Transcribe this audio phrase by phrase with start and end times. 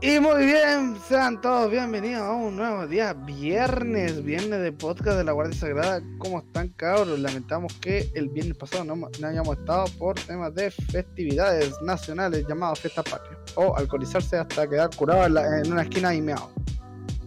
[0.00, 5.24] Y muy bien, sean todos bienvenidos a un nuevo día, viernes, viernes de podcast de
[5.24, 6.00] la Guardia Sagrada.
[6.18, 7.18] ¿Cómo están, cabros?
[7.18, 12.78] Lamentamos que el viernes pasado no, no hayamos estado por temas de festividades nacionales llamadas
[12.78, 16.52] Fiesta Patria o alcoholizarse hasta quedar curado en, la- en una esquina y meado.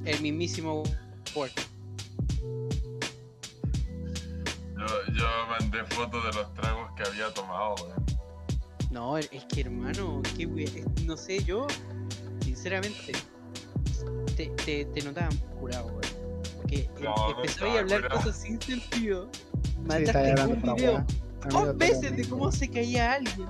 [0.06, 0.84] El mismísimo
[1.34, 1.62] puerto.
[4.78, 8.06] Yo, yo mandé fotos de los tragos que había tomado, weón.
[8.92, 11.66] No, es que hermano, qué we- no sé, yo,
[12.62, 13.14] sinceramente,
[14.38, 15.30] te, te, te notaba
[15.60, 16.02] curado, weón.
[16.58, 18.22] Porque em- No, no empezaba a hablar curado.
[18.22, 19.30] cosas sin sentido.
[19.34, 19.42] Sí,
[19.88, 21.06] Mandaste hablando un video
[21.50, 23.48] dos veces de cómo se caía alguien.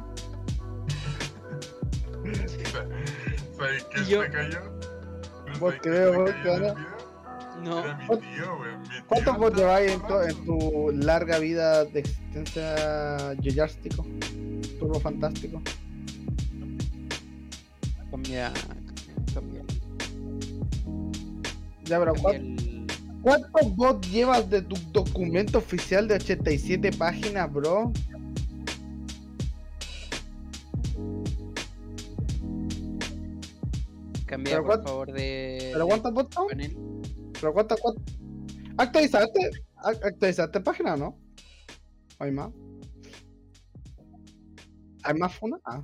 [3.57, 4.59] ¿Sabes quién Y yo- se cayó?
[5.45, 6.55] ¿Pero Vos creo, quién vos creo.
[6.57, 6.75] video?
[7.63, 8.05] No, mi.
[8.07, 14.05] Mi ¿Cuántos vos lleváis en en tu larga vida de existencia yoyástico?
[14.79, 15.61] Turbo fantástico.
[18.09, 18.80] cambia, cambia,
[21.91, 22.87] Ya, pero cambia ¿cuántos el...
[23.21, 27.91] ¿Cuántos bots llevas de tu documento oficial de 87 páginas, bro?
[34.25, 35.69] Cambia, por cuánto- favor, de...
[35.73, 36.37] ¿Pero cuántos bots.
[37.39, 38.15] ¿Pero cuántas, cuántas?
[38.77, 39.49] ¿Actualizaste?
[39.77, 41.19] ¿Ac- ¿Actualizaste página o no?
[42.19, 42.49] ¿Hay más?
[45.03, 45.57] ¿Hay más funa?
[45.65, 45.83] Ah.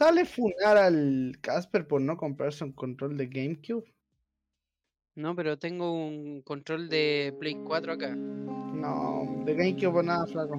[0.00, 3.84] ¿Sale funar al Casper por no comprarse un control de GameCube?
[5.14, 8.16] No, pero tengo un control de Play 4 acá.
[8.16, 10.56] No, de GameCube o nada, flaco.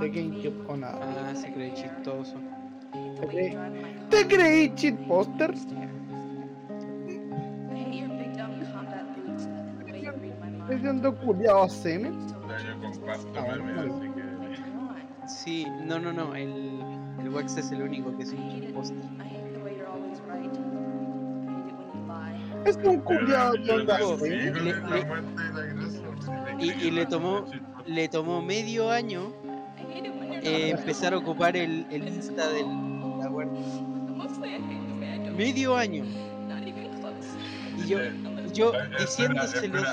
[0.00, 1.30] De GameCube o nada.
[1.30, 2.34] Ah, se cree chistoso.
[3.20, 3.56] ¿Te creí,
[4.10, 5.54] ¿Te creí cheat poster?
[10.68, 12.18] Diciendo culiao semen.
[12.18, 12.37] Ya, yo
[13.36, 13.96] Ah, bueno, meme, bueno.
[13.96, 15.28] así que.
[15.28, 16.80] Sí, no, no, no, el,
[17.20, 18.94] el Wax es el único que es un post.
[22.64, 23.32] Es un con me
[26.64, 27.44] y- y le tomó-
[27.86, 29.32] Le tomó medio año
[30.42, 33.60] eh, empezar a ocupar el, el Insta de la guardia.
[35.36, 36.04] Medio año.
[37.78, 37.98] Y yo,
[38.52, 39.86] yo Eh, diciéndoselos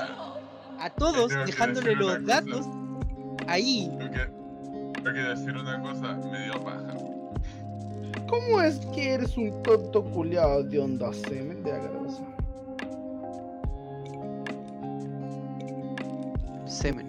[0.78, 2.66] a todos, dejándole los datos
[3.46, 3.90] ahí.
[3.98, 6.94] Tengo que, tengo que decir una cosa, me dio paja.
[8.28, 12.22] ¿Cómo es que eres un tonto culiao de onda semen de la cabeza?
[16.66, 17.06] Semen.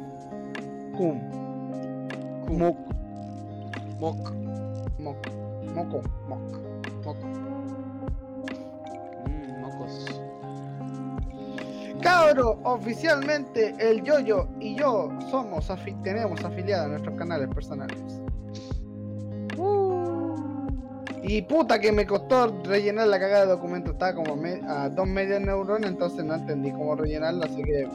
[0.95, 1.19] Cum.
[2.45, 2.57] Cum.
[2.59, 2.77] Moc.
[3.99, 4.31] Moc.
[4.99, 5.17] Moc.
[5.73, 6.01] Moco.
[6.27, 6.56] Moc.
[12.07, 17.97] Cabro, oficialmente el Yoyo y yo somos afi- tenemos afiliados a nuestros canales personales.
[21.21, 25.05] Y puta que me costó rellenar la cagada de documento, estaba como me- a dos
[25.05, 27.89] medias neuronas, entonces no entendí cómo rellenarla, así que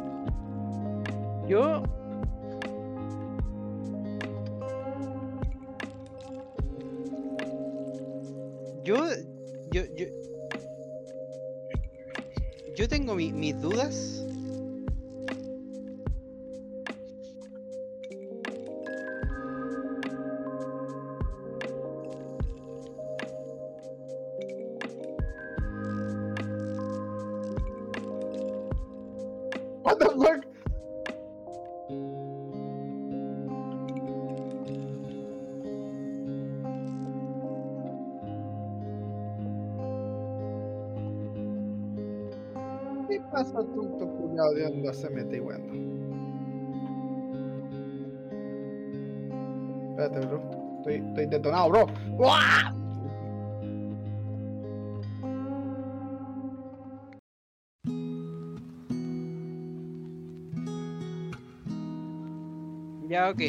[1.49, 1.83] Yo.
[8.85, 8.97] Yo.
[9.73, 9.83] Yo.
[9.97, 10.05] Yo,
[12.77, 14.25] yo tengo mi- mis dudas.
[49.91, 50.43] Espérate, bro.
[50.79, 51.87] Estoy, estoy detonado, bro.
[52.19, 52.83] ¡Uah!
[63.13, 63.41] Ya, ok.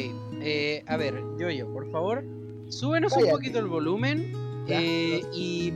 [0.42, 2.22] Eh, a ver, yo, yo, por favor,
[2.68, 4.30] súbenos un poquito el volumen
[4.68, 5.72] eh, y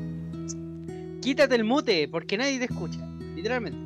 [1.23, 3.01] quítate el mute, porque nadie te escucha,
[3.35, 3.78] literalmente.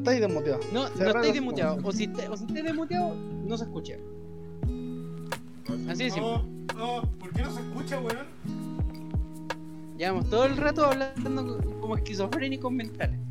[0.00, 0.66] No estáis desmotivados.
[0.72, 1.72] No, no estáis los desmuteado.
[1.74, 1.84] ojos.
[1.84, 3.94] O si, te- o si estáis desmuteado, no se escucha.
[5.88, 6.22] Así simple.
[6.74, 8.26] No, no, ¿por qué no se escucha, weón?
[9.98, 13.18] Llevamos todo el rato hablando co- como esquizofrénicos mentales.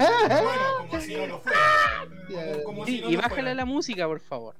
[0.00, 1.58] Bueno, como si no lo fuera.
[2.30, 3.54] Ya, Como, como Sí, si no y lo bájale fuera.
[3.54, 4.56] la música, por favor.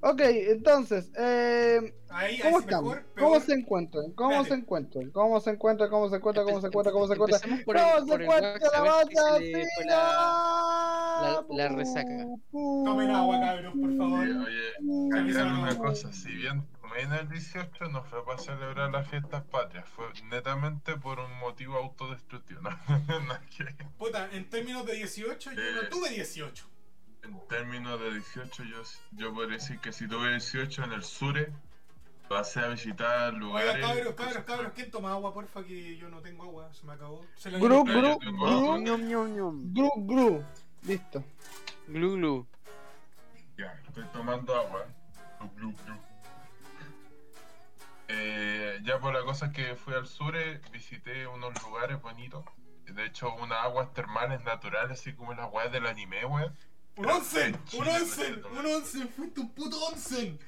[0.00, 2.82] Ok, entonces, eh, Ahí, ¿cómo ahí están?
[2.84, 4.12] mejor, ¿Cómo se encuentran?
[4.12, 5.10] ¿Cómo se encuentran?
[5.10, 5.90] ¿Cómo se encuentran?
[5.90, 6.46] ¿Cómo se encuentran?
[6.46, 6.94] ¿Cómo se encuentran?
[6.94, 7.40] ¿Cómo se encuentran?
[7.48, 9.38] ¿Cómo se encuentra la banda
[11.50, 11.68] la...
[11.68, 12.26] Resaca.
[12.52, 14.20] Tomen agua, cabros, por favor.
[14.20, 18.90] Oye, oye, aclarar una cosa, si bien tomé en el 18 no fue para celebrar
[18.90, 22.60] las fiestas patrias, fue netamente por un motivo autodestructivo.
[23.98, 26.66] Puta, en términos de 18, yo no tuve 18.
[27.24, 28.82] En términos de 18, yo,
[29.12, 31.52] yo podría decir que si tuve 18 en el Sure,
[32.28, 33.86] pasé a visitar Oiga, lugares.
[33.86, 35.64] cabros, cabros, cabros, ¿quién toma agua, porfa?
[35.64, 37.24] Que yo no tengo agua, se me acabó.
[37.36, 38.78] Se la Gru, gru, gru, agua.
[38.78, 39.74] Ñom, ñom, ñom.
[39.74, 40.44] gru, gru.
[40.82, 41.24] Listo.
[41.88, 42.46] Glu, glu.
[43.56, 44.86] Ya, estoy tomando agua.
[45.56, 45.94] Glu, glu.
[48.08, 52.44] Eh, ya por la cosa es que fui al Sure, visité unos lugares bonitos.
[52.86, 56.56] De hecho, unas aguas termales naturales, así como las weas del anime, weón.
[56.96, 57.54] ¡Un onsen!
[57.72, 58.42] En ¡Un onsen!
[58.58, 59.08] ¡Un onsen!
[59.10, 60.38] ¡Fuiste un puto onsen!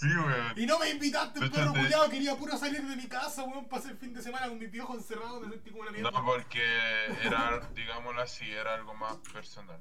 [0.00, 0.52] Sí, weón.
[0.56, 2.08] Y no me invitaste, hecho, perro te- culiado.
[2.08, 3.68] Quería puro salir de mi casa, weón.
[3.68, 5.40] Pasé el fin de semana con mi viejo encerrado.
[5.40, 6.10] Me sentí como una mierda.
[6.10, 6.62] No, porque
[7.22, 9.78] era, digámoslo así, era algo más personal,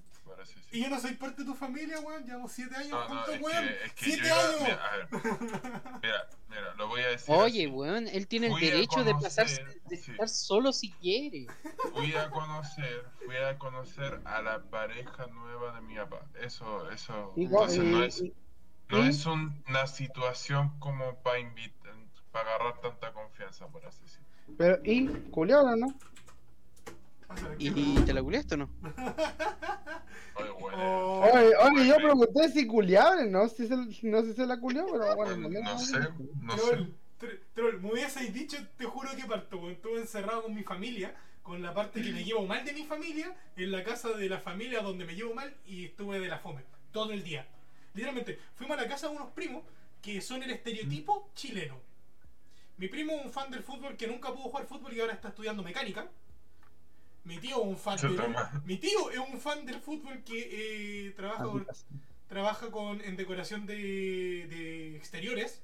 [0.72, 2.26] Y yo no soy parte de tu familia, weón.
[2.26, 3.64] Llevamos 7 años No, no, juntos, es weón.
[3.68, 4.62] que, es que yo ¡Siete iba- años!
[4.62, 5.08] mira, a ver,
[6.04, 7.68] mira, mira, lo voy a decir Oye, así.
[7.74, 10.12] weón, él tiene el Fui derecho de pasarse, de sí.
[10.12, 11.48] estar solo si quiere.
[11.94, 16.22] Fui a conocer, fui a conocer a la pareja nueva de mi papá.
[16.42, 18.34] Eso, eso, entonces no y- es, y-
[18.90, 21.94] no es un- una situación como para invitar,
[22.32, 24.26] para agarrar tanta confianza, por así decirlo.
[24.58, 25.08] pero, ¿y?
[25.32, 25.88] ¿Culiado no?
[27.28, 28.70] Pásale, ¿qué ¿Y te la culiaste o no?
[30.36, 34.34] Oye, bueno, Oh, Oye, oye, yo pregunté si culiable, no si se, no sé si
[34.34, 36.00] se la culió, pero bueno, no, me- no sé,
[36.42, 36.62] no sé.
[36.76, 39.70] Troll, tr- troll, me hubieseis dicho, te juro que parto.
[39.70, 41.14] Estuve encerrado con mi familia,
[41.44, 44.40] con la parte que me llevo mal de mi familia, en la casa de la
[44.40, 46.62] familia donde me llevo mal y estuve de la fome
[46.92, 47.46] todo el día.
[47.94, 49.64] Literalmente, fuimos a la casa de unos primos
[50.02, 51.78] que son el estereotipo chileno.
[52.78, 55.30] Mi primo es un fan del fútbol que nunca pudo jugar fútbol y ahora está
[55.30, 56.08] estudiando mecánica.
[57.26, 61.12] Mi tío es un fan del, mi tío es un fan del fútbol que eh,
[61.12, 61.68] trabaja con,
[62.28, 63.76] trabaja con, en decoración de,
[64.48, 65.62] de exteriores.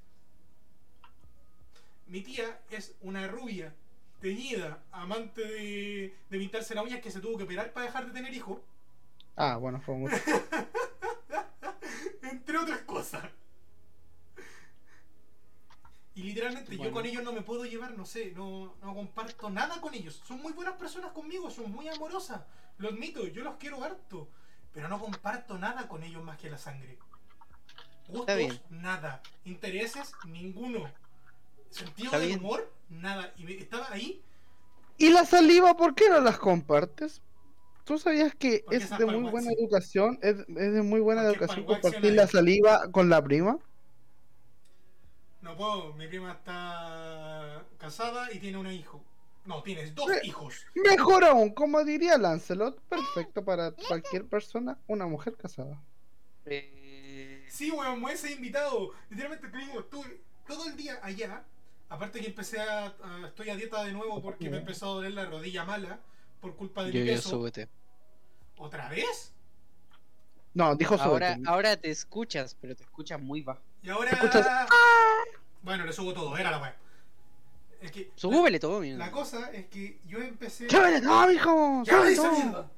[2.07, 3.73] Mi tía es una rubia,
[4.19, 8.11] teñida, amante de, de pintarse las uñas que se tuvo que operar para dejar de
[8.11, 8.59] tener hijos,
[9.37, 10.15] Ah, bueno, fue mucho.
[12.35, 13.23] entre otras cosas.
[16.15, 19.81] Y literalmente yo con ellos no me puedo llevar, no sé, no, no comparto nada
[19.81, 20.21] con ellos.
[20.25, 22.41] Son muy buenas personas conmigo, son muy amorosas,
[22.77, 24.29] lo admito, yo los quiero harto,
[24.73, 26.97] pero no comparto nada con ellos más que la sangre.
[28.07, 29.21] Gustos, nada.
[29.43, 30.89] Intereses, ninguno.
[31.69, 33.33] Sentido del humor, nada.
[33.37, 34.21] Y me- estaba ahí,
[34.97, 37.21] ¿Y la saliva por qué no las compartes?
[37.85, 40.19] ¿Tú sabías que Porque es de muy buena educación?
[40.21, 43.59] Es, es de muy buena Porque educación compartir la saliva con la prima?
[45.41, 49.03] no puedo, mi prima está casada y tiene un hijo.
[49.45, 50.65] No, tienes dos hijos.
[50.75, 55.83] Mejor aún, como diría Lancelot, perfecto para cualquier persona, una mujer casada.
[56.45, 58.91] Eh, Sí, weón, me hubiese invitado.
[59.09, 61.43] Literalmente te digo, estuve todo el día allá.
[61.89, 65.13] Aparte que empecé a, a- Estoy a dieta de nuevo porque me empezó a doler
[65.13, 65.99] la rodilla mala
[66.45, 67.29] por culpa de yo, mi yo peso.
[67.29, 67.67] súbete.
[68.57, 69.33] ¿Otra vez?
[70.53, 71.47] No, dijo Ahora, sobre.
[71.49, 73.61] ahora te escuchas, pero te escuchas muy bajo.
[73.81, 74.11] Y ahora.
[74.11, 74.45] escuchas?
[75.63, 76.75] Bueno, le subo todo, era la weá.
[77.81, 78.11] Es que.
[78.15, 78.97] Súbele todo, La, mira.
[78.97, 80.69] la cosa es que yo empecé.
[80.69, 81.83] ¡Súbele todo, mijo!
[81.83, 82.69] ¡Ya ¡Súbele todo!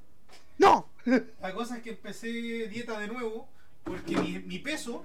[0.58, 0.90] ¡No!
[1.42, 2.28] La cosa es que empecé
[2.70, 3.48] dieta de nuevo
[3.84, 5.04] porque mi, mi peso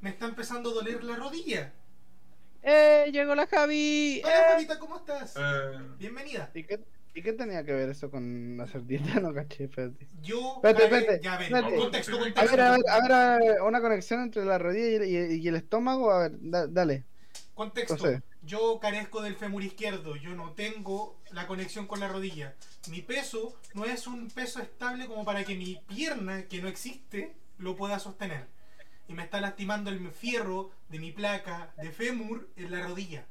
[0.00, 1.72] me está empezando a doler la rodilla.
[2.62, 3.10] ¡Eh!
[3.12, 4.22] Llegó la Javi.
[4.24, 4.52] Hola, ¡Eh!
[4.52, 5.34] Javita, ¿cómo estás?
[5.36, 6.50] Eh, Bienvenida.
[6.54, 6.80] ¿Y qué,
[7.14, 9.04] ¿Y qué tenía que ver eso con hacer dieta?
[9.20, 10.06] No caché, espérate.
[10.22, 10.54] Yo.
[10.56, 11.76] Espérate, espérate, Ya, ven, espérate.
[11.76, 12.50] contexto, A contexto.
[12.52, 15.48] ver, a ver, a ver, a ver, una conexión entre la rodilla y, y- y
[15.48, 16.10] el estómago.
[16.12, 17.04] A ver, da- dale.
[17.54, 17.96] Contexto.
[18.42, 20.16] Yo carezco del fémur izquierdo.
[20.16, 22.54] Yo no tengo la conexión con la rodilla.
[22.88, 27.34] Mi peso no es un peso estable como para que mi pierna, que no existe,
[27.58, 28.46] lo pueda sostener.
[29.08, 33.26] Y me está lastimando el fierro de mi placa de fémur en la rodilla.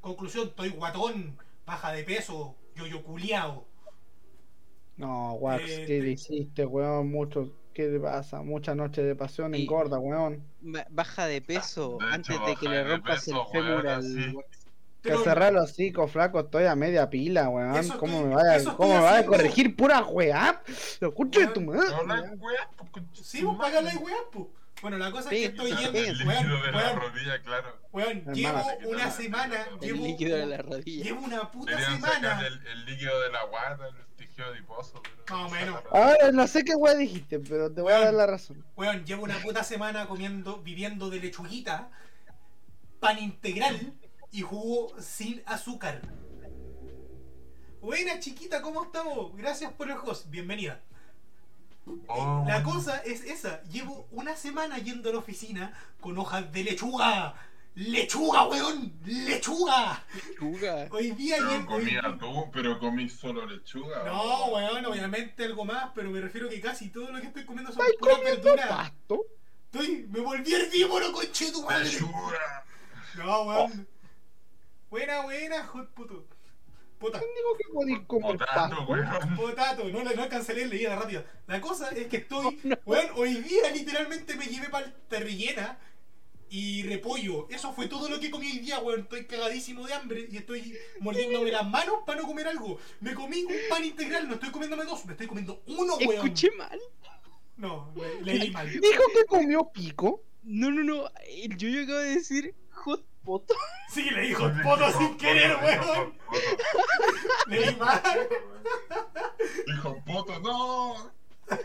[0.00, 3.66] Conclusión, estoy guatón, baja de peso, yo yo culiao.
[4.96, 7.10] No, Wax, Eh, ¿qué te- hiciste, weón?
[7.10, 8.42] Mucho, ¿qué te pasa?
[8.42, 10.44] Mucha noche de pasión Y- engorda, weón.
[10.60, 13.98] Ba- Baja de peso De hecho, antes de que le rompas peso, el fémur al.
[14.00, 14.32] así.
[15.02, 17.74] Que Pero- cerrar los hocico, flaco, estoy a media pila, weón.
[17.74, 20.62] Eso ¿Cómo estoy- me vaya, cómo me vaya a corregir pura weá?
[21.00, 21.88] Lo escucho de tu madre.
[22.06, 22.70] no weá,
[23.14, 24.50] Sí, vos pagas la weá, po.
[24.82, 25.70] Bueno, la cosa es que estoy.
[25.70, 27.78] El Weón, líquido de la weón, rodilla, claro.
[27.92, 28.32] weón, Hermana.
[28.34, 31.04] llevo una la- semana, El llevo, líquido de la rodilla.
[31.04, 32.14] llevo una puta Deberían semana.
[32.30, 35.00] sacar el, el líquido de la guata, el tejido adiposo.
[35.02, 35.82] pero- Más o menos.
[35.92, 38.64] Ahora no sé qué weá dijiste, pero te voy a dar la razón.
[38.76, 41.88] Weón, llevo una puta semana comiendo, viviendo de lechuguita,
[42.98, 43.92] pan integral
[44.32, 46.02] y jugo sin azúcar.
[47.80, 49.36] Buena chiquita, ¿cómo estamos?
[49.36, 50.80] Gracias por el host, bienvenida.
[52.06, 56.64] Oh, La cosa es esa, llevo una semana yendo a la oficina con hojas de
[56.64, 57.34] lechuga.
[57.74, 58.92] ¡Lechuga, weón!
[59.04, 60.04] ¡Lechuga!
[60.38, 60.88] Chuga.
[60.90, 61.66] Hoy día Pero llevo...
[61.66, 64.04] comía tú, pero comí solo lechuga.
[64.04, 67.72] No, weón, obviamente algo más, pero me refiero que casi todo lo que estoy comiendo
[67.72, 68.68] son ¿Estás puras comiendo verduras.
[68.68, 69.24] pasto?
[69.72, 71.84] Estoy, me volví herbívoro, conche tu madre.
[71.84, 72.64] Lechuga.
[73.16, 73.88] No, weón.
[74.90, 76.26] Buena, buena, hot puto.
[77.02, 77.18] Puta.
[77.18, 77.98] ¿Quién dijo que podéis
[78.38, 79.36] Potato, weón.
[79.36, 81.24] Potato, no, no alcancé a leer, leía rápido.
[81.48, 85.80] La cosa es que estoy, weón, hoy día literalmente me llevé palta rellena
[86.48, 87.48] y repollo.
[87.50, 89.00] Eso fue todo lo que comí hoy día, weón.
[89.00, 92.78] Estoy cagadísimo de hambre y estoy mordiéndome las manos para no comer algo.
[93.00, 96.12] Me comí un pan integral, no estoy comiéndome dos, me estoy comiendo uno, weón.
[96.14, 96.78] Escuché mal.
[97.56, 98.70] No, le- leí mal.
[98.70, 100.22] Dijo que comió pico.
[100.44, 101.10] No, no, no.
[101.26, 103.54] El yo acaba de decir hot poto.
[103.88, 106.14] Sí, le dijo poto sin querer, weón.
[107.46, 108.00] Leí mal.
[109.66, 111.12] Dijo poto, no.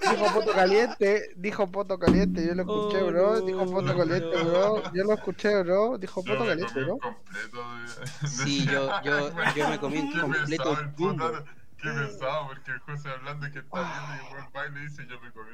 [0.02, 1.30] Dijo poto caliente.
[1.36, 2.46] Dijo poto caliente.
[2.46, 3.42] Yo lo escuché, Oh, bro.
[3.42, 4.84] Dijo poto caliente, bro.
[4.94, 5.98] Yo lo escuché, bro.
[5.98, 6.94] Dijo poto caliente, bro.
[6.94, 7.76] un completo
[8.22, 8.28] de...
[8.28, 11.46] Sí, yo, yo, yo me comí un completo el.
[11.78, 15.06] Qué pesado, porque el José hablando que está viendo y igual va y le dice
[15.08, 15.52] yo me comí.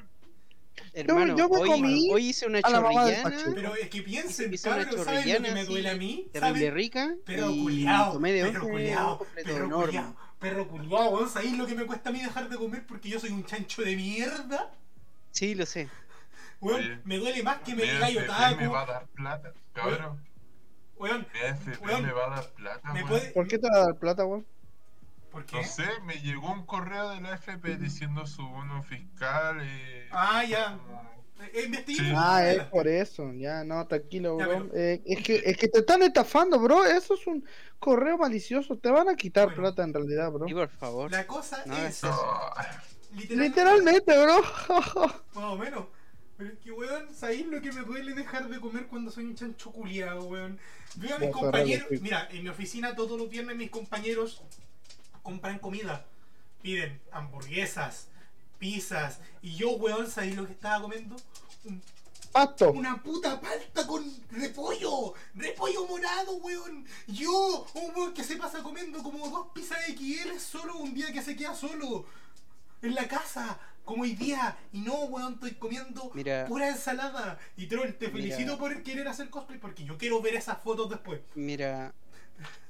[0.94, 3.38] Hermano, yo me hoy, comí hoy hice una chorrillana.
[3.56, 6.27] Pero es que piensen, Hice una cabrón, ¿saben lo que me duele a mí?
[6.32, 9.86] terrible rica Perro y culiao, tomé de perro culiao, perro enorme.
[9.86, 13.10] culiao, perro culiao, weón, ¿sabéis lo que me cuesta a mí dejar de comer porque
[13.10, 14.72] yo soy un chancho de mierda?
[15.32, 15.89] Sí, lo sé.
[16.62, 18.56] Weón, Oye, me duele más que me diga otaku.
[18.62, 20.24] me va a dar plata, cabrón.
[20.96, 21.27] Weón,
[21.82, 23.08] Weón, me va a dar plata, ¿me weón.
[23.10, 23.32] puede...?
[23.32, 24.46] ¿Por qué te va a dar plata, weón?
[25.34, 25.58] ¿Por qué?
[25.58, 30.08] No sé, me llegó un correo de la FP diciendo su bono fiscal y...
[30.12, 30.78] Ah, ya.
[31.54, 31.84] Eh.
[31.88, 32.13] Sí.
[32.16, 33.34] Ah, es por eso.
[33.34, 34.70] Ya, no, tranquilo, Ya, bro.
[34.70, 36.86] pero- Eh, es, que, es que te están estafando, bro.
[36.86, 37.44] Eso es un
[37.80, 38.78] correo malicioso.
[38.78, 39.63] Te van a quitar Bueno.
[39.63, 40.48] plata en realidad, bro.
[40.48, 41.12] Y por favor.
[41.12, 42.16] La cosa No, es, No,
[43.30, 44.42] Literalmente, bro.
[45.34, 45.86] más o menos.
[46.38, 49.36] Pero es que, weón, ¿sabéis lo que me duele dejar de comer cuando soy un
[49.36, 50.60] chancho culiado, weón?
[50.96, 51.88] Veo a mis compañeros.
[52.02, 54.42] Mira, en mi oficina todos los viernes mis compañeros
[55.24, 56.06] compran comida.
[56.62, 58.08] Piden hamburguesas,
[58.60, 59.20] pizzas.
[59.42, 61.15] Y yo, weón, ¿sabéis lo que estaba comiendo?
[61.65, 61.82] Un-
[62.32, 62.72] Pasto.
[62.72, 65.13] una puta palta con repollo.
[65.36, 66.86] Repollo morado, weón.
[67.08, 71.22] Yo, un weón que se pasa comiendo como dos pizzas XL solo un día que
[71.22, 72.06] se queda solo.
[72.82, 74.58] En la casa, como hoy día.
[74.72, 76.46] Y no, weón, estoy comiendo Mira.
[76.48, 77.38] pura ensalada.
[77.56, 78.18] Y Troll, te Mira.
[78.36, 81.22] felicito por querer hacer cosplay porque yo quiero ver esas fotos después.
[81.36, 81.94] Mira,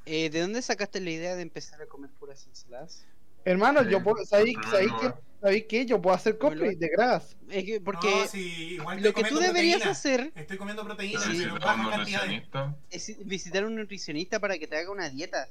[0.06, 3.06] eh, ¿de dónde sacaste la idea de empezar a comer puras ensaladas?
[3.46, 4.26] Hermano, yo Sí, puedo.
[4.26, 5.68] ¿Sabéis en primer sabéis lugar.
[5.68, 5.86] que.
[5.86, 7.36] Yo puedo hacer cosplay de grass.
[7.50, 9.92] Es que porque No, sí, igual lo que tú deberías proteína.
[9.92, 11.38] hacer Estoy comiendo proteína, Sí.
[11.44, 12.00] pero baja cantidades.
[12.30, 15.50] nutricionista, es visitar a un nutricionista para que te haga una dieta.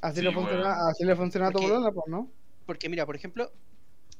[0.00, 2.30] Así Sí, le funciona, así le funciona a tu bolola, pues, ¿no?
[2.64, 3.52] Porque mira, por ejemplo,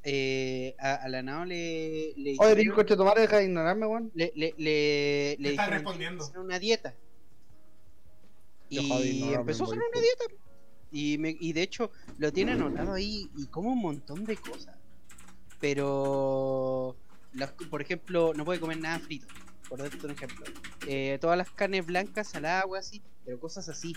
[0.03, 4.11] eh, a, a la Nao le, le Oye, digo, coche tomar, deja de ignorarme, weón.
[4.13, 6.17] le, le, le, le está respondiendo.
[6.17, 6.93] "Tienes que hacer una dieta.
[8.69, 10.23] Y empezó a hacer una dieta.
[10.91, 14.75] Y, me, y de hecho lo tiene anotado ahí y como un montón de cosas.
[15.59, 16.95] Pero,
[17.33, 19.27] las- por ejemplo, no puede comer nada frito.
[19.67, 20.45] Por darte un ejemplo.
[20.87, 23.93] Eh, todas las carnes blancas al agua, así, pero cosas así.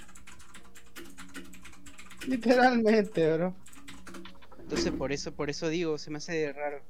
[2.26, 3.54] Literalmente, bro.
[4.58, 6.82] Entonces por eso, por eso digo, se me hace raro.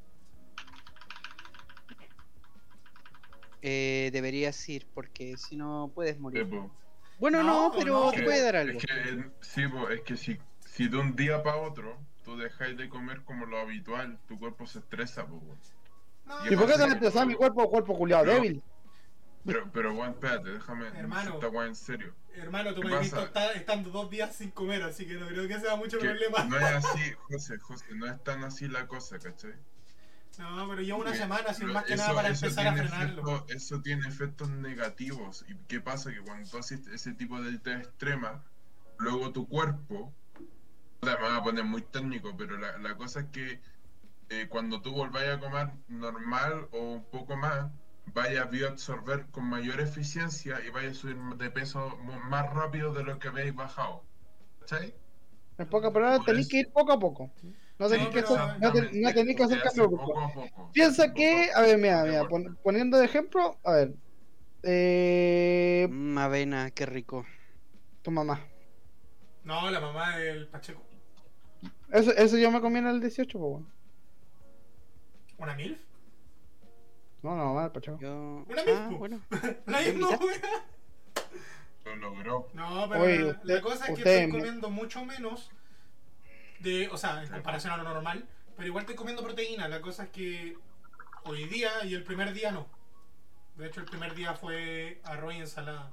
[3.63, 6.49] Eh, deberías ir, porque si no puedes morir.
[7.23, 8.11] Bueno, no, No, pero no.
[8.11, 8.79] te puede dar algo.
[8.81, 10.37] Es que, eh, sí, po, es que si,
[10.67, 14.67] si de un día para otro tú dejáis de comer como lo habitual, tu cuerpo
[14.67, 15.59] se estresa, po, weón.
[16.27, 18.61] No, ¿Y por qué te estresar mi cuerpo, cuerpo culiado débil?
[19.47, 21.35] Pero, pero, weón, espérate, déjame Hermano.
[21.35, 22.13] esta weón en serio.
[22.35, 25.47] Hermano, tú ¿Qué me has visto estando dos días sin comer, así que no creo
[25.47, 26.43] que sea mucho Que problema.
[26.45, 29.55] no es así, José, José, no es tan así la cosa, ¿cachai?
[30.39, 33.47] No, pero llevo una semana, lo- más que eso- nada para empezar a frenarlo.
[33.49, 35.45] eso tiene efectos negativos.
[35.49, 36.11] ¿Y qué pasa?
[36.13, 38.43] Que cuando tú haces ese tipo de dieta extrema,
[38.99, 40.13] luego tu cuerpo,
[41.03, 43.61] me voy a poner muy técnico, pero la, la cosa es que
[44.31, 47.71] eh, cuando tú volváis a comer normal o un poco más,
[48.07, 51.97] vaya a bioabsorber con mayor eficiencia y vaya a subir de peso
[52.31, 54.03] más rápido de lo que habéis bajado.
[54.61, 54.95] ¿Cachai?
[55.59, 57.31] En pocas palabras, tenéis que ir poco a poco.
[57.83, 58.73] No Sí, tenéis que, hacer, no, no
[59.13, 60.07] tenéis que hacer cambio brusco.
[60.07, 60.71] poco a poco.
[60.73, 63.95] Piensa que, a ver, mira, mira, pon- poniendo de ejemplo, a ver,
[64.63, 67.27] eh, Mm, avena, qué rico.
[68.03, 68.41] tu mamá.
[69.43, 70.81] No, la mamá del Pacheco.
[71.91, 73.67] Eso, eso yo me comí en el 18, pues bueno.
[75.39, 75.81] ¿Una MILF?
[77.23, 77.99] No, no, mamá del Pacheco.
[78.01, 78.45] Yo...
[78.49, 78.97] Una Ah, misma.
[78.99, 79.21] bueno.
[79.67, 80.19] La ¿Me misma.
[81.85, 82.49] Lo logró.
[82.55, 85.51] No, pero Oye, la, usted- la cosa es que usted estoy comiendo mucho menos.
[86.63, 88.27] De, o sea, en comparación a lo normal.
[88.57, 89.69] Pero igual estoy comiendo proteína.
[89.69, 90.57] La cosa es que
[91.25, 92.69] hoy día y el primer día no.
[93.57, 95.93] De hecho, el primer día fue arroz y ensalada.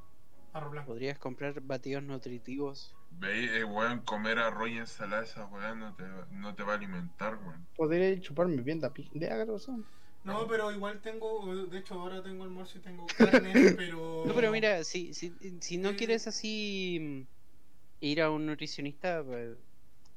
[0.54, 0.88] Arroz blanco.
[0.88, 2.96] Podrías comprar batidos nutritivos.
[3.12, 6.76] Veis, eh, weón, comer arroz y ensalada, esa weón no te, no te va a
[6.76, 7.66] alimentar, weón.
[7.76, 9.84] Podría chuparme bien la de.
[10.24, 14.24] No, pero igual tengo, de hecho ahora tengo almuerzo y tengo carne, pero...
[14.26, 17.22] No, pero mira, si, si, si no quieres así mm,
[18.02, 19.58] ir a un nutricionista, pues,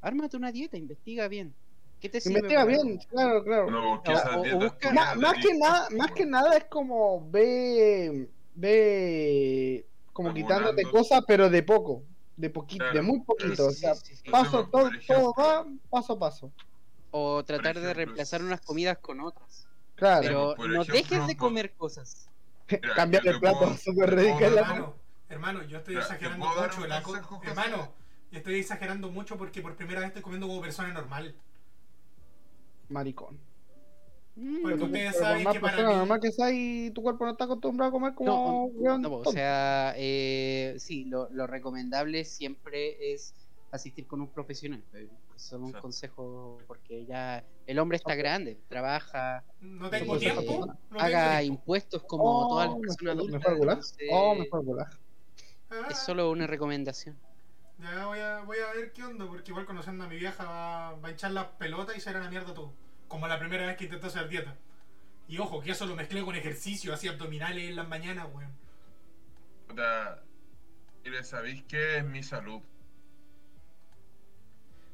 [0.02, 1.54] ármate una dieta, investiga bien.
[2.00, 2.40] ¿Qué te sirve?
[2.40, 3.70] Investiga para- bien, claro, claro.
[3.70, 10.34] No, O- o- busca- más que nada, más que nada es como ve, ve como
[10.34, 12.02] quitándote cosas, pero de poco,
[12.36, 14.30] de poquito, de muy Sí, poquito, o sea, sí, sí, sí.
[14.30, 16.52] paso, todo, ejemplo- todo va paso a paso.
[17.12, 19.66] O tratar de reemplazar unas comidas con otras.
[19.94, 22.28] Claro, Pero no ejemplo, dejes de comer cosas.
[22.96, 24.56] Cambiar el plato, súper radical.
[24.58, 24.94] Hermano,
[25.28, 26.82] hermano, yo estoy Mira, ¿te exagerando mucho.
[26.82, 27.92] un La co- consejo,
[28.32, 31.34] Estoy exagerando mucho porque por primera vez estoy comiendo como persona normal.
[32.88, 33.38] maricón.
[34.36, 37.32] Mm, Porque Pero, ustedes saben que para mí- normal que sea y tu cuerpo no
[37.32, 43.12] está acostumbrado a comer como weón No, o sea, eh, sí, lo, lo recomendable siempre
[43.12, 43.34] es
[43.70, 44.82] asistir con un profesional.
[44.94, 50.66] eh, Son un consejo porque ya el hombre está grande, trabaja, No tengo ser tiempo.
[50.90, 51.54] No haga tengo tiempo.
[51.60, 53.58] impuestos como Oh, todas las mejor- personas adultas.
[53.58, 53.76] gulag.
[53.78, 54.90] entonces, Oh, mejor gulag.
[55.70, 57.18] Ah, Es solo una recomendación.
[57.82, 60.92] Ya voy a, voy a ver qué onda, porque igual conociendo a mi vieja va,
[60.96, 62.72] va a hinchar la pelota y se hará la mierda todo.
[63.08, 64.56] Como la primera vez que intentó hacer dieta.
[65.28, 68.52] Y ojo, que eso lo mezclé con ejercicio, así abdominales en las mañanas, weón.
[69.66, 70.22] Puta,
[71.04, 72.62] mire, ¿sabéis qué es mi salud?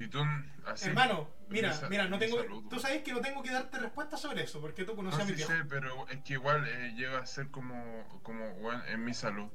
[0.00, 0.20] Y tú,
[0.64, 0.88] así.
[0.88, 2.38] Hermano, mira, mi sa- mano, no tengo.
[2.40, 5.24] salud, Tú sabes que no tengo que darte respuesta sobre eso, porque tú conoces No,
[5.24, 5.50] a mi sí viejo.
[5.52, 9.48] sé, pero es que igual eh, llega a ser como, como, bueno, en mi salud.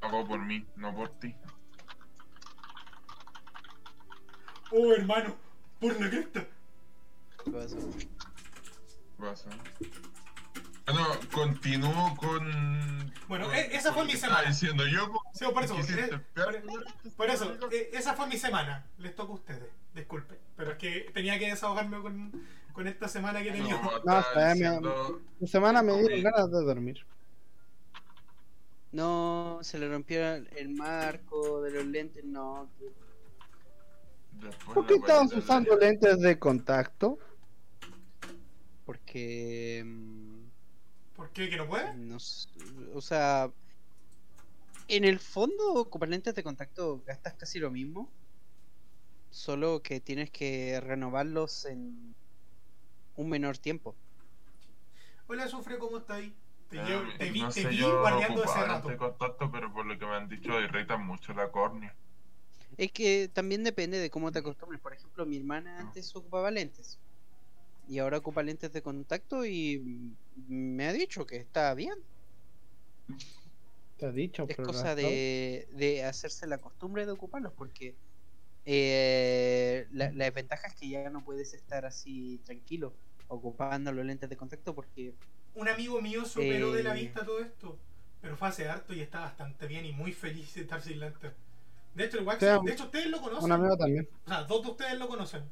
[0.00, 1.34] Hago por mí, no por ti.
[4.72, 5.36] Oh, hermano,
[5.80, 6.44] por la cresta.
[7.44, 7.76] ¿Qué pasó?
[9.18, 9.50] Pasa.
[10.86, 13.12] Bueno, continúo con.
[13.28, 14.38] Bueno, con- e- esa fue con mi semana.
[14.40, 15.12] estaba diciendo yo.
[15.34, 16.62] Sí, por eso, eh, pegar-
[17.16, 18.84] Por eso, eh, esa fue mi semana.
[18.98, 19.68] Les toca a ustedes.
[19.94, 20.38] Disculpen.
[20.56, 22.32] Pero es que tenía que desahogarme con,
[22.72, 23.80] con esta semana que he tenido.
[23.80, 27.06] No, No, está bien, diciendo- La semana me dieron ganas de dormir.
[28.92, 32.68] No, se le rompió el el marco de los lentes, no.
[34.42, 37.18] Después ¿Por qué varita usando de- lentes de contacto?
[38.84, 39.82] Porque...
[39.84, 40.42] mm,
[41.16, 41.48] ¿Por qué?
[41.48, 41.94] ¿Que no puede?
[41.94, 42.18] No
[42.94, 43.50] o sea,
[44.88, 48.10] en el fondo, ocupar lentes de contacto gastas casi lo mismo.
[49.30, 52.14] Solo que tienes que renovarlos en
[53.16, 53.94] un menor tiempo.
[55.26, 56.34] Hola, Sufre, ¿cómo está ahí?
[56.68, 58.88] Te, Ah, llevo- te vi, no te sé, vi yo guardeando ese ocupaba rato.
[58.88, 61.94] lentes de contacto, pero por lo que me han dicho, irritan mucho la córnea.
[62.76, 64.80] Es que también depende de cómo te acostumbres.
[64.80, 67.00] Por ejemplo, mi hermana antes ocupaba lentes.
[67.86, 71.94] Y ahora ocupa lentes de contacto y me ha dicho que está bien.
[73.96, 77.96] Te he dicho, Es pero cosa de, de hacerse la costumbre de ocuparlos porque
[78.64, 84.28] eh, la, la desventaja es que ya no puedes estar así tranquilo ocupando los lentes
[84.28, 85.14] de contacto porque
[85.54, 87.02] Un amigo mío superó de la Eh.
[87.02, 87.78] vista todo esto.
[88.20, 91.32] Pero fue hace harto y está bastante bien y muy feliz de estar sin lentes.
[91.94, 93.44] De hecho, el Wax, de hecho, ustedes lo conocen.
[93.44, 94.08] Un amigo también.
[94.24, 95.44] O sea, dos de ustedes lo conocen.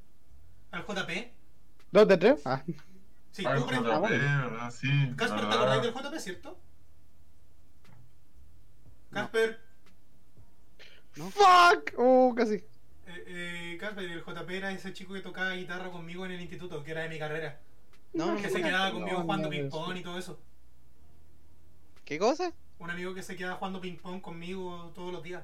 [0.70, 1.10] Al JP.
[1.92, 2.40] ¿Dos de tres?
[2.46, 2.62] Ah,
[3.32, 3.48] Sí, tú.
[3.48, 4.70] Ah, JP.
[4.72, 4.88] Sí.
[5.16, 6.58] Casper, ¿te acordáis del JP, cierto?
[9.10, 9.60] Casper,
[11.16, 11.30] ¿no?
[11.30, 11.92] ¡Fuck!
[11.98, 12.54] Oh, casi.
[12.54, 12.64] eh,
[13.26, 16.92] eh, Casper, el JP era ese chico que tocaba guitarra conmigo en el instituto, que
[16.92, 17.60] era de mi carrera.
[18.12, 20.40] No, no que se quedaba no, conmigo no, jugando no, ping-pong y todo eso.
[22.04, 22.52] ¿Qué cosa?
[22.78, 25.42] Un amigo que se quedaba jugando ping-pong conmigo todos los días.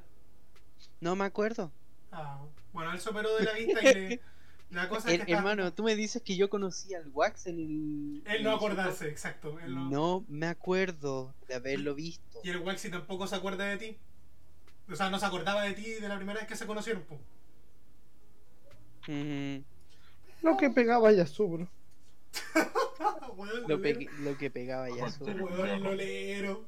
[1.01, 1.71] No me acuerdo.
[2.13, 2.41] Ah,
[2.73, 4.21] bueno, él superó de la vista y le-
[4.71, 7.59] la cosa es que está- hermano, tú me dices que yo conocí al Wax en
[7.59, 8.23] el.
[8.35, 9.59] Él no el acordarse, exacto.
[9.61, 12.41] él no- No me acuerdo de haberlo visto.
[12.43, 13.97] Y el Waxi tampoco se acuerda de ti.
[14.91, 17.19] O sea, no se acordaba de ti de la primera vez que se conocieron, po.
[19.09, 19.59] Mm,
[20.43, 21.69] Lo que pegaba ya bro.
[23.37, 25.11] Weón, lo, pe- lo que pegaba ya.
[25.11, 25.43] su- Joder.
[25.43, 26.65] Weón, lolero.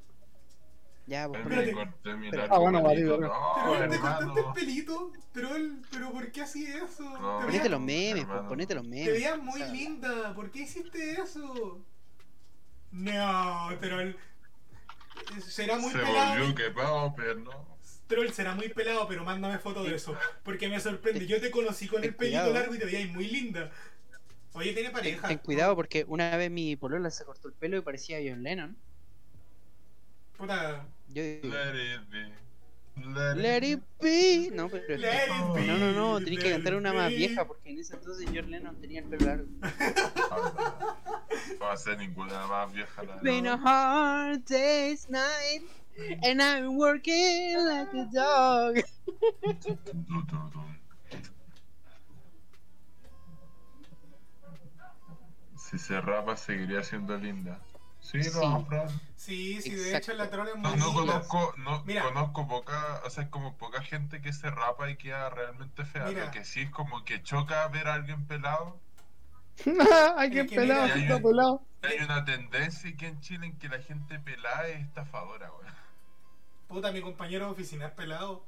[1.08, 1.42] Ya, pues,
[1.72, 3.00] corté mi Ah, bueno, vale.
[3.02, 5.12] Pero No, él te cortaste el pelito.
[5.32, 7.02] Pero él, pero ¿por qué hacía eso?
[7.18, 7.38] No.
[7.38, 9.12] te Ponete veías, los memes, pues, ponete los te memes.
[9.12, 10.34] veías o muy linda.
[10.34, 11.84] ¿Por qué hiciste eso?
[12.90, 14.16] No, pero él.
[15.40, 16.38] Será muy Se pelado.
[16.40, 17.78] volvió quepado, pero no.
[18.06, 20.16] Troll será muy pelado, pero mándame foto de eso.
[20.42, 21.26] Porque me sorprende.
[21.26, 23.70] Yo te conocí con el pelito largo y te veías muy linda.
[24.52, 25.28] Oye, tiene Ten, pareja.
[25.28, 28.76] ten cuidado porque una vez mi polola se cortó el pelo y parecía John Lennon.
[30.36, 32.32] Puta, Yo digo, Let it be.
[33.36, 34.50] Let it be.
[34.52, 34.84] No, pero.
[34.84, 38.28] it be, No, no, no, tenés que cantar una más vieja porque en ese entonces
[38.34, 39.48] John Lennon tenía el pelo largo.
[41.58, 45.62] No va a ser ninguna más vieja la Been a hard day's night
[46.22, 48.84] and I'm working like a dog.
[55.56, 57.60] Si se rapa, seguiría siendo linda.
[58.10, 58.88] Sí, Fran.
[59.16, 60.12] Sí, sí, de Exacto.
[60.12, 62.04] hecho la troll es muy No, no conozco, no Mira.
[62.04, 66.06] conozco poca, o sea, es como poca gente que se rapa y queda realmente fea.
[66.06, 66.24] Mira.
[66.26, 68.80] Lo que sí es como que choca ver a alguien pelado.
[70.16, 71.62] Hay que Es que pelado, mira, está hay- pelado.
[71.82, 75.72] Hay una tendencia aquí en Chile en que la gente pelada es estafadora, weón.
[76.66, 78.44] Puta, mi compañero de oficina es pelado.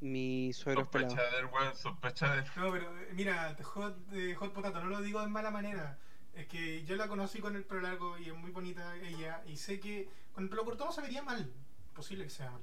[0.00, 1.10] Mi suegro es pelado.
[1.16, 2.44] Sospecha del weón, sospecha del.
[2.56, 5.98] No, pero eh, mira, Hot, eh, Hot Potato, no lo digo de mala manera.
[6.36, 9.42] Es que yo la conocí con el pelo largo y es muy bonita ella.
[9.46, 11.50] Y sé que con el pelo corto no se vería mal.
[11.94, 12.62] Posible que sea mal.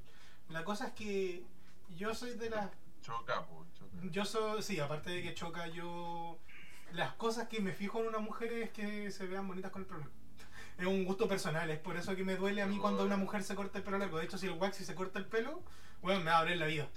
[0.50, 1.44] La cosa es que
[1.98, 2.70] yo soy de las.
[3.02, 3.92] Choca, po, choca.
[4.12, 4.62] Yo soy.
[4.62, 6.40] Sí, aparte de que choca, yo.
[6.92, 9.88] Las cosas que me fijo en una mujer es que se vean bonitas con el
[9.88, 10.14] pelo largo.
[10.78, 13.44] Es un gusto personal, es por eso que me duele a mí cuando una mujer
[13.44, 14.20] se corta el pelo largo.
[14.20, 15.64] De hecho, si el waxy se corta el pelo,
[16.02, 16.90] bueno, me va a doler la vida.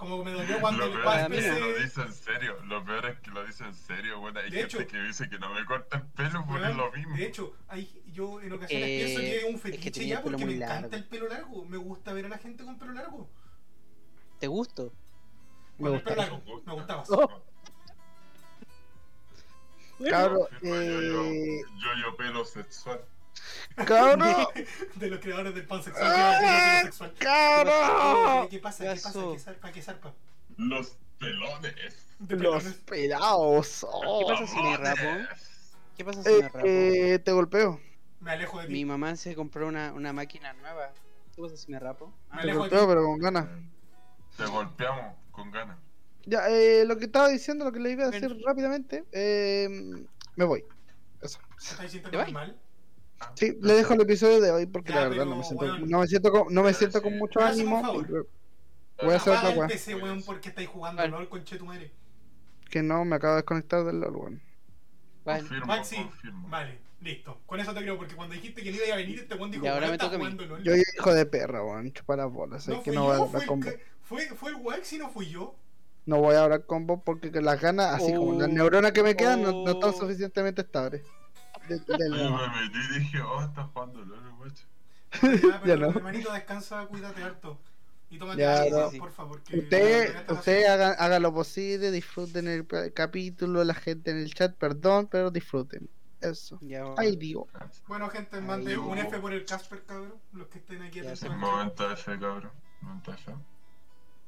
[0.00, 2.56] Como me dolió cuando Lo el peor es que lo dice en serio.
[2.64, 4.34] Lo peor es que lo dice en serio, weón.
[4.38, 6.90] Hay De gente hecho- que dice que no me corta el pelo porque es lo
[6.92, 7.16] mismo.
[7.18, 10.22] De hecho, hay, yo en ocasiones Eh, pienso que es un es que fetiche ya
[10.22, 10.96] porque me muy encanta largo.
[10.96, 11.64] el pelo largo.
[11.66, 13.28] Me gusta ver a la gente con pelo largo.
[14.38, 14.90] ¿Te gusto?
[15.76, 16.08] Me el gusta.
[16.10, 16.62] pelo largo.
[16.64, 17.04] Me gustaba.
[17.10, 17.42] Oh.
[19.98, 23.02] Yo, yo, eh, yo, yo pelo sexual.
[23.86, 24.52] Cabro,
[24.96, 26.10] De los creadores del pansexual.
[26.12, 26.80] ¡Ah!
[26.84, 27.14] sexual.
[27.18, 28.48] cabro.
[28.48, 28.84] ¿Qué pasa?
[28.84, 29.12] ¿Qué pasa?
[29.32, 29.72] ¿Qué zarpa?
[29.72, 30.14] ¿Qué zarpa?
[30.56, 32.06] Los pelones.
[32.18, 33.86] De Los pelados.
[33.90, 34.20] oh.
[34.26, 35.02] ¿Qué pasa si me rapo?
[35.04, 35.28] Mamones.
[35.96, 36.60] ¿Qué pasa si Eh, me rapo?
[36.64, 37.80] eh, te golpeo.
[38.20, 38.72] Me alejo de ti.
[38.72, 40.92] Mi mamá se compró una, una máquina nueva.
[41.34, 42.12] ¿Qué pasa si me rapo?
[42.30, 42.86] Ah, Me Te alejo de golpeo, ti.
[42.88, 43.48] pero con ganas.
[44.36, 45.78] Te golpeamos con ganas.
[46.26, 49.68] Ya, eh, lo que estaba diciendo, lo que le iba a decir rápidamente, eh,
[50.36, 50.64] me voy.
[51.22, 51.38] Eso.
[51.58, 52.16] ¿Estás sintiendo ¿Te
[53.34, 55.88] Sí, le dejo el episodio de hoy porque Ya, la verdad no me siento, weón.
[55.88, 57.04] no me siento con, no me Pero siento sí.
[57.04, 57.82] con mucho ánimo.
[59.02, 59.66] Voy a hacer otra weá.
[59.68, 61.10] PC, weón, porque estáis jugando Vale.
[61.12, 61.90] LOL, conche tu madre.
[62.70, 64.42] Que no, me acabo de desconectar del LOL, weón.
[65.24, 65.40] Vale.
[65.40, 66.48] Confirmo, Maxi, confirmo.
[66.48, 67.38] vale, listo.
[67.46, 69.64] Con eso te creo, porque cuando dijiste que no iba a venir, este weón dijo,
[69.64, 70.24] Y ahora "Weón, me toca a mí".
[70.24, 70.62] jugando LOL.
[70.64, 72.66] Yo hijo de perra, weón, chupa las bolas.
[72.68, 73.74] No es que no voy a hablar con vos.
[74.02, 75.54] fue, fue el Wax y no fui yo.
[76.06, 78.52] No voy a hablar con vos porque que las ganas, así como las Oh.
[78.52, 79.98] neuronas que me quedan, no, no están Oh.
[79.98, 81.02] suficientemente estables.
[81.68, 84.64] De- del- Yo me metí y dije, oh, está jugando LOL, guacho.
[85.12, 85.20] Ya,
[85.62, 85.88] pero Ya no.
[85.90, 87.58] hermanito, descansa, cuídate harto.
[88.10, 88.90] Y tómate Ya, no.
[88.98, 89.40] por favor.
[89.42, 94.18] Que Usted, la- la- usted haga, haga lo posible, disfruten el capítulo, la gente en
[94.18, 95.88] el chat, perdón, pero disfruten.
[96.20, 96.58] Eso.
[96.60, 97.48] Ya, Ahí digo.
[97.86, 100.14] Bueno, gente, mande un F por el Casper, cabrón.
[100.32, 101.20] Los que estén aquí atentos.
[101.20, 101.30] chat.
[101.36, 102.50] Momento F, cabrón.
[102.82, 103.34] Momento F.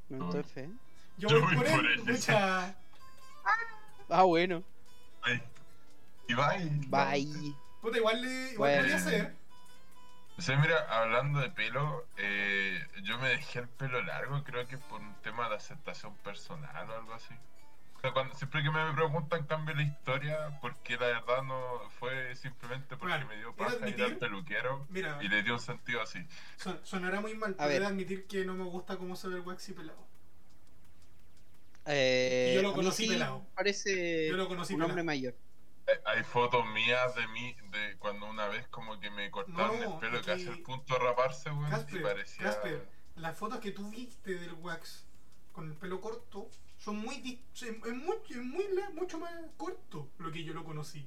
[0.09, 0.71] Momento F.
[1.19, 2.75] Yo Yo voy por por él, él, mucha.
[4.09, 4.63] Ah, bueno.
[5.23, 5.43] Ay.
[6.29, 6.71] Y bye.
[6.89, 7.55] Bye.
[7.81, 8.79] Puta, igual, le, igual Bueno.
[8.83, 9.35] podría ser.
[10.39, 14.79] O sea, mira, hablando de pelo, eh, yo me dejé el pelo largo, creo que
[14.79, 17.35] por un tema de aceptación personal o algo así.
[17.97, 22.35] O sea, cuando, siempre que me preguntan cambio la historia, porque la verdad no fue
[22.35, 24.05] simplemente porque Bueno, me dio ¿era paja ir admitir?
[24.05, 26.19] al peluquero Mira, y le dio un sentido así.
[26.57, 29.43] son- sonará muy mal, A pero admitir que no me gusta cómo se ve el
[29.43, 30.05] Waxy pelado.
[31.87, 33.45] Eh, Yo lo conocí sí pelado.
[33.55, 34.91] Parece Yo lo conocí un pelado.
[34.93, 35.35] hombre mayor.
[35.87, 39.95] Eh, Hay fotos mías de mí, de cuando una vez como que me cortaron No,
[39.95, 42.45] el pelo que- al punto de raparse, weón, y Casper, parecía...
[42.45, 45.05] Casper, las fotos que tú viste del wax
[45.53, 50.09] con el pelo corto son muy es, es muy, es muy la- mucho más corto
[50.19, 51.07] lo que yo lo conocí.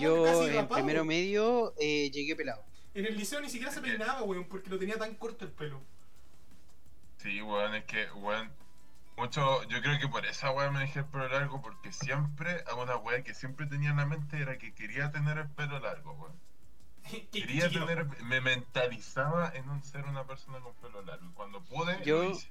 [0.00, 0.74] Yo casi en rapado.
[0.74, 2.64] primero medio eh, llegué pelado.
[2.94, 5.80] En el liceo ni siquiera se peinaba, weón, porque lo tenía tan corto el pelo.
[7.18, 8.50] Sí, weón, es que, weón,
[9.18, 12.74] mucho, yo creo que por esa weá me dejé el pelo largo, porque siempre, a
[12.74, 16.12] una weá que siempre tenía en la mente era que quería tener el pelo largo,
[16.12, 16.40] weón.
[17.32, 22.02] Quería tener, me mentalizaba en un ser una persona con pelo largo, y cuando pude,
[22.04, 22.48] Yo- lo hice.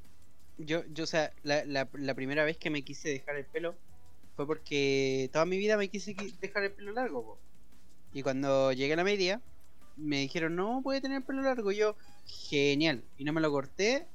[0.59, 3.75] Yo, yo, o sea, la, la, la primera vez que me quise dejar el pelo
[4.35, 7.23] fue porque toda mi vida me quise qui- dejar el pelo largo.
[7.23, 7.39] po.
[8.11, 9.39] Y cuando llegué a la media,
[9.97, 11.71] me dijeron, no, puede tener el pelo largo.
[11.71, 13.03] Y yo, genial.
[13.17, 14.07] Y no me lo corté.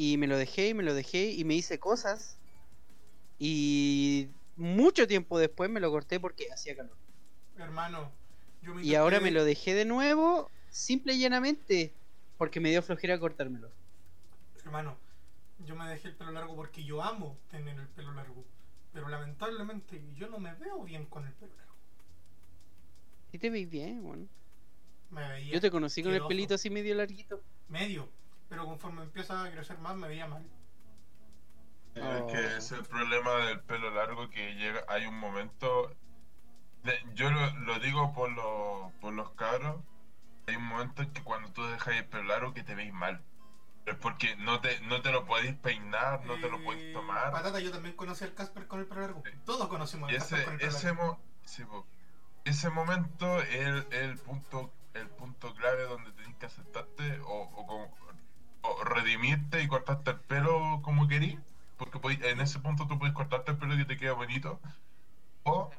[0.00, 2.38] Y me lo dejé y me lo dejé y me hice cosas.
[3.36, 6.96] Y mucho tiempo después me lo corté porque hacía calor.
[7.56, 8.12] Hermano,
[8.62, 11.92] yo me Y ahora me lo dejé de nuevo, simple y llanamente,
[12.36, 13.72] porque me dio flojera cortármelo.
[14.62, 14.96] Hermano,
[15.66, 18.44] yo me dejé el pelo largo porque yo amo tener el pelo largo.
[18.92, 21.74] Pero lamentablemente yo no me veo bien con el pelo largo.
[23.32, 24.28] Y te veis bien, bueno.
[25.10, 27.42] Me veía Yo te conocí con el pelito así medio larguito.
[27.66, 28.08] medio.
[28.48, 30.44] Pero conforme empieza a crecer más, me veía mal.
[31.94, 32.26] Es Oh.
[32.28, 35.94] que ese es el problema del pelo largo que llega, hay un momento,
[36.84, 39.82] de- yo lo, lo digo por, los por los cabros,
[40.46, 43.22] hay un momento en que cuando tú dejas el pelo largo que te veis mal.
[43.84, 47.32] Es porque no te, no te lo podéis peinar, no te lo Eh, podéis tomar.
[47.32, 49.22] Patata, yo también conocí al Casper con el pelo largo.
[49.24, 49.32] Sí.
[49.46, 51.04] Todos conocemos Y al Casper ese, con el pelo ese, largo.
[51.06, 51.86] mo- sí, po.
[52.44, 57.66] ese momento es el, el punto el punto clave donde tenés que aceptarte o, o,
[57.66, 58.07] como- o
[58.84, 61.38] redimirte y cortarte el pelo como querís.
[61.76, 64.60] Porque en ese punto tú puedes cortarte el pelo que te queda bonito.
[65.44, 65.70] O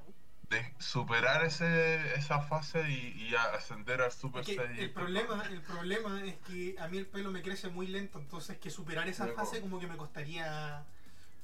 [0.50, 5.62] de superar ese, esa fase y, y ascender al Super Es que el problema, el
[5.62, 9.28] problema es que a mí el pelo me crece muy lento, entonces que superar esa
[9.28, 10.84] fase como que me costaría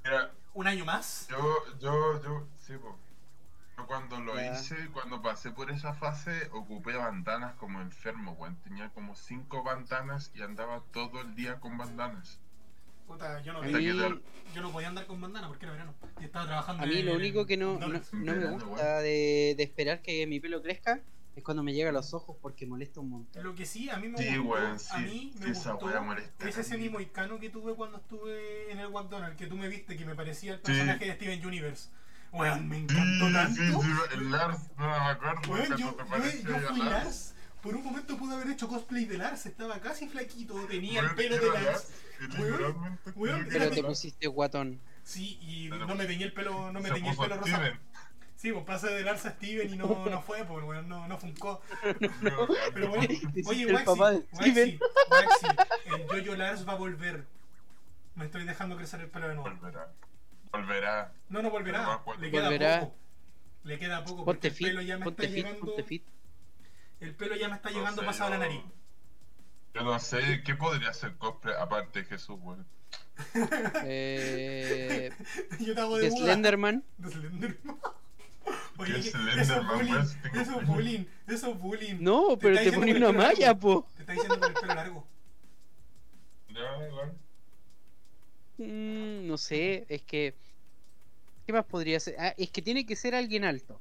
[0.04, 1.28] Mira, un año más.
[1.30, 2.98] Yo, yo, yo, sí, po.
[3.78, 8.56] Yo cuando lo hice, cuando pasé por esa fase, ocupé bandanas como enfermo, weón.
[8.64, 12.40] Tenía como cinco bandanas y andaba todo el día con bandanas.
[13.08, 15.66] Puta, yo no, A Hasta mí, que te- yo no podía andar con bandana porque
[15.66, 15.94] era verano.
[16.20, 17.88] Y estaba trabajando a mí lo único que no, no,
[18.24, 21.02] me gusta de, de esperar que mi pelo crezca
[21.36, 23.44] es cuando me llega a los ojos porque molesta un montón.
[23.44, 25.74] Lo que sí, a mí me Sí, gustó, weón, a sí, mí me sí, esa
[25.74, 25.90] gustó
[26.40, 29.98] es ese mismo icano que tuve cuando estuve en el McDonald's, que tú me viste
[29.98, 30.64] que me parecía el Sí.
[30.64, 31.90] personaje de Steven Universe.
[32.36, 33.82] Weón, me Sí, encantó sí, tanto.
[33.82, 35.42] sí, el Lars, no me acuerdo.
[35.52, 35.98] Weón, yo,
[36.44, 37.34] yo, fui Lars.
[37.62, 41.38] Por un momento pude haber hecho cosplay de Lars, estaba casi flaquito, tenía el pelo
[41.38, 41.88] de Lars.
[42.38, 44.80] Weón, weón, Pero te pusiste guatón.
[45.04, 47.64] Sí, y Pero no me teñí el pelo, no me teñí el pelo rosado.
[47.64, 47.80] Steven.
[48.36, 51.18] Sí, pues pasé de Lars a Steven y no, no fue, pues weón, no, no
[51.18, 51.62] funcó.
[52.22, 53.08] No, Pero bueno,
[53.46, 54.80] oye, Waxi, Waxi, Steven.
[55.10, 55.48] Waxi,
[56.12, 57.26] el Jojo Lars va a volver.
[58.16, 59.50] Me estoy dejando crecer el pelo de nuevo.
[59.56, 59.92] Volverá.
[60.52, 61.14] Volverá.
[61.30, 62.02] No, no volverá.
[62.20, 62.80] Le queda Volverá.
[62.82, 62.96] poco.
[63.64, 65.66] Le queda poco porque Ponte el fit, pelo ya me ponte está fit, llegando.
[65.66, 66.06] ponte fit.
[67.00, 68.72] El pelo ya me está No llegando sé, pasado a la yo- nariz.
[69.74, 72.66] Yo no sé, ¿qué podría ser cosplay aparte de Jesús, weón?
[73.84, 75.12] Eh,
[75.60, 76.12] Yo te hago de.
[76.12, 76.84] Slenderman.
[76.98, 77.78] De Slenderman.
[78.78, 79.94] Oye, ¿Qué eso es Slenderman, bullying,
[80.34, 81.96] eso es bullying, eso es bullying.
[82.00, 83.88] No, pero está te con el una malla, po.
[83.96, 84.75] Te está diciendo con el pelo
[88.58, 90.36] Mm, no sé, es que.
[91.46, 92.16] ¿Qué más podría ser?
[92.18, 93.80] Ah, es que tiene que ser alguien alto.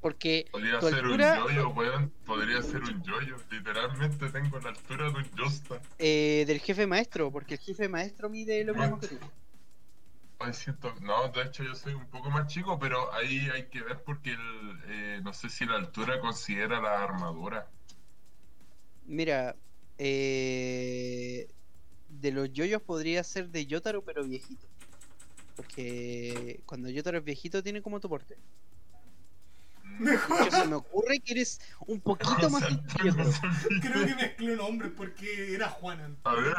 [0.00, 2.12] Porque Podría ser altura, un yoyo, weón.
[2.26, 3.36] Podría ser un yoyo.
[3.50, 5.80] Literalmente tengo la altura de un yosta.
[5.98, 9.18] eh, del jefe maestro, porque el jefe maestro mide lo mismo que tú.
[10.40, 13.80] Ay, siento- No, de hecho yo soy un poco más chico, pero ahí hay que
[13.80, 17.70] ver porque el, eh, no sé si la altura considera la armadura.
[19.06, 19.54] Mira,
[19.98, 21.48] eh,
[22.20, 24.66] de los yoyos podría ser de Yotaro, pero viejito.
[25.56, 28.36] Porque cuando Yotaro es viejito tiene como tu porte.
[30.00, 32.64] Hecho, se me ocurre que eres un poquito más
[33.02, 33.18] viejo.
[33.80, 36.24] Creo que mezcló nombres porque era Juan Antonio.
[36.24, 36.54] A ver.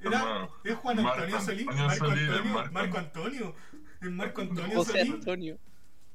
[0.00, 1.36] Era, es Juan Marco Antonio.
[1.38, 2.52] Antonio Marco Solís, Antonio.
[2.54, 3.54] Marco Marco Antonio.
[4.00, 5.12] Es Marco Antonio José Solís.
[5.12, 5.58] Antonio.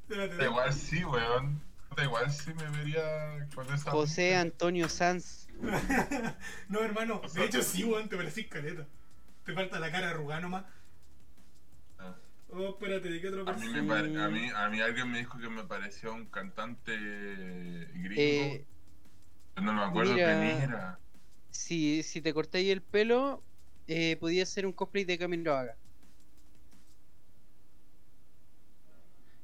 [0.08, 1.62] Da igual sí, weón.
[1.96, 3.92] Da igual sí me vería con esa.
[3.92, 5.48] José Antonio Sanz.
[6.70, 7.22] no, hermano.
[7.34, 8.88] De hecho, sí, weón, te parecís caleta.
[9.46, 10.66] Te falta la cara arrugada nomás.
[11.98, 12.16] Ah.
[12.50, 13.88] Oh, espérate, ¿de qué otro A mí, me personaje?
[13.88, 16.92] pare- a, mí, a mí alguien me dijo que me parecía un cantante
[17.94, 18.22] gringo.
[18.22, 18.68] Eh,
[19.62, 20.26] no me acuerdo mira.
[20.28, 21.00] quién era.
[21.50, 23.46] si, si te cortáis el pelo,
[23.88, 25.81] eh, podía ser un cosplay de Camilo Haga.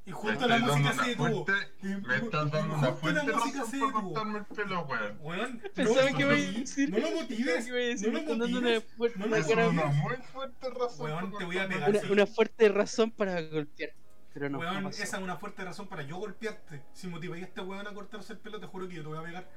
[0.08, 1.44] Y justo la música detuvo.
[1.44, 5.18] fuerte, Y- me estás dando una música razón para cortarme el pelo, weón.
[5.20, 6.90] Weón, Pensaba no, que no, iba a decir.
[6.90, 7.66] No lo motives.
[7.68, 8.84] No me lo están dando una, motives.
[8.96, 9.96] fuerte- No lo una es motives.
[10.02, 11.00] muy fuerte razón.
[11.06, 13.90] Weón, te voy a pegar, una, fuerte razón para golpear.
[14.32, 14.58] Pero no.
[14.60, 16.82] Weón, esa es una fuerte razón para yo golpearte.
[16.94, 19.18] Si motiváis a este weón a cortarse el pelo, te juro que yo te voy
[19.18, 19.48] a pegar.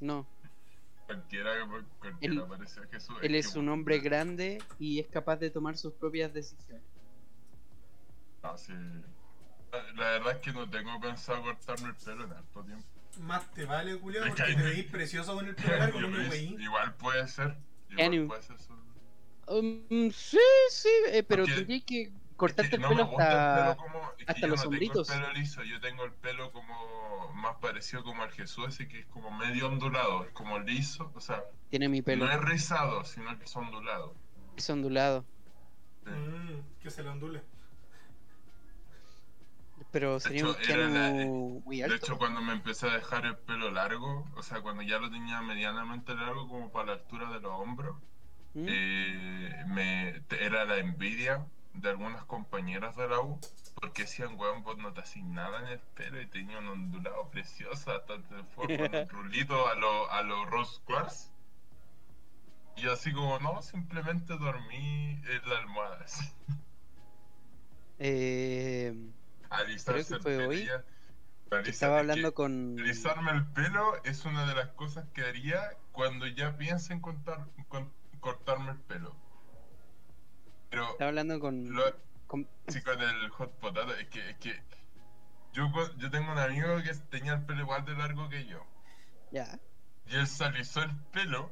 [0.00, 0.26] No.
[1.06, 1.50] Cualquiera,
[1.98, 3.16] cualquiera Él- parece a Jesús.
[3.22, 6.82] Él que, es un hombre grande y es capaz de tomar sus propias decisiones.
[8.42, 8.72] No, sí.
[9.72, 12.86] La, la verdad es que no tengo pensado cortarme el pelo en harto tiempo.
[13.20, 16.94] Más te vale, que porque te veis precioso con el pelo largo, no me Igual-
[16.94, 17.56] puede ser.
[17.90, 18.74] Igual puede ser eso.
[19.48, 20.38] Um, sí,
[20.70, 23.64] sí, eh, pero tendrías que Es cortarte que el no pelo me gusta el hasta.
[23.64, 24.10] pelo como.
[24.10, 25.10] es que hasta yo los no tengo hombritos.
[25.10, 29.00] el pelo liso, yo tengo el pelo como más parecido como al Jesús, ese que
[29.00, 32.26] es como medio ondulado, es como liso, o sea, Tiene mi pelo.
[32.26, 34.14] no es rizado, sino que es ondulado.
[34.56, 35.24] Es ondulado.
[36.04, 36.10] Sí.
[36.10, 37.42] Mm, que se le ondule.
[39.90, 43.24] Pero sería hecho, un era la- Keanu muy De hecho, cuando me empecé a dejar
[43.26, 47.30] el pelo largo, o sea, cuando ya lo tenía medianamente largo, como para la altura
[47.30, 48.02] de los hombros,
[48.54, 48.66] ¿Mm?
[48.66, 53.40] eh, me, era la envidia de algunas compañeras de la U
[53.74, 57.30] porque decían, weón, vos no te hacís nada en el pelo y tenía un ondulado
[57.30, 61.32] precioso, hasta te fue con un rulito a los a lo Rose Quartz.
[62.76, 65.98] Y así como, no, simplemente dormí en la almohada.
[66.04, 66.24] así.
[67.98, 68.92] Eh,
[69.48, 70.68] Que el pelo hoy
[71.64, 72.76] estaba es hablando que con.
[72.78, 75.60] Alisarme el pelo es una de las cosas que haría
[75.92, 79.16] cuando ya piense en cortar- con- cortarme el pelo.
[80.70, 81.72] Pero Estaba hablando con.
[81.74, 81.82] lo,
[82.26, 84.62] con- Sí, con el hot potato, es que, es que
[85.54, 88.64] yo, yo tengo un amigo que tenía el pelo igual de largo que yo.
[89.32, 89.58] Ya.
[90.06, 91.50] Y él se alisó el pelo,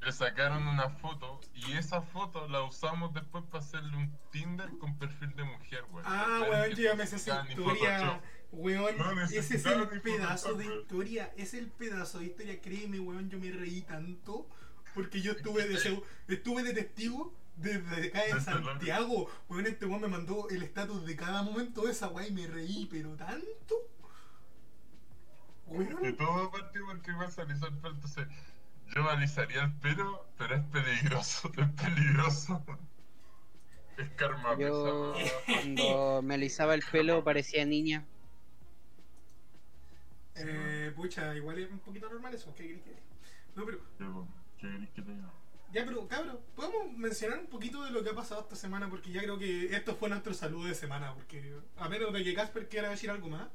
[0.00, 4.96] le sacaron una foto y esa foto la usamos después para hacerle un Tinder con
[4.98, 6.04] perfil de mujer, weón.
[6.06, 8.20] Ah, weón, yo me sé esa historia.
[8.52, 11.32] Weón, No ese es el pedazo de historia.
[11.36, 12.60] Es el pedazo de historia.
[12.60, 14.48] Créeme, weón, yo me reí tanto.
[14.94, 19.28] Porque yo estuve de, estuve de testigo desde acá en Santiago.
[19.48, 22.46] Weón, este weón me mandó el estatus de cada momento de esa weá y me
[22.46, 23.74] reí, pero tanto.
[25.66, 28.26] Weón, todo partió porque alisó el pelo, entonces
[28.94, 32.64] yo me alisaría el pelo, pero es peligroso, es peligroso.
[33.96, 35.14] Es karma Yo pesado.
[35.44, 38.04] cuando me alisaba el pelo parecía niña.
[40.34, 42.54] eh, pucha, igual es un poquito normal eso.
[42.54, 43.02] ¿Qué querés que?
[43.54, 44.06] No, pero Ya,
[44.58, 45.30] ¿Qué querés que te diga?
[45.72, 49.12] Ya, pero cabrón, podemos mencionar un poquito de lo que ha pasado esta semana, porque
[49.12, 52.68] ya creo que esto fue nuestro saludo de semana, porque a menos de que Casper
[52.68, 53.48] quiera decir algo más.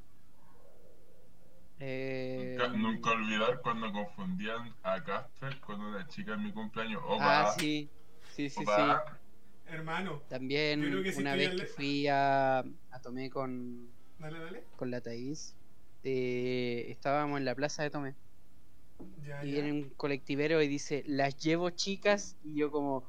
[1.79, 7.01] Eh, Nunca, nunca olvidar cuando confundían a Casper con una chica en mi cumpleaños.
[7.05, 7.89] Opa, Ah, sí.
[8.35, 8.63] Sí, sí, sí.
[8.63, 9.19] opa.
[9.67, 10.83] Hermano, También
[11.17, 14.63] una vez que fui a, a Tomé con, dale, dale.
[14.77, 15.55] con la Thaís,
[16.03, 18.13] eh, estábamos en la plaza de Tomé
[19.25, 19.53] Ya, y ya.
[19.53, 23.03] viene un colectivero y dice, las llevo chicas y yo como,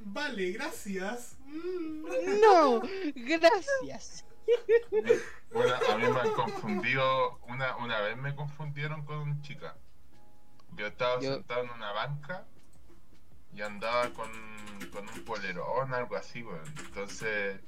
[0.00, 1.36] Vale, gracias.
[1.46, 2.40] Mm.
[2.42, 2.82] no,
[3.14, 4.24] gracias.
[5.52, 7.38] Bueno, a mí me han confundido.
[7.48, 9.76] Una, una vez me confundieron con una chica.
[10.72, 12.46] Yo estaba Yo- sentado en una banca
[13.52, 14.30] y andaba con,
[14.92, 16.64] con un polerón, algo así, weón.
[16.86, 17.60] Entonces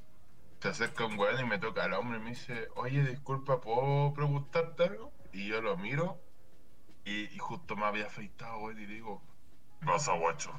[0.61, 4.13] se acerca un weón y me toca al hombro y me dice, oye, disculpa, ¿puedo
[4.15, 5.13] preguntarte algo?
[5.33, 6.19] Y yo lo miro
[7.05, 9.23] y, y justo me había afeitado, weón, y digo,
[9.81, 10.51] ¿qué pasa, guacho?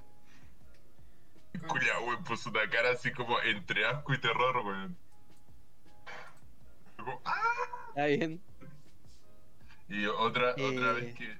[1.54, 4.98] Y Culiao, weón, puso una cara así como entre asco y terror, weón.
[7.08, 7.42] Como, ¡ah!
[7.90, 8.42] Está bien.
[9.88, 10.94] Y otra, otra Eh.
[11.02, 11.24] vez que.
[11.32, 11.38] eh,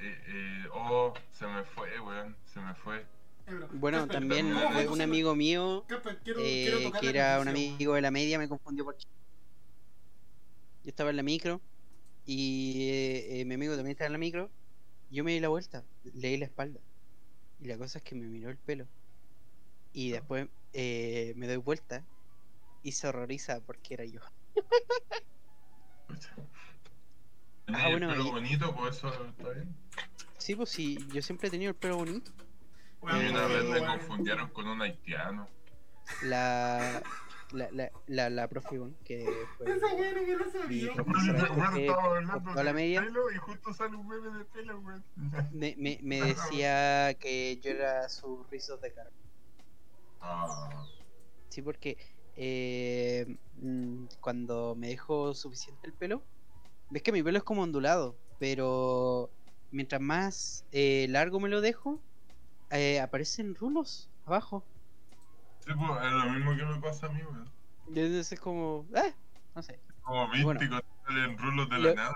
[0.00, 3.00] eh, eh, oh, se me fue, weón, se me fue.
[3.46, 7.48] Eh, Bueno, también ¿cómo fue eh, un amigo mío, quiero, eh, quiero que era un
[7.48, 8.96] amigo de la media, me confundió por...
[8.96, 9.06] Yo
[10.84, 11.60] estaba en la micro
[12.24, 14.50] y eh, eh, mi amigo también estaba en la micro.
[15.10, 16.80] Yo me di la vuelta, le di la espalda.
[17.58, 18.88] Y la cosa es que me miró el pelo.
[19.92, 22.08] Y después eh, me doy vuelta
[22.82, 24.20] y se horroriza porque era yo.
[26.06, 26.30] Pucha.
[27.68, 29.74] Ah, el bueno, pelo y- bonito, pues eso está bien.
[30.38, 32.30] Sí, pues sí, yo siempre he tenido el pelo bonito.
[33.00, 33.98] Weón, y una weón, vez me weón.
[33.98, 35.48] confundieron con un haitiano.
[36.22, 37.02] La,
[37.50, 39.26] la, la, la, la profe que
[39.58, 40.94] fue Esa no me lo mi sabía.
[40.94, 45.04] Bueno, estaba por hablando de media, pelo y justo sale un meme de pelo, weón.
[45.52, 49.10] me, me, me decía que yo era sus rizos de cara.
[50.20, 50.86] Ah,
[51.48, 51.98] Sí, porque
[52.36, 56.22] eh, mm, cuando me dejo suficiente el pelo,
[56.90, 59.30] ves que mi pelo es como ondulado, pero
[59.70, 62.00] mientras más eh, largo me lo dejo,
[62.70, 64.64] eh, aparecen rulos abajo.
[65.60, 67.52] sí, pues es lo mismo que me pasa a mí, weón.
[67.88, 69.14] Entonces es como, ah,
[69.54, 69.80] no sé.
[70.02, 70.60] Como Bueno.
[70.60, 72.14] místico, salen rulos de Lo- la nada.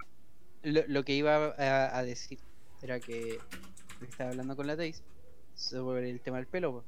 [0.63, 2.39] Lo, lo que iba a, a decir
[2.83, 3.41] era que
[4.01, 5.03] estaba hablando con la Daisy
[5.55, 6.85] sobre el tema del pelo.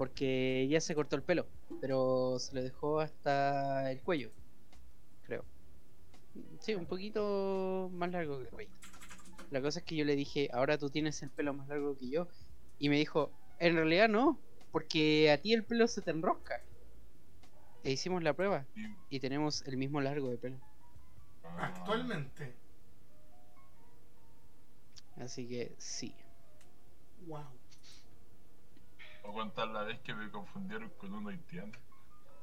[0.00, 1.46] Porque ella se cortó el pelo,
[1.78, 4.30] pero se lo dejó hasta el cuello,
[5.26, 5.44] creo.
[6.60, 8.70] Sí, un poquito más largo que el cuello.
[9.50, 12.08] La cosa es que yo le dije, ahora tú tienes el pelo más largo que
[12.08, 12.28] yo,
[12.78, 14.40] y me dijo, en realidad no,
[14.72, 16.62] porque a ti el pelo se te enrosca.
[17.84, 18.64] E hicimos la prueba
[19.10, 20.56] Y- tenemos el mismo largo de pelo.
[21.58, 22.54] Actualmente.
[25.18, 26.14] Así que sí.
[27.26, 27.59] Wow.
[29.30, 31.78] A contar la vez que me confundieron con un haitiano.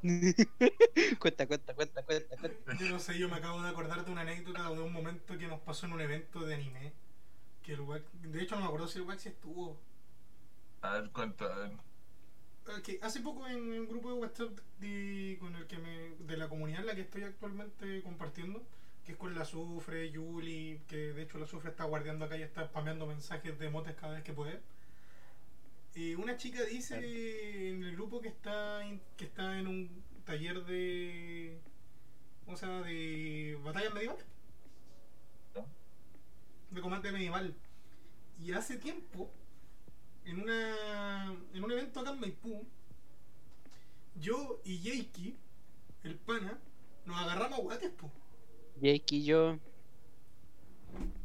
[1.19, 2.73] cuenta, cuenta, cuenta, cuenta, cuenta.
[2.79, 5.37] Yo no sé, yo me acabo de acordar de una anécdota o de un momento
[5.37, 6.93] que nos pasó en un evento de anime.
[7.63, 9.77] Que el Wax- de hecho no me acuerdo si el Waxi estuvo.
[10.81, 11.71] A ver, cuenta, a ver.
[12.83, 16.49] Que hace poco en un grupo de WhatsApp de, con el que me, de la
[16.49, 18.61] comunidad en la que estoy actualmente compartiendo,
[19.05, 22.41] que es con la Sufre, Yuli, que de hecho la Sufre está guardiando acá y
[22.41, 24.61] está spameando mensajes de motes cada vez que puede.
[25.99, 30.63] Eh, una chica dice en el grupo que está en, que está en un taller
[30.65, 31.59] de.
[32.45, 32.83] ¿Cómo se llama?
[32.83, 34.25] De batallas medievales.
[36.69, 37.55] De combate medieval.
[38.39, 39.31] Y hace tiempo,
[40.25, 42.67] en una en un evento acá en Maipú,
[44.19, 45.35] yo y Jakey,
[46.03, 46.59] el pana,
[47.05, 48.11] nos agarramos a guates, po.
[48.79, 49.57] Jake y yo.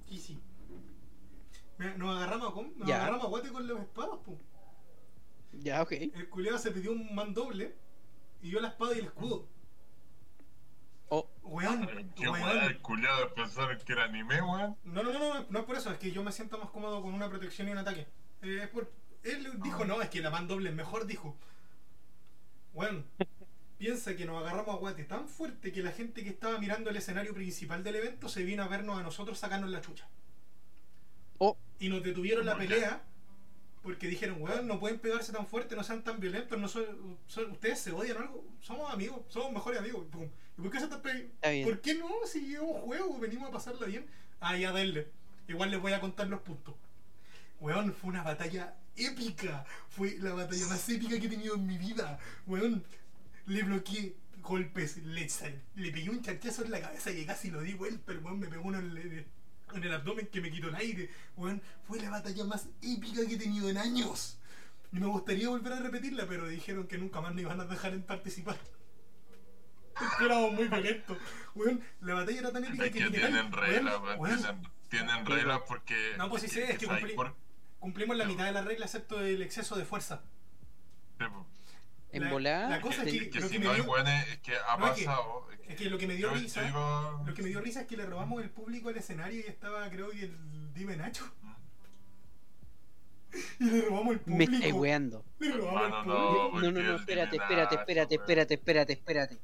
[0.09, 0.39] Y sí.
[1.99, 2.97] Nos agarramos a, nos Ya.
[3.03, 4.39] agarramos a guate con las espadas, po.
[5.53, 5.93] Ya, ok.
[5.93, 7.75] El culiado se pidió un man doble
[8.41, 9.49] y yo la espada y el escudo.
[11.09, 11.87] Oh, Weón,
[12.17, 12.43] Qué weón.
[12.43, 14.77] weón, el culiado pensaron que era anime, weón.
[14.85, 17.03] No, no, no, no, no es por eso, es que yo me siento más cómodo
[17.03, 18.07] con una protección y un ataque.
[18.41, 18.91] Eh, es por...
[19.23, 21.37] Él dijo, no, es que la man doble es mejor, dijo.
[22.73, 23.05] Bueno,
[23.77, 26.97] piensa que nos agarramos a guate tan fuerte que la gente que estaba mirando el
[26.97, 30.09] escenario principal del evento se vino a vernos a nosotros sacarnos la chucha.
[31.39, 33.03] oh, Y nos detuvieron la pelea
[33.83, 37.51] porque dijeron, weón, no pueden pegarse tan fuerte, no sean tan violentos, no son, son-
[37.51, 40.07] ustedes se odian o algo, somos amigos, somos mejores amigos.
[40.11, 40.29] Pum.
[40.59, 41.31] ¿Y por qué se están pegando?
[41.65, 42.09] ¿Por qué no?
[42.27, 44.07] Si es un juego, venimos a pasarla bien.
[44.41, 45.09] Ah, ya denle.
[45.49, 46.75] Igual les voy a contar los puntos.
[47.61, 49.65] Weón, fue una batalla épica.
[49.91, 52.19] Fue la batalla más épica que he tenido en mi vida.
[52.47, 52.85] Weón,
[53.47, 55.29] le bloqueé golpes, le,
[55.77, 58.13] le pegué un charchazo en la cabeza que casi lo di vuelta.
[58.13, 59.27] El weón me pegó uno en el,
[59.79, 61.11] en el abdomen que me quitó el aire.
[61.37, 64.39] Weón, fue la batalla más épica que he tenido en años.
[64.93, 67.95] Y me gustaría volver a repetirla, pero dijeron que nunca más nos iban a dejar
[67.95, 68.57] en participar.
[69.99, 71.19] Porque éramos muy violentos.
[71.55, 76.15] Weón, la batalla era tan épica Es que que tienen reglas, Tienen, tienen reglas porque.
[76.19, 77.35] No, pues sí sé, es que ¿sabes cumplí- por-
[77.79, 80.23] cumplimos la mitad de la regla excepto el exceso de fuerza.
[81.19, 81.47] Sí, po.
[82.13, 82.69] En La- volada.
[82.69, 84.77] la cosa es ten- que- Que lo si me no hay dio- es que ha
[84.77, 85.47] No, es que- pasado.
[85.53, 87.61] es Es que lo que me dio yo- yo risa, iba- lo que me dio
[87.61, 90.97] risa es que le robamos el público al escenario y estaba creo que el Dime
[90.97, 91.25] Nacho.
[93.61, 94.53] Y le robamos el Me público.
[94.55, 95.25] estáis weando.
[95.39, 96.61] Le robamos Hermano, el no, público.
[96.61, 99.39] No, no, no, espérate, espérate, espérate, espérate, espérate, espérate.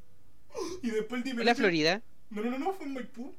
[0.83, 2.03] Y después el Dime ¿Fue la Florida?
[2.31, 3.35] No, no, no, no, fue en Maipú.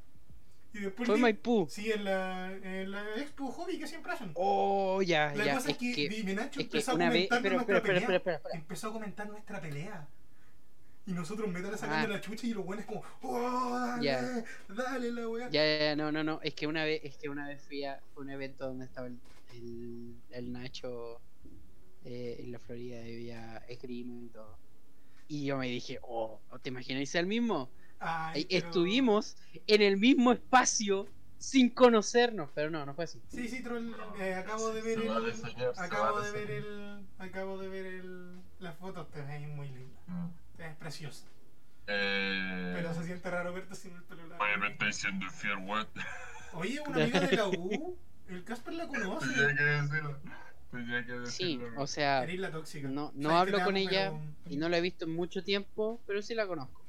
[0.72, 1.66] Y después ¿Fue Maipú?
[1.68, 4.30] Sí, en la, en la Expo Hobby que siempre hacen.
[4.34, 5.54] Oh, ya, La ya.
[5.56, 7.28] cosa Es es que, que, Dime Nacho empezó a una vez.
[7.28, 8.18] comentar Espera, nuestra espera, espera, pelea.
[8.18, 8.54] espera, espera.
[8.60, 10.08] Empezó a comentar nuestra pelea.
[11.06, 12.16] Y nosotros metal sacando Ah.
[12.16, 14.44] la chucha y los buenos como, oh, dale, Ya.
[14.68, 15.48] dale la weá.
[15.50, 16.40] Ya, ya, no, no, no.
[16.42, 19.18] Es que una vez, es que una vez fui a un evento donde estaba el,
[19.54, 21.20] el, el Nacho
[22.04, 24.56] eh, en la Florida, había esgrima y todo.
[25.26, 27.70] Y yo me dije, oh, ¿te imagináis el mismo?
[28.00, 29.36] Ay, pero- Estuvimos
[29.66, 31.06] en el mismo espacio
[31.38, 33.20] sin conocernos, pero no, no fue así.
[33.28, 35.08] Sí, sí, Troll, eh, acabo de ver el.
[35.76, 37.06] Acabo de ver el.
[37.18, 38.40] Acabo de ver el.
[38.58, 40.00] Las fotos, te ves muy linda.
[40.06, 40.26] Mm.
[40.56, 41.24] Te ves preciosa.
[41.86, 44.44] Eh, Pero se siente raro verte sin el pelo largo.
[44.44, 45.86] Oye, me está diciendo infiel, weón.
[46.52, 47.96] Oye, una amiga de la U,
[48.28, 49.26] el Casper la conoce.
[49.34, 50.16] Tenía que decirlo.
[50.70, 51.80] Tenía que Sí, decirlo.
[51.82, 52.88] o sea, la tóxica.
[52.88, 56.00] no, no hablo con amo, ella pero- y no la he visto en mucho tiempo,
[56.06, 56.79] pero sí la conozco.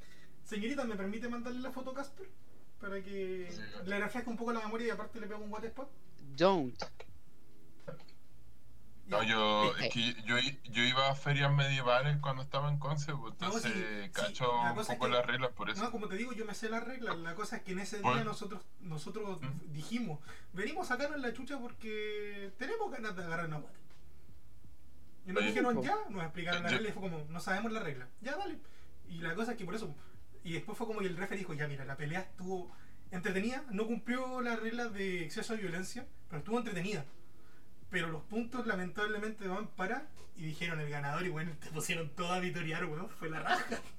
[0.44, 2.28] Señorita, ¿me permite mandarle la foto a Casper?
[2.80, 3.48] Para que
[3.86, 5.88] le refresque un poco la memoria y aparte le pego un water spot.
[6.36, 6.82] Don't.
[9.06, 10.36] No, yo, es que yo,
[10.70, 14.72] yo iba a ferias medievales cuando estaba en Conce, pues, No, entonces sí, cacho la
[14.72, 15.82] un es poco que- las reglas por eso.
[15.82, 17.18] No, como te digo, yo me sé las reglas.
[17.18, 19.72] La cosa es que en ese día nosotros nosotros Mm.
[19.72, 20.18] dijimos,
[20.54, 23.78] venimos a sacarnos la chucha porque tenemos ganas de agarrar una guata.
[25.26, 27.80] Y nos dijeron ya, nos explicaron la Yo- regla y fue como, no sabemos la
[27.80, 28.08] regla.
[28.22, 28.58] Ya, dale.
[29.08, 29.94] Y la cosa es que por eso.
[30.44, 32.74] Y después fue como que el referee dijo, ya mira, la pelea estuvo
[33.10, 37.04] entretenida, no cumplió las reglas de exceso de violencia, pero estuvo entretenida.
[37.90, 40.06] Pero los puntos lamentablemente van para.
[40.34, 43.08] Y dijeron el ganador y bueno, te pusieron todo a vitorear, weón.
[43.10, 43.80] Fue la raja.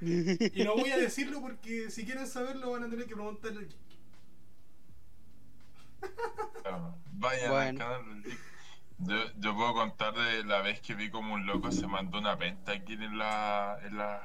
[0.00, 3.58] Y no voy a decirlo porque si quieren saberlo van a tener que preguntarle.
[3.58, 3.98] al Jake.
[6.62, 6.94] Claro.
[7.12, 7.68] Vayan Bueno.
[7.70, 8.40] al canal del Dick.
[8.98, 12.34] Yo, yo puedo contar de la vez que vi como un loco se mandó una
[12.36, 14.22] venta aquí en, la, en las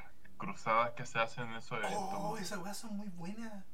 [0.48, 2.00] cruzadas que se hacen en esos eventos.
[2.12, 3.64] Oh, esas weas son muy buenas.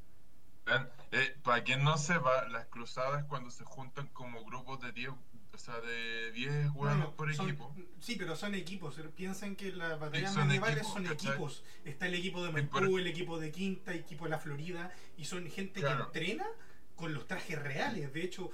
[0.65, 5.11] Vean, eh, para quien no sepa, las cruzadas cuando se juntan como grupos de 10,
[5.53, 7.75] o sea, de 10 hueones Bueno, por son- equipo.
[7.99, 8.99] Sí, pero son equipos.
[8.99, 11.31] eh, Piensen que las batallas son medievales equipos, son ¿cachai?
[11.31, 11.65] equipos.
[11.85, 14.93] Está el equipo de Sí, Maipú, el equipo de Quinta, el equipo de la Florida.
[15.17, 16.13] Y son gente Claro.
[16.13, 16.47] que entrena
[16.95, 18.13] con los trajes reales.
[18.13, 18.51] De hecho,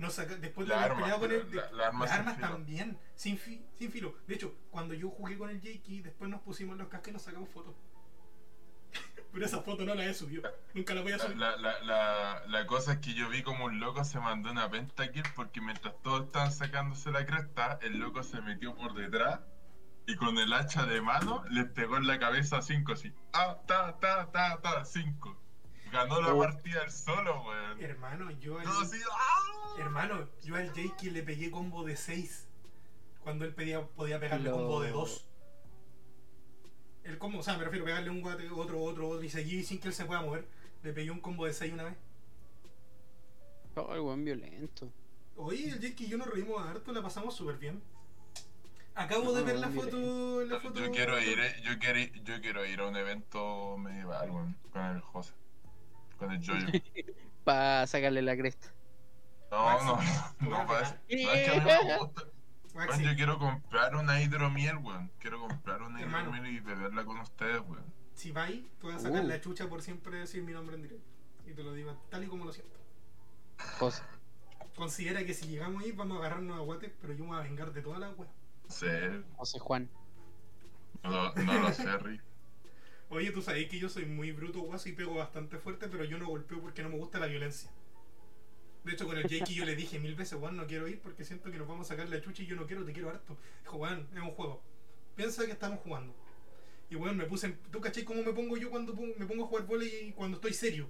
[0.00, 2.34] nos saca- después de haber peleado con él, de- la- las armas las sin armas
[2.36, 2.48] filo.
[2.48, 4.14] también, sin, fi- sin filo.
[4.26, 7.22] De hecho, cuando yo jugué con el Jakey, después nos pusimos los cascos y nos
[7.22, 7.74] sacamos fotos.
[9.32, 10.42] pero esa foto no la he subido.
[10.74, 11.36] Nunca la voy a subir.
[11.36, 14.68] la, la, la, la cosa es que yo vi como un loco se mandó una
[14.70, 19.40] pentakill porque mientras todos estaban sacándose la cresta, el loco se metió por detrás
[20.06, 23.12] y con el hacha de mano les pegó en la cabeza a cinco así.
[23.32, 25.39] Ah, ta, ta, ta, ta, cinco.
[25.92, 26.38] Ganó la Oh.
[26.38, 27.80] partida él solo, weón.
[27.82, 29.74] Hermano, yo al, así, ¡ah!
[29.78, 32.46] hermano, yo al Jakey le pegué combo de 6.
[33.22, 35.26] Cuando él pedía, podía pegarle combo de dos.
[37.04, 39.64] El combo, o sea, me refiero a pegarle un guate, otro, otro, otro y seguir
[39.64, 40.46] sin que él se pueda mover.
[40.82, 41.96] Le pegué un combo de 6 una vez.
[43.76, 44.90] Oh, el buen violento.
[45.36, 47.82] Oye, el Jake y yo nos reímos harto, la pasamos súper bien.
[48.94, 49.82] Acabo de No, ver la mire.
[49.82, 50.80] foto, la foto.
[50.80, 54.56] Yo quiero ir, eh, yo quiero ir, yo quiero ir a un evento medieval, weón,
[54.72, 55.32] con el José.
[56.20, 56.60] Con el Jojo.
[57.44, 58.68] Para sacarle la cresta.
[59.50, 60.02] No, no, no,
[60.40, 61.00] no, voy a pasa.
[61.08, 61.26] pegar.
[61.26, 62.22] No, es que a mí me gusta.
[63.02, 65.10] Yo quiero comprar una hidromiel, weón.
[65.18, 66.30] Quiero comprar una Hermano.
[66.30, 67.84] hidromiel y beberla con ustedes, weón.
[68.14, 69.26] si vais, te voy a sacar Uh.
[69.26, 71.04] la chucha por siempre decir mi nombre en directo.
[71.46, 72.78] Y te lo digo tal y como lo siento.
[73.78, 74.02] José.
[74.76, 77.42] Considera que si llegamos ahí vamos a agarrarnos a guates, pero yo me voy a
[77.42, 78.28] vengar de toda la wea.
[78.68, 78.86] Sí,
[79.36, 79.90] José Juan.
[81.02, 82.22] no, lo- no lo sé, Rick.
[83.10, 86.16] Oye, tú sabes que yo soy muy bruto, guaso, y pego bastante fuerte, pero yo
[86.16, 87.68] no golpeo porque no me gusta la violencia.
[88.84, 91.24] De hecho, con el Jakey yo le dije mil veces, Juan, no quiero ir porque
[91.24, 93.36] siento que nos vamos a sacar la chucha y yo no quiero, te quiero harto.
[93.62, 94.62] Dijo, Juan, es un juego.
[95.16, 96.14] Piensa que estamos jugando.
[96.88, 97.48] Y bueno, me puse.
[97.72, 100.88] ¿Tú cachai cómo me pongo yo cuando me pongo a jugar volei cuando estoy serio?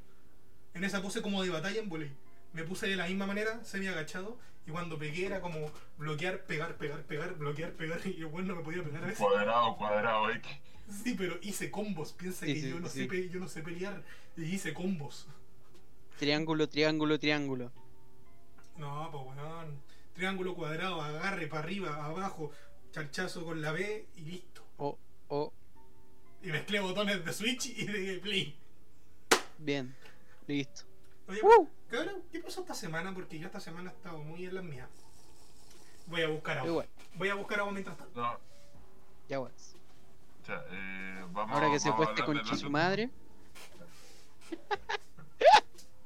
[0.74, 2.12] En esa pose como de batalla en volei.
[2.52, 6.76] Me puse de la misma manera, semi agachado, y cuando pegué era como bloquear, pegar,
[6.76, 9.24] pegar, pegar, bloquear, pegar, y weón no me podía pegar a veces.
[9.24, 10.50] Cuadrado, cuadrado, X.
[11.04, 12.12] Sí, pero hice combos.
[12.12, 13.00] Piensa Sí, que sí, yo, no sí.
[13.02, 14.02] sé pe- yo no sé pelear
[14.36, 15.26] y hice combos.
[16.18, 17.72] Triángulo, triángulo, triángulo.
[18.76, 19.80] No, pues weón.
[20.14, 22.50] Triángulo cuadrado, agarre para arriba, abajo,
[22.92, 24.62] charchazo con la B y listo.
[24.76, 25.52] Oh, oh.
[26.42, 28.58] Y mezclé botones de Switch y de Play.
[29.58, 29.94] Bien.
[30.46, 30.82] Listo.
[31.28, 31.68] Oye, Uh.
[31.88, 33.14] cabrón, ¿qué pasó esta semana?
[33.14, 34.88] Porque yo esta semana he estado muy en las mías.
[36.06, 36.86] Voy a buscar agua.
[37.14, 38.20] Voy a buscar agua mientras tanto.
[38.20, 38.38] No,
[39.28, 39.76] Ya guas.
[40.42, 43.10] O sea, eh, vamos Ahora que se vamos pueste hablar con su madre.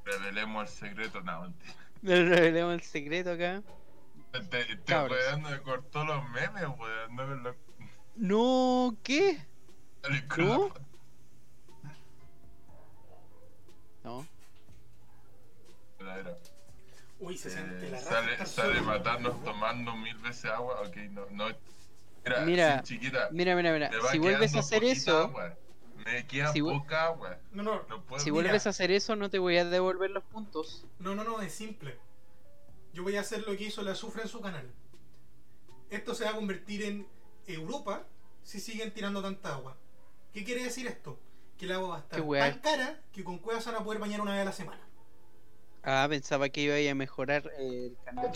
[0.05, 1.75] Revelemos el secreto, no, mentira.
[2.03, 3.63] Le revelemos el secreto acá.
[4.33, 7.15] Este, este weón me cortó los memes, weón.
[7.17, 7.57] No lo.
[8.17, 9.39] No, ¿qué?
[10.37, 10.69] ¿No?
[10.69, 10.75] la.
[14.05, 14.27] No.
[16.01, 16.37] Era.
[17.21, 18.11] Uy, se siente Eh, la raja.
[18.11, 20.81] sale, sale matarnos tomando mil veces agua.
[20.83, 21.47] Ok, no, no.
[22.25, 23.29] Mira, Mira, sí, chiquita.
[23.33, 23.91] Mira, mira, mira.
[24.11, 25.55] Si vuelves a hacer poquita eso, agua.
[26.05, 27.39] Me queda Si poca agua.
[27.53, 28.19] No, no, No puedo.
[28.23, 28.43] si Mira.
[28.43, 30.87] vuelves a hacer eso, no te voy a devolver los puntos.
[30.99, 31.97] No, no, no, es simple.
[32.93, 34.71] Yo voy a hacer lo que hizo la Azufre en su canal.
[35.91, 37.07] Esto se va a convertir en
[37.47, 38.05] Europa
[38.43, 39.77] si siguen tirando tanta agua.
[40.33, 41.19] ¿Qué quiere decir esto?
[41.59, 42.21] Que el agua va a estar
[42.53, 44.81] tan cara que con cuevas van a poder bañar una vez a la semana.
[45.83, 48.33] Ah, pensaba que iba a mejorar el canal.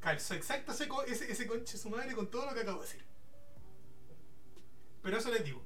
[0.00, 2.86] Calzo exacto ese, co- ese, ese conche su madre con todo lo que acabo de
[2.86, 3.04] decir.
[5.02, 5.62] Pero eso les digo.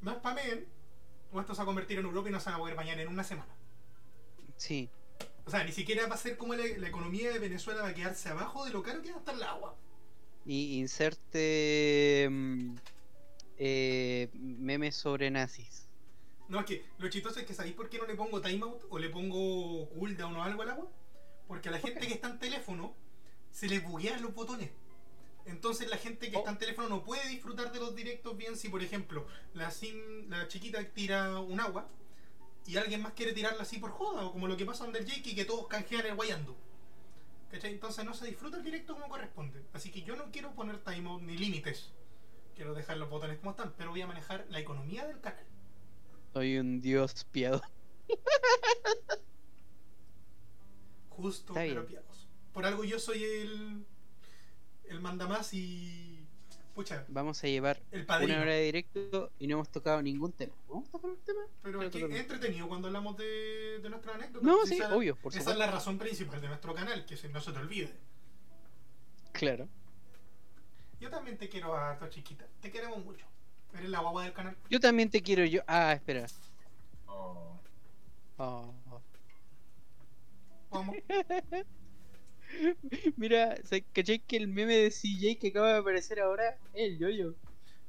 [0.00, 0.66] No spameen
[1.32, 2.98] o esto se va a convertir en Europa y no se van a poder bañar
[3.00, 3.54] en una semana.
[4.56, 4.88] Sí.
[5.46, 7.94] O sea, ni siquiera va a ser como la, la economía de Venezuela va a
[7.94, 9.76] quedarse abajo de lo caro que va a estar el agua.
[10.46, 12.76] Y inserte mm,
[13.58, 15.83] eh, memes sobre nazis.
[16.48, 18.98] No, es que lo chistoso es que ¿sabéis por qué no le pongo timeout o
[18.98, 20.90] le pongo cooldown o algo al agua?
[21.48, 22.94] Porque a la gente que está en teléfono
[23.50, 24.70] se les buguean los botones.
[25.46, 26.40] Entonces la gente que Oh.
[26.40, 30.28] está en teléfono no puede disfrutar de los directos bien si, por ejemplo, la sim,
[30.28, 31.88] la chiquita tira un agua
[32.66, 35.06] y alguien más quiere tirarla así por joda, o como lo que pasa donde el
[35.06, 36.56] Jake y que todos canjean el guayando.
[37.50, 37.72] ¿Cachai?
[37.72, 39.62] Entonces no se disfruta el directo como corresponde.
[39.74, 41.92] Así que yo no quiero poner timeout ni límites.
[42.56, 45.44] Quiero dejar los botones como están, pero voy a manejar la economía del canal.
[46.34, 47.62] Soy un dios piado.
[51.10, 51.86] Justo, Está pero bien.
[52.02, 52.26] piadoso.
[52.52, 53.86] Por algo yo soy el.
[54.84, 56.26] El mandamás y.
[56.74, 60.52] Pucha, Vamos a llevar el una hora de directo y no hemos tocado ningún tema.
[60.68, 61.42] ¿Vamos a tocar un tema?
[61.62, 64.44] Pero es que es entretenido cuando hablamos de, de nuestra anécdota.
[64.44, 67.16] No, Pues sí, esa, obvio, por Esa es la razón principal de nuestro canal, que
[67.16, 67.94] se- no se te olvide.
[69.30, 69.68] Claro.
[70.98, 72.44] Yo también te quiero harto, chiquita.
[72.60, 73.24] Te queremos mucho.
[73.74, 74.56] Eres la guagua del canal.
[74.70, 75.62] Yo también te quiero yo.
[75.66, 76.26] Ah, espera.
[77.06, 77.58] Oh.
[78.36, 78.74] Oh.
[80.70, 80.96] Vamos.
[83.16, 86.98] Mira, ¿se- ¿cachai que el meme de CJ que acaba de aparecer ahora es el
[86.98, 87.34] yoyo?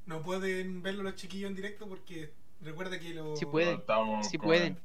[0.06, 2.32] No pueden verlo los chiquillos en directo porque
[2.62, 3.36] recuerda que lo.
[3.36, 3.82] Sí pueden.
[4.24, 4.78] Sí pueden.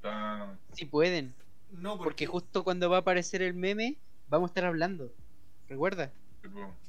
[0.73, 1.35] Si pueden.
[1.73, 3.97] No, porque, Porque justo cuando va a aparecer el meme,
[4.29, 5.13] vamos a estar hablando.
[5.69, 6.11] Recuerda.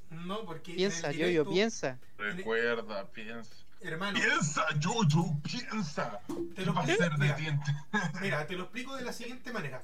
[0.10, 0.72] No, porque.
[0.72, 2.00] en Piensa, yoyo, directo, piensa.
[2.18, 3.56] Recuerda, piensa.
[3.82, 6.20] Hermano, Piensa, Jojo, piensa.
[6.28, 7.04] te ¿Qué lo va a explico.
[7.04, 7.72] ser de Mira, diente?
[8.22, 9.84] Mira, te lo explico de la siguiente manera.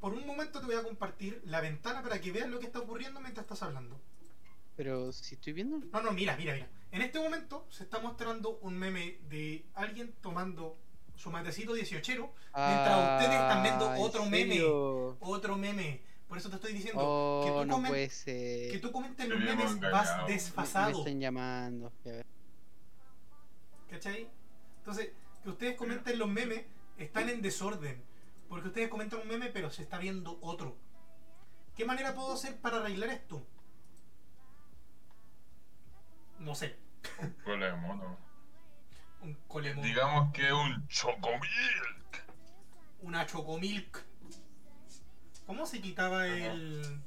[0.00, 2.78] Por un momento te voy a compartir la ventana para que veas lo que está
[2.80, 3.98] ocurriendo mientras estás hablando.
[4.76, 5.78] Pero si estoy viendo.
[5.92, 6.68] No, no, mira, mira, mira.
[6.92, 10.78] En este momento se está mostrando un meme de alguien tomando
[11.16, 14.62] su matecito 18, mientras ustedes están viendo Ah, ¿en otro meme.
[15.20, 16.02] Otro meme.
[16.28, 18.70] Por eso te estoy diciendo Oh, que, tú no comen- puede ser.
[18.70, 19.92] que tú comentes Te los memes engañado.
[19.92, 21.92] vas Me- están llamando.
[22.04, 22.24] Ya ves.
[23.90, 24.30] ¿Cachai?
[24.78, 25.10] Entonces,
[25.42, 26.64] que ustedes comenten los memes
[26.96, 28.02] están en desorden.
[28.48, 30.76] Porque ustedes comentan un meme, pero se está viendo otro.
[31.76, 33.46] ¿Qué manera puedo hacer para arreglar esto?
[36.38, 36.76] No sé.
[37.44, 38.18] Cola de mono.
[39.22, 39.84] Un colemón.
[39.84, 42.24] Digamos que un chocomilk.
[43.02, 44.04] Una chocomilk.
[45.46, 47.00] ¿Cómo se quitaba el.?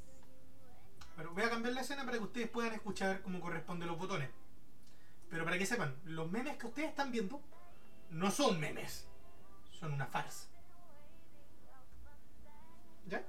[1.16, 4.30] Pero voy a cambiar la escena para que ustedes puedan escuchar cómo corresponden los botones.
[5.34, 7.42] Pero para que sepan, los memes que ustedes están viendo
[8.12, 9.08] no son memes.
[9.80, 10.48] Son una farsa.
[13.08, 13.24] ¿Ya?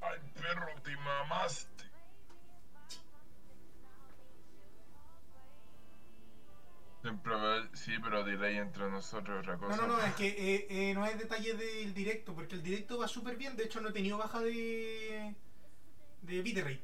[0.00, 1.84] Ay, perro, te mamaste.
[7.02, 9.86] Siempre va- sí, pero delay entre nosotros otra No, cosa.
[9.86, 13.06] no, no, es que eh, eh, no es detalle del directo, porque el directo va
[13.08, 13.56] súper bien.
[13.56, 15.34] De hecho, no he tenido baja de,
[16.22, 16.80] de bitrate.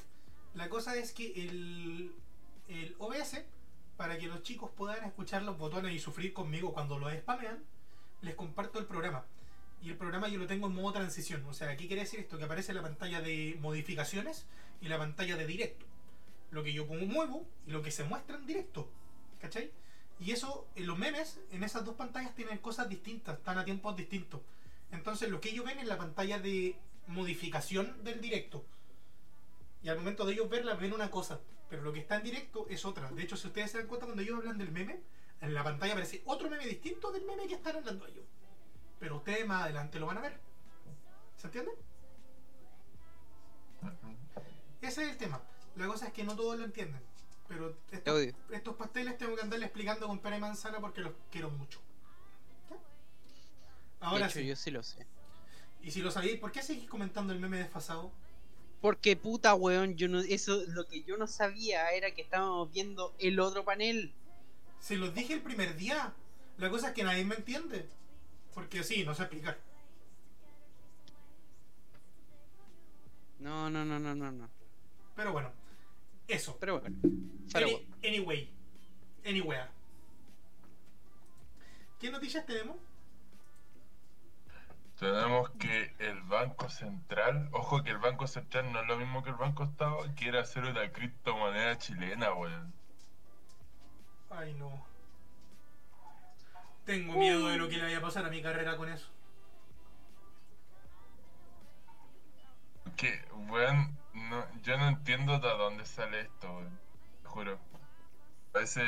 [0.55, 2.15] La cosa es que el,
[2.69, 3.43] el OBS,
[3.97, 7.63] para que los chicos puedan escuchar los botones y sufrir conmigo cuando lo spamean,
[8.23, 9.25] les comparto el programa.
[9.83, 11.45] Y el programa yo lo tengo en modo transición.
[11.47, 12.39] O sea, ¿qué quiere decir esto?
[12.39, 14.47] Que aparece la pantalla de modificaciones
[14.81, 15.85] y la pantalla de directo.
[16.51, 18.89] Lo que yo pongo muevo y lo que se muestra en directo.
[19.41, 19.71] ¿Cachai?
[20.21, 23.97] Y eso, en los memes, en esas dos pantallas tienen cosas distintas, están a tiempos
[23.97, 24.41] distintos.
[24.91, 26.77] Entonces, lo que ellos ven es la pantalla de
[27.09, 28.65] modificación del directo.
[29.85, 31.39] Y al momento de ellos verla, ven una cosa.
[31.69, 33.11] Pero lo que está en directo es otra.
[33.11, 35.03] De hecho, si ustedes se dan cuenta, cuando ellos hablan del meme,
[35.43, 38.25] en la pantalla aparece otro meme distinto del meme que están hablando ellos.
[38.99, 40.41] Pero ustedes más adelante lo van a ver.
[41.37, 41.73] ¿Se entiende?
[44.81, 45.43] Ese es el tema.
[45.77, 47.03] La cosa es que no todos lo entienden.
[47.47, 47.77] Pero
[48.51, 51.79] estos, pasteles tengo que andarle explicando con pera y manzana porque los quiero mucho.
[52.71, 52.77] ¿Ya?
[54.01, 54.47] Ahora de hecho, sí.
[54.47, 55.07] yo sí lo sé.
[55.83, 58.13] Y si lo sabéis, ¿por qué seguís comentando el meme desfasado?
[58.85, 63.15] Porque puta weón, yo no, eso lo que yo no sabía era que estábamos viendo
[63.19, 64.13] el otro panel.
[64.79, 66.13] Se los dije el primer día.
[66.59, 67.89] La cosa es que nadie me entiende.
[68.53, 69.59] Porque sí, no sé explicar.
[73.39, 74.51] No, no, no, no, no, no.
[75.17, 75.51] Pero bueno,
[76.29, 76.59] eso.
[76.61, 76.99] Pero bueno.
[77.55, 78.51] Pero Any- anyway.
[79.25, 79.69] Anywhere.
[81.99, 82.77] ¿Qué noticias tenemos?
[84.99, 89.31] Tenemos que el Banco Central, ojo que el Banco Central no es lo mismo que
[89.31, 92.73] el Banco Estado, quiere hacer una criptomoneda chilena, weón.
[94.31, 94.87] Ay, no.
[96.85, 99.11] Tengo miedo de lo que le vaya a pasar a mi carrera con eso.
[102.97, 106.79] Que, weón, no, yo no entiendo de dónde sale esto, weón.
[107.23, 107.59] Te juro.
[108.53, 108.83] Parece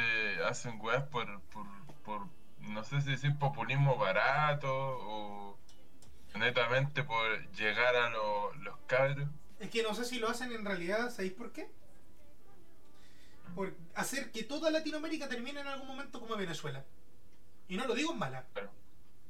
[0.48, 1.66] hacen weas por, por,
[2.04, 2.28] por,
[2.61, 5.55] no sé si decir populismo barato o
[6.37, 9.28] netamente por llegar a lo- los cabros.
[9.59, 11.70] Es que no sé si lo hacen en realidad, ¿sabéis por qué?
[13.55, 16.84] Por hacer que toda Latinoamérica termine en algún momento como Venezuela.
[17.68, 18.70] Y no lo digo en mala, Pero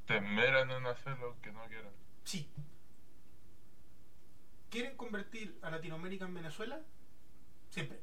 [0.07, 1.93] te esmeran en hacer lo que no quieren.
[2.25, 2.49] sí.
[4.69, 6.81] ¿Quieren convertir a Latinoamérica en Venezuela?
[7.71, 8.01] Siempre.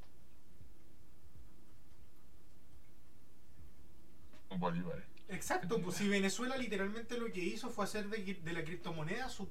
[4.58, 5.06] Bolívares.
[5.34, 9.50] Exacto, pues si Venezuela literalmente lo que hizo fue hacer de, de la criptomoneda su,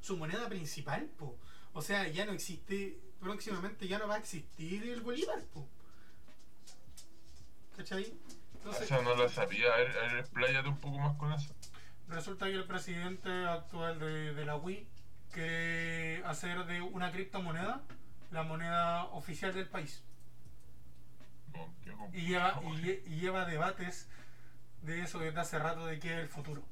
[0.00, 1.36] su moneda principal, po.
[1.72, 5.66] O sea, ya no existe, próximamente ya no va a existir el bolívar, po.
[7.76, 8.12] ¿Cachai?
[8.54, 11.52] Entonces, Eso no lo sabía, a ver, a ver, expláyate un poco más con eso.
[12.08, 14.86] resulta que el presidente actual de, de la Wii
[15.32, 17.82] quiere hacer de una criptomoneda
[18.30, 20.02] la moneda oficial del país.
[21.56, 21.68] Oh,
[22.12, 24.08] Y lleva, y, lle- y lleva debates
[24.84, 26.62] de eso desde hace rato de qué es el futuro.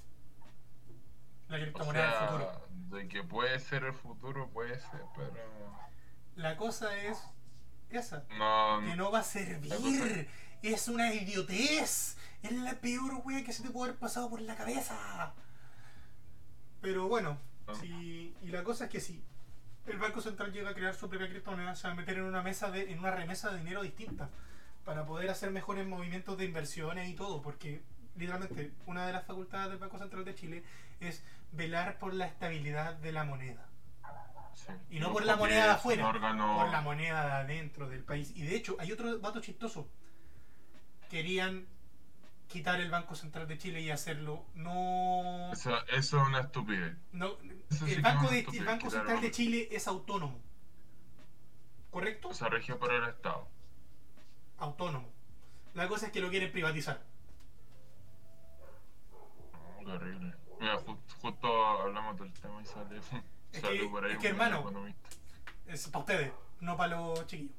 [1.49, 2.51] La O criptomoneda del futuro.
[2.51, 5.33] sea, de que puede ser el futuro, puede ser, pero...
[6.35, 7.31] La cosa es
[7.91, 10.29] esa, No, que no va a servir.
[10.63, 12.17] Es una idiotez.
[12.43, 15.35] Es la peor wea que se te puede haber pasado por la cabeza.
[16.81, 17.39] Pero bueno,
[17.81, 19.23] si, y la cosa es que si
[19.87, 22.43] el Banco Central llega a crear su propia criptomoneda, se va a meter en una
[22.43, 24.31] mesa de, en una remesa de dinero distinta
[24.85, 27.83] para poder hacer mejores movimientos de inversiones y todo, porque
[28.17, 30.63] literalmente una de las facultades del Banco Central de Chile
[31.01, 33.67] es velar por la estabilidad de la moneda.
[34.55, 34.73] sí.
[34.91, 38.33] Y no por la moneda de afuera, órgano- por la moneda de adentro del país.
[38.37, 39.89] Y de hecho, hay otro dato chistoso.
[41.11, 41.67] Querían
[42.49, 44.45] quitar el Banco Central de Chile y hacerlo.
[44.55, 45.51] No.
[45.53, 46.97] Eso, eso es una estupidez.
[47.13, 47.37] no
[47.71, 48.91] Eso sí el Banco, de, el Banco.
[48.91, 50.39] Central de Chile es autónomo.
[51.91, 52.33] ¿Correcto?
[52.33, 53.49] Se regió por el Estado.
[54.59, 55.09] Autónomo.
[55.75, 57.03] La cosa es que lo quieren privatizar.
[59.87, 60.35] Horrible.
[60.61, 62.99] Mira, ju- justo hablamos del tema y sale,
[63.53, 65.09] Es sale que- por ahí es que, hermano, economista.
[65.67, 67.55] Es para ustedes, no para los chiquillos.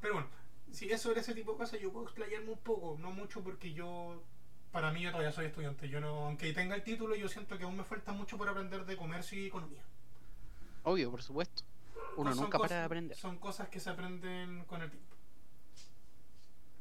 [0.00, 0.28] Pero bueno,
[0.72, 3.72] si es sobre ese tipo de cosas, yo puedo explayarme un poco, no mucho porque
[3.72, 4.22] yo,
[4.72, 5.88] para mí, yo todavía soy estudiante.
[5.88, 8.84] Yo no, aunque tenga el título, yo siento que aún me falta mucho por aprender
[8.86, 9.82] de comercio y economía.
[10.84, 11.62] Obvio, por supuesto.
[12.16, 13.16] Uno Pues nunca para de aprender.
[13.16, 15.14] Son cosas que se aprenden con el tiempo.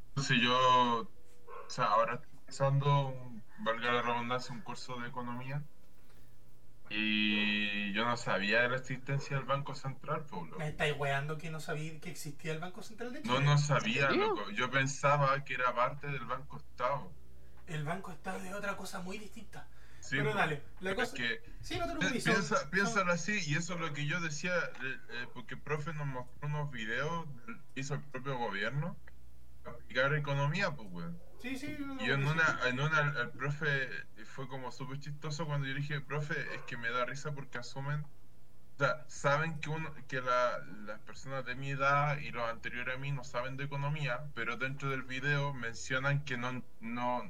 [0.10, 2.22] Entonces yo, o sea, ahora
[2.54, 3.14] empezando,
[3.60, 5.62] valga la redundancia, un curso de economía.
[6.90, 10.58] Y yo no sabía de la existencia del Banco Central, Pablo.
[10.58, 13.32] ¿Me estáis weando que no sabía que existía el Banco Central de Chile?
[13.32, 14.50] No, no sabía, loco.
[14.52, 17.12] Yo pensaba que era parte del Banco Estado.
[17.68, 19.68] El Banco Estado es otra cosa muy distinta.
[20.00, 21.14] Sí, Pero dale, la cosa...
[21.16, 22.24] que Sí, no te preocupes.
[22.24, 25.62] piensa, son- piénsalo así, y eso es lo que yo decía, eh, eh, porque el
[25.62, 27.28] profe nos mostró unos videos,
[27.76, 28.96] hizo el propio gobierno,
[29.64, 31.20] para explicar economía, pues, weón.
[31.42, 31.78] Sí, sí.
[32.02, 33.90] Y en una, en una, el profe
[34.26, 38.02] fue como súper chistoso cuando yo dije, profe, es que me da risa porque asumen,
[38.02, 42.96] o sea, saben que uno, que la- las personas de mi edad y los anteriores
[42.96, 47.24] a mí no saben de economía, pero dentro del video mencionan que no, no,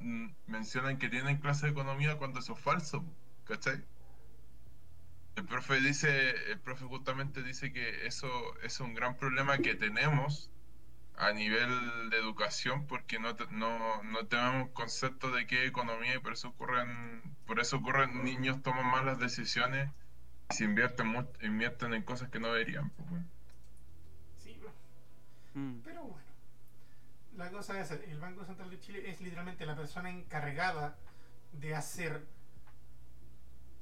[0.47, 3.05] mencionan que tienen clase de economía cuando eso es falso,
[3.45, 3.83] ¿cachai?
[5.35, 8.29] El profe dice, el profe justamente dice que eso
[8.61, 10.51] es un gran problema que tenemos
[11.19, 16.31] a nivel de educación porque no, no, no tenemos concepto de qué economía y por
[16.31, 19.91] eso ocurren, por eso ocurren niños toman malas decisiones
[20.49, 22.89] y se invierten invierten en cosas que no deberían.
[22.91, 23.21] pues.
[24.37, 24.71] Sí, bro.
[25.55, 25.81] Mm.
[25.83, 26.27] Pero bueno,
[27.35, 30.95] la cosa es, el Banco Central de Chile es literalmente la persona encargada
[31.51, 32.25] de hacer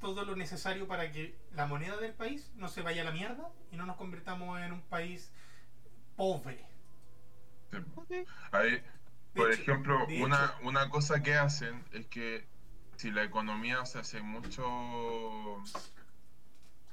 [0.02, 3.52] todo lo necesario para que la moneda del país no se vaya a la mierda
[3.72, 5.32] y no nos convirtamos en un país
[6.16, 6.67] pobre.
[7.72, 7.78] Sí.
[7.96, 8.12] Ok.
[8.52, 8.84] Ahí, De
[9.36, 12.48] por hecho- ejemplo, una, una cosa que hacen es que
[12.96, 14.64] si la economía se hace mucho...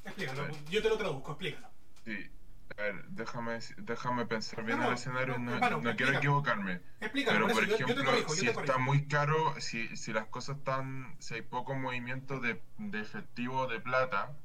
[0.04, 1.68] Explícalo, yo te lo traduzco, explícalo.
[2.04, 2.30] Sí,
[2.76, 6.80] a ver, déjame, déjame pensar bien No, el escenario, no, no, hermano, no quiero equivocarme.
[7.00, 10.58] Explícalo, Pero por yo- yo, ejemplo, corrijo, si está muy caro, si, si las cosas
[10.58, 14.36] están, si hay poco movimiento de, de efectivo de plata,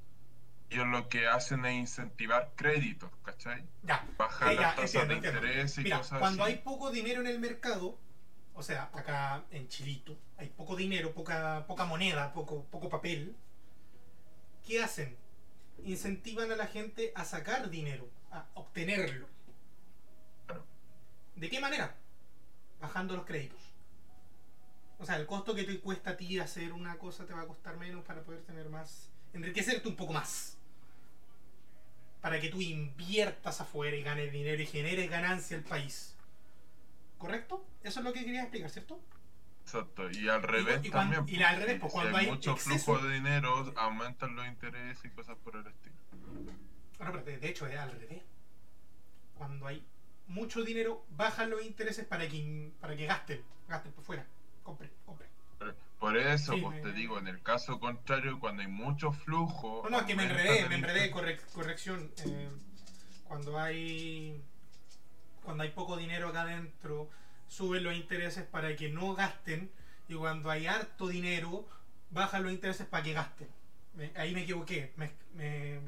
[0.70, 3.64] ellos lo que hacen es incentivar créditos, ¿cachai?
[3.84, 5.40] Ya, Bajar ya, las tasas entiendo, de entiendo.
[5.48, 6.54] interés y Mira, cosas cuando así.
[6.54, 7.98] hay poco dinero en el mercado,
[8.54, 13.36] o sea, acá en Chilito, hay poco dinero, poca, poca moneda, poco, poco papel,
[14.66, 15.18] ¿qué hacen?
[15.86, 19.28] Incentivan a la gente a sacar dinero, a obtenerlo.
[20.46, 20.66] Claro.
[21.36, 21.96] ¿De qué manera?
[22.80, 23.60] Bajando los créditos.
[25.00, 27.48] O sea, el costo que te cuesta a ti hacer una cosa te va a
[27.48, 30.58] costar menos para poder tener más, enriquecerte un poco más.
[32.22, 36.16] Para que tú inviertas afuera y ganes dinero y generes ganancia al país.
[37.18, 37.66] ¿Correcto?
[37.84, 39.00] Eso es lo que quería explicar, ¿cierto?
[39.64, 41.26] Exacto, y al revés y también.
[41.28, 44.48] y al revés, pues, si cuando hay hay mucho exceso- flujo de dinero, aumentan los
[44.48, 45.96] intereses y cosas por el estilo.
[46.98, 48.24] Bueno, pero de- hecho es al revés.
[49.38, 49.86] Cuando hay
[50.28, 53.44] mucho dinero, bajan los intereses para que, para que gasten.
[53.68, 54.26] Gasten por fuera.
[54.64, 55.29] Compren, compren.
[56.00, 59.12] Por- Por eso, Sí, pues me- te digo, en el caso contrario, cuando hay mucho
[59.12, 59.82] flujo.
[59.84, 62.12] No, no, es que me enredé, me enredé, correc- corrección.
[62.26, 62.50] Eh,
[63.28, 64.42] cuando hay
[65.44, 67.10] cuando hay poco dinero acá adentro,
[67.48, 69.72] suben los intereses para que no gasten.
[70.08, 71.68] Y cuando hay harto dinero,
[72.12, 73.48] bajan los intereses para que gasten.
[73.96, 74.94] Me- ahí me equivoqué.
[74.96, 75.12] Me,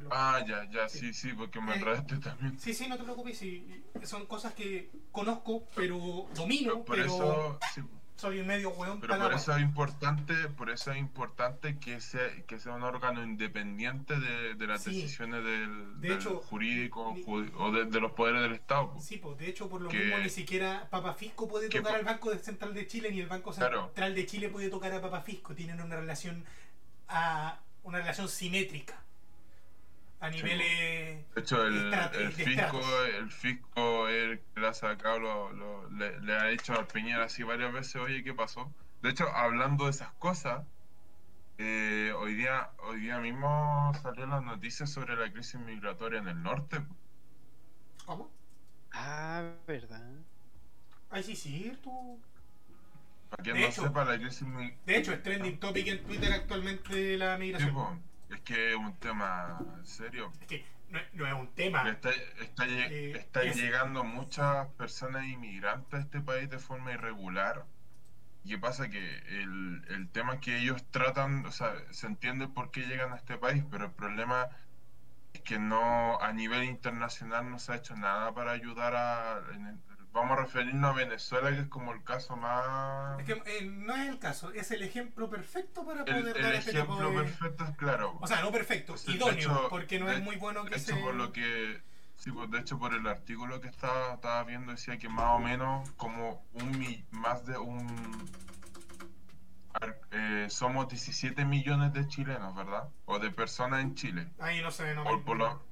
[0.10, 1.14] Ah, ya, ya, Sí.
[1.14, 2.60] sí, porque me Eh, enredaste también.
[2.60, 3.38] Sí, sí, no te preocupes.
[3.38, 7.82] sí, son cosas que conozco, pero domino, por pero eso, sí,
[8.22, 12.60] soy medio weón pero por eso es importante, por eso es importante que sea, que
[12.60, 14.92] sea un órgano independiente de, de las Sí.
[14.94, 17.24] decisiones del, De del hecho, jurídico ni-
[17.58, 18.92] o de, de los poderes del Estado.
[18.94, 19.06] pues.
[19.06, 21.96] Sí, pues de hecho por lo Que- mismo ni siquiera Papa Fisco puede que tocar
[21.96, 23.86] al Banco Central de Chile ni el Banco Claro.
[23.86, 25.56] Central de Chile puede tocar a Papa Fisco.
[25.56, 26.46] Tienen una relación
[27.08, 28.96] a una relación simétrica
[30.22, 32.82] a Sí, niveles De hecho, el, Estrate- el de fisco,
[33.18, 37.26] el fisco el que le ha sacado, lo- lo- le, le ha dicho a Piñera
[37.26, 38.74] así varias veces, oye, ¿qué pasó?
[39.02, 40.64] De hecho, hablando de esas cosas,
[41.58, 46.42] eh, hoy día hoy día mismo salió las noticias sobre la crisis migratoria en el
[46.42, 46.82] norte.
[48.06, 48.32] ¿Cómo?
[48.92, 50.12] Ah, verdad.
[51.10, 51.92] Ay, sí, cierto.
[53.30, 54.78] Para quien De no hecho- sepa, la crisis migratoria...
[54.86, 58.04] De hecho, es trending topic en Twitter actualmente la migración.
[58.44, 60.32] Que es un tema serio.
[60.42, 61.90] Es que no, es- no es un tema.
[61.90, 67.66] Está, está Eh, es- llegando muchas personas inmigrantes a este país de forma irregular.
[68.44, 68.90] ¿Y qué pasa?
[68.90, 73.18] Que el, el tema que ellos tratan, o sea, se entiende por qué llegan a
[73.18, 74.50] este país, pero el problema
[75.34, 79.80] es que no, a nivel internacional no se ha hecho nada para ayudar a, en
[80.14, 83.20] vamos a referirnos a Venezuela, que es como el caso más...
[83.20, 86.54] Es que eh, no es el caso, es el ejemplo perfecto para poder el dar
[86.56, 87.16] este tipo ejemplo de...
[87.24, 88.18] perfecto es claro.
[88.20, 90.96] O sea, no perfecto, idóneo, hecho- porque no de- es muy bueno que De se...
[90.96, 91.82] por lo que.
[92.18, 95.40] Sí, pues de hecho, por el artículo que estaba, estaba viendo, decía que más o
[95.40, 98.30] menos como un mi- más de un.
[100.12, 102.90] eh, somos 17 millones de chilenos, ¿verdad?
[103.06, 104.28] O de personas en Chile.
[104.40, 105.24] Ahí no sé, no Por, me...
[105.24, 105.64] por lo-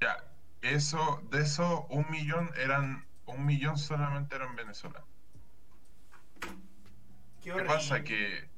[0.00, 0.16] ya,
[0.62, 3.05] eso, de eso, un millón eran.
[3.26, 5.04] Un millón solamente era en Venezuela.
[6.40, 6.48] Qué
[7.42, 7.74] ¿Qué horrible.
[7.74, 8.02] pasa?
[8.02, 8.48] Que.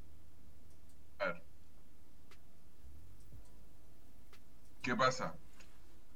[1.18, 1.42] A ver.
[4.82, 5.34] ¿Qué pasa?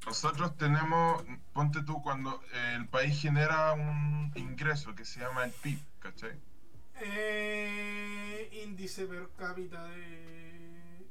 [0.07, 1.23] Nosotros tenemos,
[1.53, 2.43] ponte tú, cuando
[2.75, 6.33] el país genera un ingreso que se llama el PIB, ¿cachai?
[6.97, 11.07] Eh, índice per cápita de...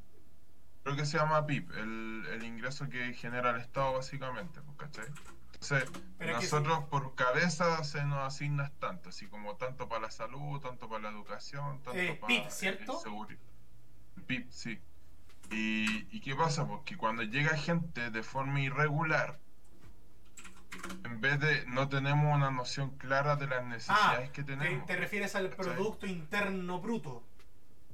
[0.83, 5.05] Creo que se llama PIB, el, el ingreso que genera el Estado básicamente, ¿cachai?
[5.61, 10.11] Entonces, Pero que nosotros por cabeza se nos asigna tanto, así como tanto para la
[10.11, 12.93] salud, tanto para la educación, tanto Eh, para PIB, ¿cierto?
[12.97, 13.35] el seguro.
[14.17, 14.79] El PIB, sí.
[15.51, 16.65] Y, ¿Y qué pasa?
[16.67, 19.37] Porque cuando llega gente de forma irregular,
[21.03, 24.85] en vez de no tenemos una noción clara de las necesidades que Ah, Te, tenemos.
[24.87, 25.75] te refieres al ¿cachai?
[25.75, 27.23] Producto Interno Bruto.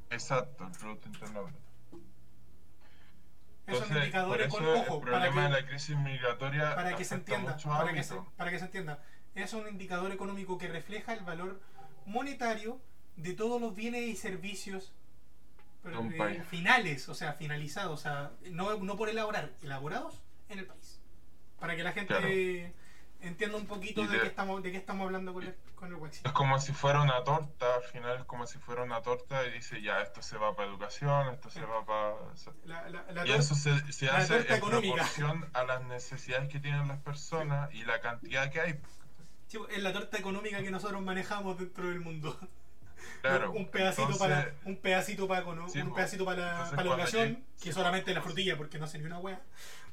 [0.10, 1.67] Exacto, el Producto Interno Bruto.
[3.68, 6.96] Es un indicador por eso ojo, el para problema de que, la crisis migratoria para
[6.96, 9.04] que se entienda, para que se, para que se entienda.
[9.36, 11.62] Es un indicador económico que refleja el valor
[12.06, 12.80] monetario
[13.18, 14.94] de todos los bienes y servicios
[15.84, 20.66] pero, eh, finales, o sea, finalizados, o sea, no, no por elaborar, elaborados en el
[20.66, 21.00] país.
[21.60, 22.28] Para que la gente Claro.
[23.22, 25.98] Entienda un poquito de, de- qué estamos, de qué estamos hablando con el, con el.
[26.24, 29.52] Es como si fuera una torta, al final es como si fuera una torta y
[29.52, 32.16] dice ya, esto se va para educación, esto se va para...
[32.66, 34.94] La, la, la Y eso se, se hace en económica.
[34.96, 38.80] proporción a las necesidades que tienen las personas y la cantidad que hay.
[39.48, 42.38] sí, es la torta económica que nosotros manejamos dentro del mundo.
[43.22, 43.52] Claro.
[43.52, 45.96] un pedacito entonces, para un pedacito para cono- Sí, un po.
[45.96, 49.40] pedacito para para la educación que solamente la frutilla porque no hace ni una un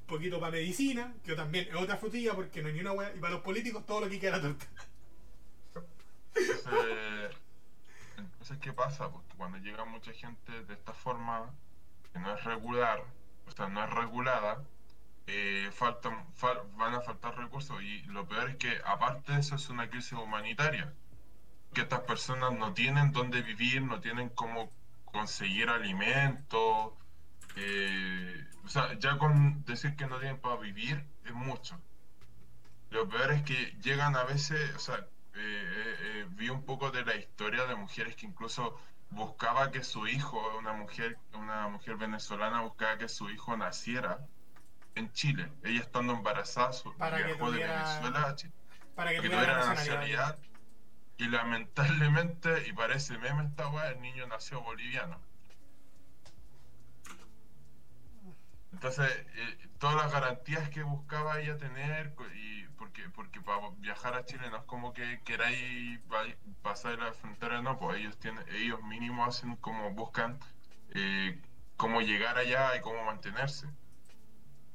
[0.07, 3.18] poquito para medicina que también es otra frutilla porque no hay ni una wea y
[3.20, 4.66] para los políticos todo lo que queda la torta
[8.16, 9.11] Entonces, ¿qué pasa?
[9.11, 11.50] Pues cuando llega mucha gente de esta forma,
[12.12, 13.02] que no es regular,
[13.46, 14.62] o sea, no es regulada,
[15.26, 17.82] eh, faltan, fal- van a faltar recursos.
[17.82, 20.92] Y lo peor es que, aparte de eso, es una crisis humanitaria.
[21.74, 24.70] Que estas personas no tienen dónde vivir, no tienen cómo
[25.07, 26.92] conseguir alimentos.
[27.57, 31.80] Eh, o sea, ya con decir que no tienen para vivir es mucho.
[32.90, 37.05] Lo peor es que llegan a veces, o sea, eh, eh, vi un poco de
[37.05, 38.78] la historia de mujeres que incluso
[39.11, 44.18] buscaba que su hijo, una mujer, una mujer venezolana buscaba que su hijo naciera
[44.94, 45.50] en Chile.
[45.64, 48.52] Ella estando embarazada, su, Para viajó tuviera- de Venezuela a Chile,
[48.94, 50.38] para que que tuviera tuviera la la nacionalidad nacionalidad.
[51.16, 55.20] Y lamentablemente, y parece meme esta weá, el niño nació boliviano.
[58.85, 64.26] Entonces, eh, todas las garantías que buscaba ella tener, y porque, porque para viajar a
[64.26, 66.01] Chile no es como que queráis
[66.61, 70.39] pasar la frontera, no, pues ellos tienen, ellos mínimo hacen como buscan
[70.91, 71.41] eh,
[71.78, 73.68] cómo llegar allá y cómo mantenerse.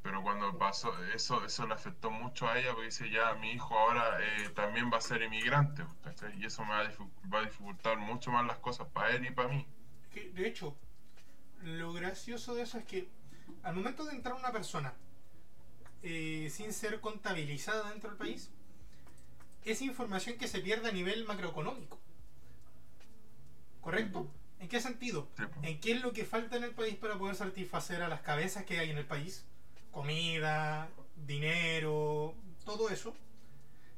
[0.01, 3.77] Pero cuando pasó, eso, eso le afectó mucho a ella porque dice ya mi hijo
[3.77, 5.83] ahora eh, también va a ser inmigrante.
[6.35, 6.89] Y eso me va a,
[7.31, 9.67] va a dificultar mucho más las cosas para él y para mí.
[10.33, 10.75] De hecho
[11.61, 13.18] lo gracioso de eso es que
[13.63, 14.93] al momento de entrar una persona
[16.01, 18.49] eh, sin ser contabilizada dentro del país
[19.65, 21.99] es información que se pierde a nivel macroeconómico
[23.81, 24.27] ¿correcto?
[24.59, 25.27] ¿en qué sentido?
[25.35, 25.49] Pues.
[25.63, 28.65] ¿En qué es lo que falta en el país para poder satisfacer a las cabezas
[28.65, 29.45] que hay en el país?
[29.91, 30.89] Comida,
[31.25, 32.35] dinero,
[32.65, 33.15] todo eso.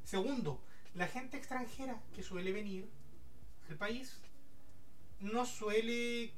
[0.03, 0.61] Segundo,
[0.95, 2.89] la gente extranjera que suele venir
[3.69, 4.17] al país
[5.19, 6.33] no suele,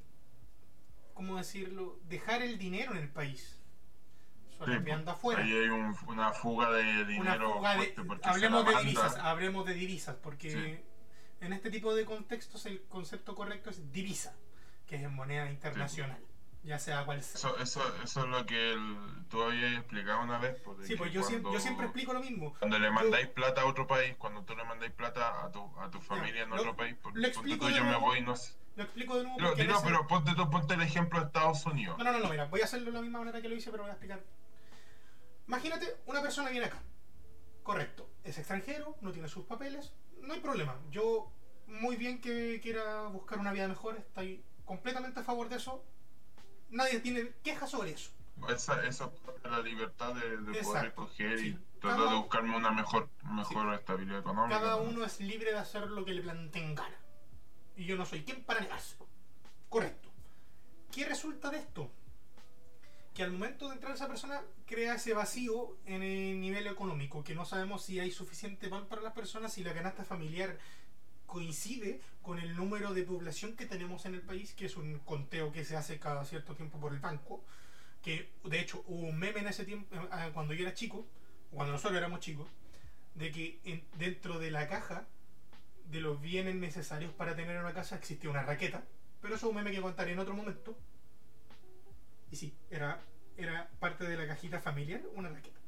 [1.14, 3.60] ¿cómo decirlo?, dejar el dinero en el país.
[4.66, 5.44] Sí, enviando pues, afuera.
[5.44, 7.94] Ahí hay un- una fuga de dinero fuga de,
[8.24, 10.80] hablemos de divisas, hablemos de divisas, porque Sí.
[11.46, 14.34] en este tipo de contextos el concepto correcto es divisa,
[14.88, 16.18] que es en moneda internacional,
[16.64, 17.36] ya sea cual sea.
[17.40, 20.56] Eso, eso, eso es lo que el- tú habías explicado una vez.
[20.64, 22.54] pues, Sí, pues yo, siempre, yo cuando- siempre explico lo mismo.
[22.60, 25.90] Cuando le mandáis plata a otro país, cuando tú le mandáis plata a tu, a
[25.92, 28.22] tu familia en lo- otro país, por, lo ponte explico tú, de yo me voy,
[28.22, 28.54] no sé.
[28.76, 31.98] Lo explico de nuevo porque dilo, ese- pero ponte, ponte el ejemplo de Estados Unidos.
[31.98, 33.70] No, no, no, no, mira, voy a hacerlo de la misma manera que lo hice,
[33.72, 34.24] pero voy a explicar.
[35.48, 36.82] Imagínate, una persona viene acá.
[37.62, 38.10] Correcto.
[38.24, 40.76] Es extranjero, no tiene sus papeles, no hay problema.
[40.90, 41.32] Yo,
[41.68, 45.84] muy bien que quiera buscar una vida mejor, estoy completamente a favor de eso.
[46.70, 48.12] Nadie tiene quejas sobre eso.
[48.50, 51.48] esa, eso es parte de la libertad de, de poder escoger sí.
[51.50, 54.60] y tratar de buscarme una mejor, mejor estabilidad económica.
[54.60, 56.98] Cada uno es libre de hacer lo que le planteen gana.
[57.76, 59.08] Y yo no soy quien para negárselo.
[59.70, 60.10] Correcto.
[60.92, 61.90] ¿Qué resulta de esto?
[63.14, 67.36] Que al momento de entrar esa persona crea ese vacío en el nivel económico, que
[67.36, 70.58] no sabemos si hay suficiente pan para las personas, si la canasta familiar
[71.26, 75.52] coincide con el número de población que tenemos en el país, que es un conteo
[75.52, 77.44] que se hace cada cierto tiempo por el banco,
[78.04, 81.06] que de hecho hubo un meme en ese tiempo, eh, cuando yo era chico,
[81.52, 82.48] cuando nosotros éramos chicos,
[83.16, 85.06] de que en- dentro de la caja
[85.94, 88.84] de los bienes necesarios para tener una casa existía una raqueta,
[89.22, 90.76] pero eso es un meme que contaré en otro momento.
[92.32, 93.00] Y sí, era,
[93.38, 95.60] era parte de la cajita familiar una raqueta.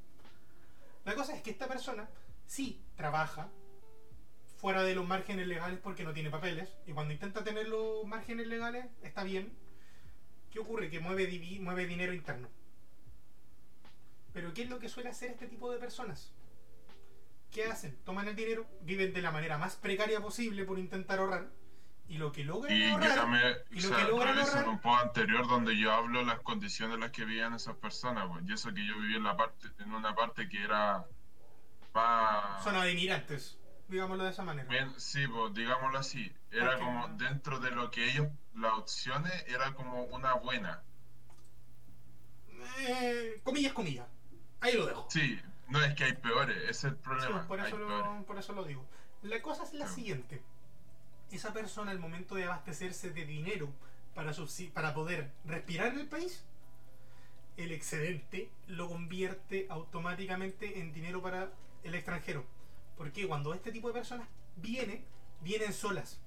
[1.06, 2.10] La cosa es que esta persona
[2.48, 3.50] sí trabaja
[4.58, 8.48] fuera de los márgenes legales porque no tiene papeles, y cuando intenta tener los márgenes
[8.48, 9.54] legales está bien.
[10.50, 10.90] ¿Qué ocurre?
[10.90, 12.48] Que mueve, mueve dinero interno.
[14.34, 16.32] Pero ¿qué es lo que suele hacer este tipo de personas?
[17.56, 17.98] ¿Qué hacen?
[18.04, 21.48] Toman el dinero, viven de la manera más precaria posible por intentar ahorrar,
[22.10, 24.80] y lo que logran Y ahorrar, también, y o lo sea, que logran ahorrar- un
[24.80, 28.52] poco anterior donde yo hablo las condiciones en las que vivían esas personas, pues, y
[28.52, 31.06] eso que yo viví en la parte, en una parte que era
[31.94, 32.92] más zona de
[33.88, 34.68] digámoslo de esa manera.
[34.68, 39.32] bien, sí, pues, digámoslo así, era Porque- como dentro de lo que ellos, las opciones,
[39.48, 40.84] era como una buena.
[42.80, 44.08] Eh, comillas, comillas.
[44.60, 45.08] Ahí lo dejo.
[45.10, 47.48] Sí, no es que hay peores, ese es el Sí, problema.
[47.48, 48.86] por, eso lo, por eso lo digo.
[49.24, 49.96] La cosa es la Sí.
[49.96, 50.42] siguiente.
[51.32, 53.72] Esa persona al momento de abastecerse de dinero
[54.14, 54.32] para,
[54.74, 56.44] para poder respirar en el país,
[57.58, 61.52] el excedente lo convierte automáticamente en dinero para
[61.84, 62.46] el extranjero.
[62.98, 65.04] Porque cuando este tipo de personas viene,
[65.42, 66.20] vienen solas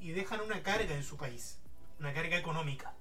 [0.00, 1.58] y dejan una carga en su país,
[1.98, 2.94] una carga económica.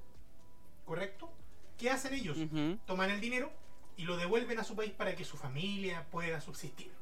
[0.86, 1.32] ¿Correcto?
[1.78, 2.38] ¿Qué hacen ellos?
[2.86, 3.52] Toman el dinero
[3.98, 6.94] y lo devuelven a su país para que su familia pueda subsistir.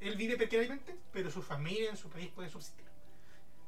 [0.00, 2.84] Él vive precariamente, pero su familia en su país puede subsistir.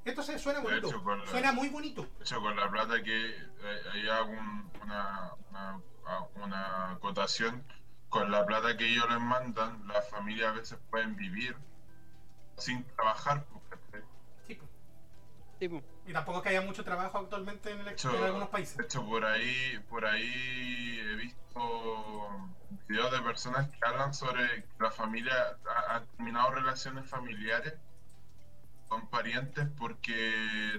[0.05, 0.89] Esto se suena bonito.
[0.89, 2.03] hecho, con la- Suena muy bonito.
[2.19, 5.81] De hecho, con la plata que eh, hay algún- una, una,
[6.35, 7.65] una acotación,
[8.09, 11.57] con la plata que ellos les mandan, las familias a veces pueden vivir
[12.59, 13.45] sin trabajar.
[15.61, 18.77] Y tampoco es que haya mucho trabajo actualmente en, el, De en hecho, algunos países.
[18.77, 22.29] de hecho, por ahí, por ahí he visto
[22.89, 25.35] videos de personas que hablan sobre que la familia
[25.69, 27.75] ha, ha terminado relaciones familiares
[28.89, 30.15] con parientes porque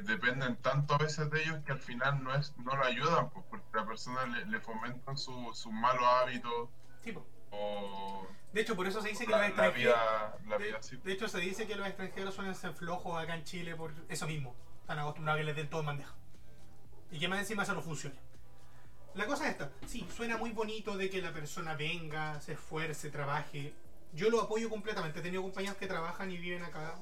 [0.04, 3.46] dependen tanto a veces de ellos que al final no es no lo ayudan pues,
[3.50, 6.70] porque la persona le, le fomentan su- sus malos hábitos
[7.52, 9.76] o De hecho, por eso se dice que los la extranjeros.
[9.94, 13.36] vida la De, vida de hecho, se dice que los extranjeros suelen ser flojos acá
[13.36, 14.56] en Chile por eso mismo.
[14.88, 16.16] Están acostumbrados a que les den todo en bandeja.
[17.12, 18.16] Y que más encima eso no funcione.
[19.16, 19.70] La cosa es esta.
[19.86, 23.74] Sí, suena muy bonito de que la persona venga, se esfuerce, trabaje.
[24.14, 25.20] Yo lo apoyo completamente.
[25.20, 26.96] He tenido compañeros que trabajan y viven acá.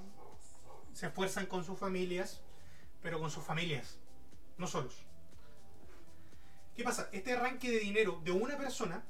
[0.94, 2.42] Se esfuerzan con sus familias,
[3.04, 4.00] pero con sus familias,
[4.58, 5.06] no solos.
[6.76, 7.08] ¿Qué pasa?
[7.12, 9.04] Este arranque de dinero de una persona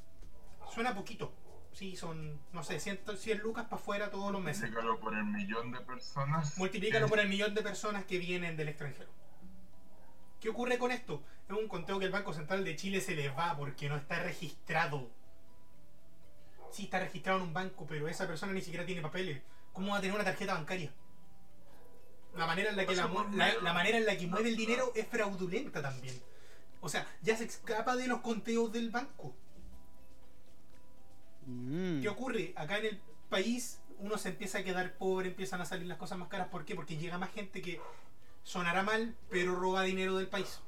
[0.73, 1.31] suena poquito.
[1.75, 4.61] Sí, son, no sé, 100, 100 lucas para afuera todos los meses.
[4.71, 8.55] Multiplícalo por el millón de personas Multiplícalo eh, por el millón de personas que vienen
[8.55, 9.09] del extranjero.
[10.39, 11.21] ¿Qué ocurre con esto?
[11.49, 14.23] Es un conteo que el Banco Central de Chile se les va porque no está
[14.23, 15.09] registrado.
[16.71, 19.41] Sí está registrado en un banco, pero esa persona ni siquiera tiene papeles.
[19.73, 20.91] ¿Cómo va a tener una tarjeta bancaria?
[22.35, 24.91] La manera en la que, la, la- la manera en la que mueve el dinero
[24.95, 26.21] es fraudulenta también.
[26.81, 29.35] O sea, ya se escapa de los conteos del banco.
[31.45, 32.01] Mm.
[32.01, 32.53] ¿Qué ocurre?
[32.55, 36.17] Acá en el país uno se empieza a quedar pobre, empiezan a salir las cosas
[36.17, 36.47] más caras.
[36.49, 36.75] ¿Por qué?
[36.75, 37.79] Porque llega más gente que
[38.43, 40.61] sonará mal, pero roba dinero del país.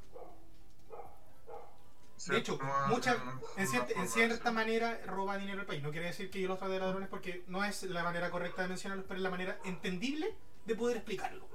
[2.27, 5.83] De hecho, Una- mucha, una en, cierta, en cierta manera roba dinero del país.
[5.83, 8.63] No quiere decir que yo los trate de ladrones porque no es la manera correcta
[8.63, 10.33] de mencionarlos, pero es la manera entendible
[10.65, 11.47] de poder explicarlo.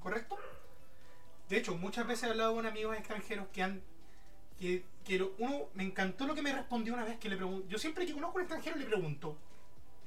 [0.00, 0.36] ¿Correcto?
[1.48, 3.82] De hecho, muchas veces he hablado con amigos extranjeros que han.
[4.58, 7.66] Que, que lo- uno me encantó lo que me respondió una vez que le pregunto.
[7.68, 9.36] Yo siempre que conozco a un extranjero le pregunto: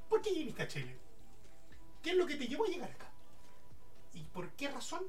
[0.08, 0.96] ¿Por qué viniste a Chile?
[2.02, 3.10] ¿Qué es lo que te llevó a llegar acá?
[4.14, 5.02] ¿Y por qué razón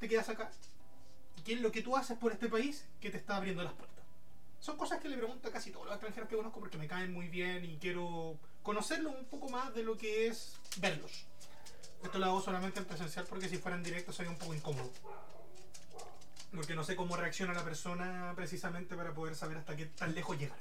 [0.00, 0.50] te quedas acá?
[1.36, 3.72] ¿Y qué es lo que tú haces por este país que te está abriendo las
[3.72, 4.04] puertas?
[4.60, 7.12] Son cosas que le pregunto a casi todos los extranjeros que conozco porque me caen
[7.12, 11.26] muy bien y quiero conocerlos un poco más de lo que es verlos.
[12.02, 14.90] Esto lo hago solamente en presencial porque si fuera en directo sería un poco incómodo.
[16.54, 20.38] Porque no sé cómo reacciona la persona precisamente para poder saber hasta qué tan lejos
[20.38, 20.58] llegar.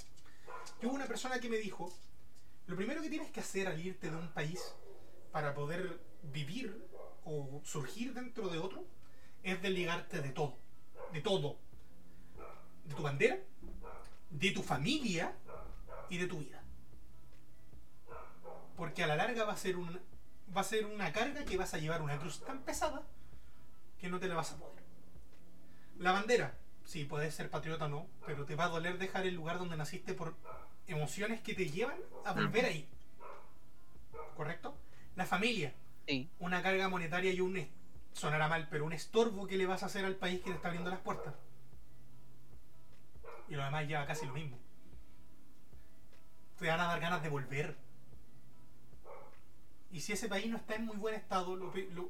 [0.82, 1.94] Yo hubo una persona que me dijo,
[2.68, 4.74] lo primero que tienes que hacer al irte de un país
[5.32, 6.88] para poder vivir
[7.26, 8.86] o surgir dentro de otro
[9.44, 10.58] es desligarte de todo.
[11.12, 11.58] De todo.
[12.86, 13.38] de tu bandera,
[14.30, 15.34] de tu familia
[16.10, 16.62] y de tu vida.
[18.76, 20.00] Porque a la larga va a ser un,
[20.56, 23.04] va a ser una carga que vas a llevar una cruz tan pesada
[24.00, 24.81] que no te la vas a poder.
[26.02, 26.54] La bandera,
[26.86, 29.78] sí, puedes ser patriota o no, pero te va a doler dejar el lugar donde
[29.78, 30.34] naciste por
[30.88, 32.88] emociones que te llevan a volver ahí.
[34.36, 34.76] ¿Correcto?
[35.16, 35.74] La familia,
[36.08, 36.28] Sí.
[36.40, 37.68] una carga monetaria y un
[38.14, 40.70] sonará mal, pero un estorbo que le vas a hacer al país que te está
[40.70, 41.36] abriendo las puertas.
[43.48, 44.58] Y lo demás lleva casi lo mismo.
[46.60, 47.76] Te van a dar ganas de volver.
[49.92, 52.10] Y si ese país no está en muy buen estado, lo, lo-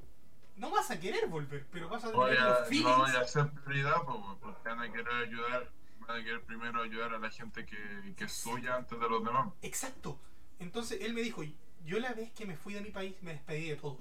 [0.58, 3.50] no vas a querer volver, pero vas a tener a, los no voy a ser
[3.50, 3.96] prioridad
[4.40, 8.30] porque van a querer ayudar, van a querer primero ayudar a la gente que, que
[8.30, 9.50] suya antes de los demás.
[9.62, 10.20] Exacto.
[10.60, 11.44] Entonces él me dijo,
[11.86, 13.98] yo la vez que me fui de mi país me despedí de todos.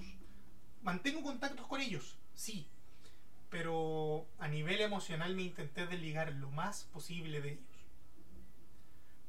[0.83, 2.69] Mantengo contactos con ellos, sí.
[3.49, 7.65] Pero a nivel emocional me intenté desligar lo más posible de ellos.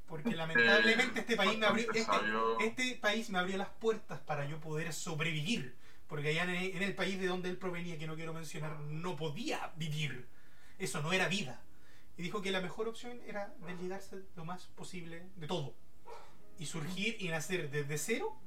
[0.07, 4.59] Porque lamentablemente este país me abrió, este, este país me abrió las puertas para yo
[4.59, 5.75] poder sobrevivir.
[6.11, 9.71] Porque allá en el, país de donde él provenía, que no quiero mencionar, no podía
[9.77, 10.27] vivir.
[10.77, 11.63] Eso no era vida.
[12.17, 15.73] Y dijo que la mejor opción era desligarse lo más posible de todo.
[16.59, 18.37] Y surgir y nacer desde cero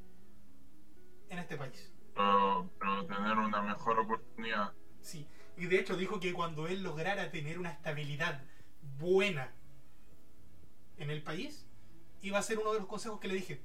[1.30, 1.90] en este país.
[2.14, 4.74] Pero, pero tener una mejor oportunidad.
[5.00, 5.26] Sí.
[5.56, 8.42] Y de hecho dijo que cuando él lograra tener una estabilidad
[8.98, 9.54] buena
[10.98, 11.66] en el país,
[12.20, 13.62] iba a ser uno de los consejos que le dije.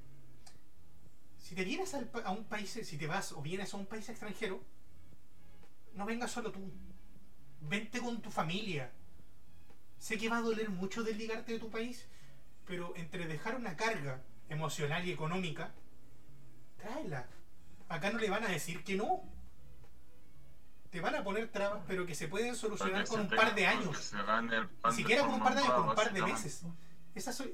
[1.50, 4.08] Si te vienes al a un país, si te vas o vienes a un país
[4.08, 4.62] extranjero,
[5.94, 6.60] no vengas solo tú.
[7.62, 8.92] Vente con tu familia.
[9.98, 12.06] Sé que va a doler mucho desligarte de tu país,
[12.66, 15.72] pero entre dejar una carga emocional y económica,
[16.76, 17.26] tráela.
[17.88, 19.24] Acá no le van a decir que no.
[20.90, 24.12] Te van a poner trabas, pero que se pueden solucionar con un par de años.
[24.92, 26.62] Ni siquiera con un par de años, con un par de meses.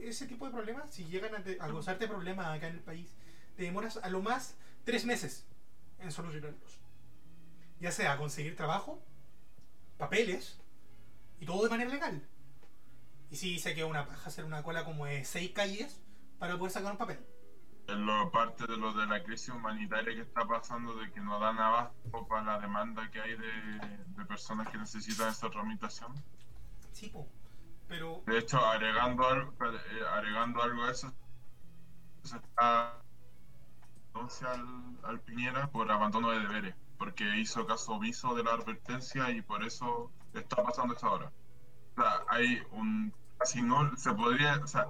[0.03, 3.09] Ese tipo de problemas, si llegan a, te- a causarte problemas acá en el país,
[3.57, 5.47] te demoras a lo más tres meses
[5.99, 6.81] en solucionarlos.
[7.81, 9.03] Ya sea conseguir trabajo,
[9.99, 10.59] papeles
[11.41, 12.23] y todo de manera legal.
[13.31, 16.01] Y si dice que una paja hacer una cola como de seis calles
[16.39, 17.19] para poder sacar un papel.
[17.89, 21.39] Es lo parte de lo de la crisis humanitaria que está pasando, de que no
[21.39, 23.79] dan abasto para la demanda que hay de,
[24.17, 26.13] de personas que necesitan esa tramitación.
[26.93, 27.29] Sí, po.
[27.89, 31.13] Pero De hecho, agregando algo, eh, agregando algo a eso,
[32.25, 33.01] se está
[34.17, 39.31] denuncia al, al Piñera por abandono de deberes, porque hizo caso omiso de la advertencia
[39.31, 41.33] y por eso está pasando esto ahora.
[41.93, 44.89] O sea, hay un casi no se podría, o sea,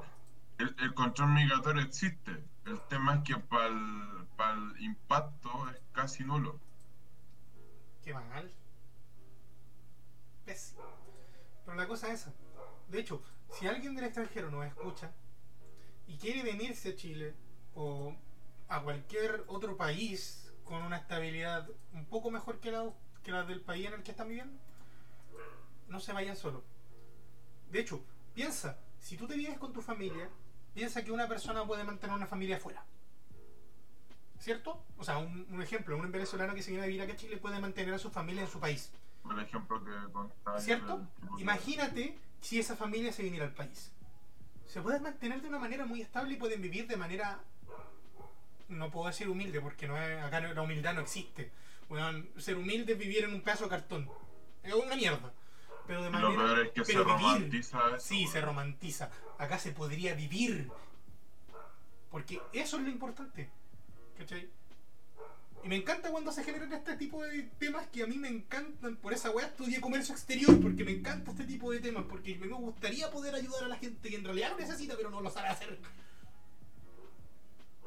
[0.58, 2.44] el, el control migratorio existe.
[2.64, 6.60] El tema es que para el, impacto es casi nulo.
[8.02, 8.52] Qué mal.
[10.44, 10.82] Pésimo.
[11.64, 12.34] Pero la cosa es esa.
[12.88, 15.10] De hecho, si alguien del extranjero nos escucha
[16.06, 17.34] y quiere venirse a Chile
[17.74, 18.14] o
[18.68, 22.90] a cualquier otro país con una estabilidad un poco mejor que la,
[23.22, 24.58] que la del país en el que están viviendo,
[25.88, 26.64] no se vayan solo.
[27.70, 28.04] De hecho,
[28.34, 30.28] piensa, si tú te vienes con tu familia,
[30.74, 32.84] piensa que una persona puede mantener una familia afuera.
[34.38, 34.84] ¿Cierto?
[34.98, 37.36] O sea, un, un ejemplo, un venezolano que se viene a vivir acá a Chile
[37.38, 38.92] puede mantener a su familia en su país.
[39.30, 41.06] El ejemplo que contaba ¿Cierto?
[41.38, 43.92] Imagínate si esa familia se viniera al país.
[44.66, 47.40] Se pueden mantener de una manera muy estable y pueden vivir de manera.
[48.68, 51.50] No puedo decir humilde porque no es- acá la humildad no existe.
[51.88, 54.10] Weón, ser humilde es vivir en un pedazo de cartón.
[54.62, 55.32] Es una mierda.
[55.86, 56.44] Pero de Y lo manera.
[56.54, 57.06] peor es que se vivir.
[57.06, 58.00] romantiza eso.
[58.00, 59.10] Sí, se romantiza.
[59.38, 60.68] Acá se podría vivir.
[62.10, 63.48] Porque eso es lo importante.
[64.18, 64.48] ¿Cachai?
[65.62, 68.96] Y me encanta cuando se generan este tipo de temas que a mí me encantan.
[68.96, 72.04] Por esa weá estudié comercio exterior, porque me encanta este tipo de temas.
[72.08, 75.20] Porque me gustaría poder ayudar a la gente que en realidad lo necesita, pero no
[75.20, 75.78] lo sabe hacer.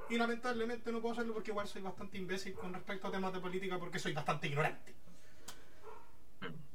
[0.09, 3.39] Y lamentablemente no puedo hacerlo porque igual soy bastante imbécil con respecto a temas de
[3.39, 4.95] política, porque soy bastante ignorante.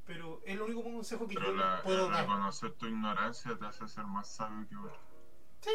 [0.06, 2.23] Pero es el único consejo que Pero yo la, puedo el dar.
[2.23, 4.98] reconocer tu ignorancia te hace ser más sabio que otro.
[5.61, 5.70] Sí,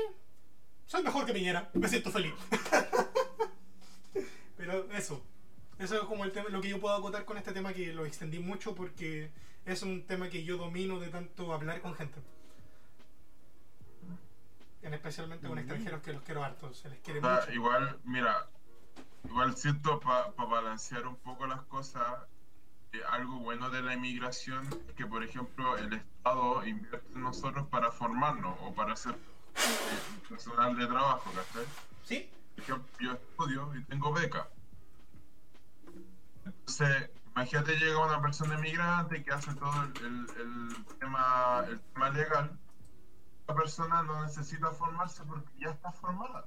[0.85, 2.33] soy mejor que Piñera, me siento feliz.
[4.57, 5.23] Pero eso,
[5.79, 8.05] eso es como el tema, lo que yo puedo acotar con este tema que lo
[8.05, 9.31] extendí mucho porque
[9.65, 12.19] es un tema que yo domino de tanto hablar con gente.
[14.81, 17.51] En especialmente con extranjeros que los quiero hartos, se les quiere O sea, mucho.
[17.51, 18.47] igual, mira,
[19.25, 22.05] igual siento para balancear un poco las cosas,
[22.93, 27.67] eh, algo bueno de la inmigración es que, por ejemplo, el Estado invierte en nosotros
[27.67, 31.65] para formarnos o para ser eh, personal de trabajo, ¿cachai?
[32.05, 32.29] ¿Sí?
[32.55, 34.47] Por ejemplo, yo estudio y tengo beca.
[36.45, 42.09] Entonces, imagínate llega una persona inmigrante que hace todo el, el- el tema, el tema
[42.11, 42.57] legal.
[43.55, 46.45] Persona no necesita formarse porque ya está formada.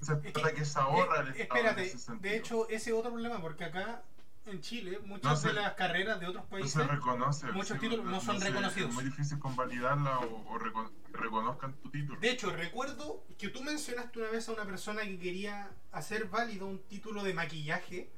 [0.00, 2.30] Entonces, Es para que se ahorra el Eh, Estado en espérate, ese sentido.
[2.32, 4.02] de hecho, ese es otro problema, porque acá
[4.46, 6.72] en Chile, muchas No se- de las carreras de otros no países.
[6.72, 7.46] se reconoce.
[7.52, 8.88] muchos sí, títulos no son se- reconocidos.
[8.88, 12.18] Es muy difícil convalidarla o, o recon- que reconozcan tu título.
[12.18, 16.66] De hecho, recuerdo que tú mencionaste una vez a una persona que quería hacer válido
[16.66, 18.10] un título de maquillaje,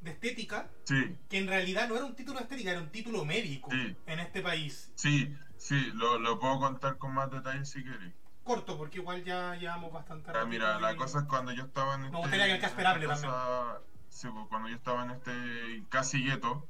[0.00, 3.24] de estética, Sí, que en realidad no era un título de estética, era un título
[3.24, 3.96] médico Sí.
[4.06, 4.90] en este país.
[4.94, 8.14] sí, sí, lo, lo puedo contar con más detalle si queréis.
[8.42, 11.94] Corto, porque igual ya llevamos bastante Ah, mira, la y- cosa es cuando yo estaba
[11.96, 12.16] en este.
[12.16, 16.22] gustaría que alcance en esperable esta cosa- sí, pues, cuando yo estaba en este casi
[16.24, 16.66] gueto,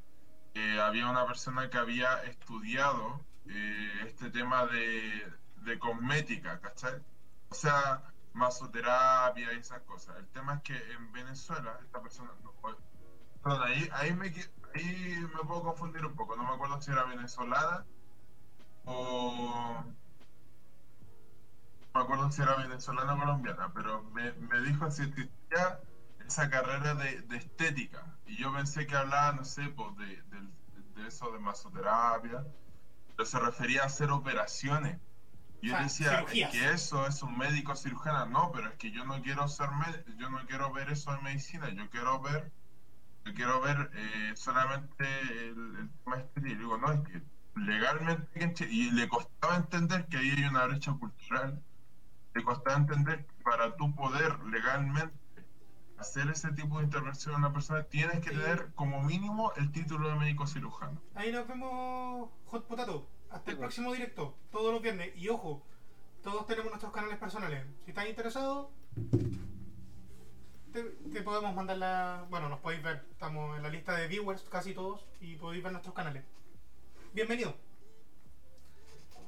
[0.55, 6.94] eh, había una persona que había estudiado eh, este tema de, de cosmética, ¿cachai?
[7.48, 8.02] O sea,
[8.32, 10.16] masoterapia y esas cosas.
[10.19, 12.31] El tema es que en Venezuela, esta persona.
[13.43, 14.27] Perdón, ahí, ahí, me,
[14.75, 16.37] ahí me puedo confundir un poco.
[16.37, 17.89] No me acuerdo si era venezolana
[18.85, 19.97] o no
[21.95, 25.81] me acuerdo si era venezolana o colombiana, pero me, me dijo si existía
[26.19, 28.21] esa carrera de, de estética.
[28.25, 30.57] Y yo pensé que hablaba, no sé, pues de, del-
[30.95, 32.47] de eso de masoterapia,
[33.17, 35.03] pero se refería a hacer operaciones.
[35.61, 38.27] Y yo Ah, decía, es que eso es un médico cirujano.
[38.27, 39.71] No, pero es que yo no quiero ser
[40.19, 42.55] yo no quiero ver eso en medicina, yo quiero ver,
[43.24, 45.05] yo quiero ver eh, solamente
[45.48, 46.47] el, el tema estético.
[46.48, 47.22] Y digo, no, es que
[47.56, 51.62] legalmente y le costaba entender que ahí hay una brecha cultural
[52.34, 55.18] le costaba entender que para tú poder legalmente
[55.98, 58.36] hacer ese tipo de intervención a una persona tienes que Sí.
[58.36, 61.01] tener como mínimo el título de médico cirujano.
[61.14, 63.06] Ahí nos vemos, Hot Potato.
[63.30, 65.10] Hasta el Sí, próximo directo, todos los viernes.
[65.16, 65.62] Y ojo,
[66.22, 67.64] todos tenemos nuestros canales personales.
[67.84, 68.70] Si estás interesado,
[70.72, 70.82] te,
[71.12, 72.26] te podemos mandar la.
[72.30, 73.05] Bueno, nos podéis ver.
[73.10, 76.24] Estamos en la lista de viewers, casi todos, y podéis ver nuestros canales.
[77.12, 77.55] Bienvenido.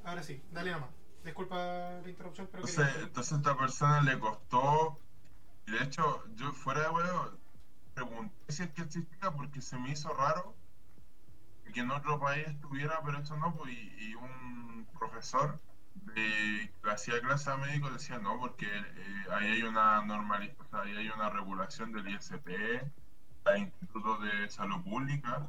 [0.04, 0.90] Ahora sí, dale nomás.
[1.24, 1.56] Disculpa
[2.02, 4.98] la interrupción, pero Entonces, quería- entonces a esta persona le costó,
[5.66, 7.30] y de hecho yo fuera de huevo
[7.94, 10.54] pregunté si es que existía porque se me hizo raro
[11.72, 15.58] que en otro país estuviera, pero eso no, pues, y, y un profesor
[15.94, 20.70] de, que hacía clase a médicos decía no, porque eh, ahí hay una normalización, o
[20.70, 22.48] sea, ahí hay una regulación del ISP,
[23.46, 25.46] el Instituto de Salud Pública,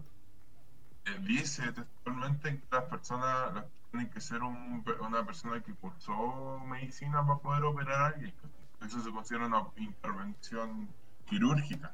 [1.06, 6.60] eh, dice textualmente que las personas las- tienen que ser un- una persona que cursó
[6.66, 8.34] medicina para poder operar a alguien.
[8.82, 10.90] Eso se considera una intervención
[11.26, 11.94] quirúrgica.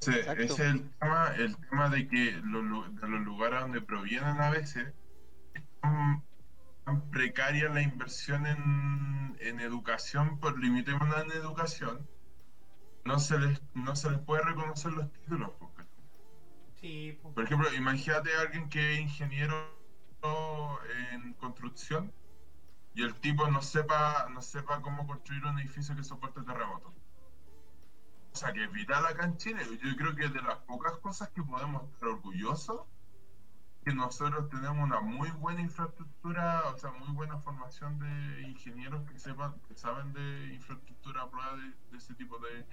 [0.00, 4.88] Ese es el tema, el tema de que de los lugares donde provienen a veces
[4.88, 4.94] es
[5.84, 6.24] tan,
[6.84, 12.08] tan precaria la inversión en, en educación, por limitémonos en educación,
[13.04, 15.50] no se les, no se les puede reconocer los títulos.
[15.58, 15.84] porque
[16.80, 17.32] Sí, po.
[17.34, 19.54] por ejemplo, imagínate a alguien que es ingeniero
[21.12, 22.12] en construcción
[22.94, 26.92] y el tipo no sepa, no sepa cómo construir un edificio que soporte terremotos.
[28.32, 29.62] O sea, que es vital acá en Chile.
[29.82, 32.86] Yo creo que es de las pocas cosas que podemos estar orgullosos
[33.84, 39.18] que nosotros tenemos una muy buena infraestructura, o sea, muy buena formación de ingenieros que
[39.18, 42.64] sepan, que saben de infraestructura a prueba de, de ese tipo de,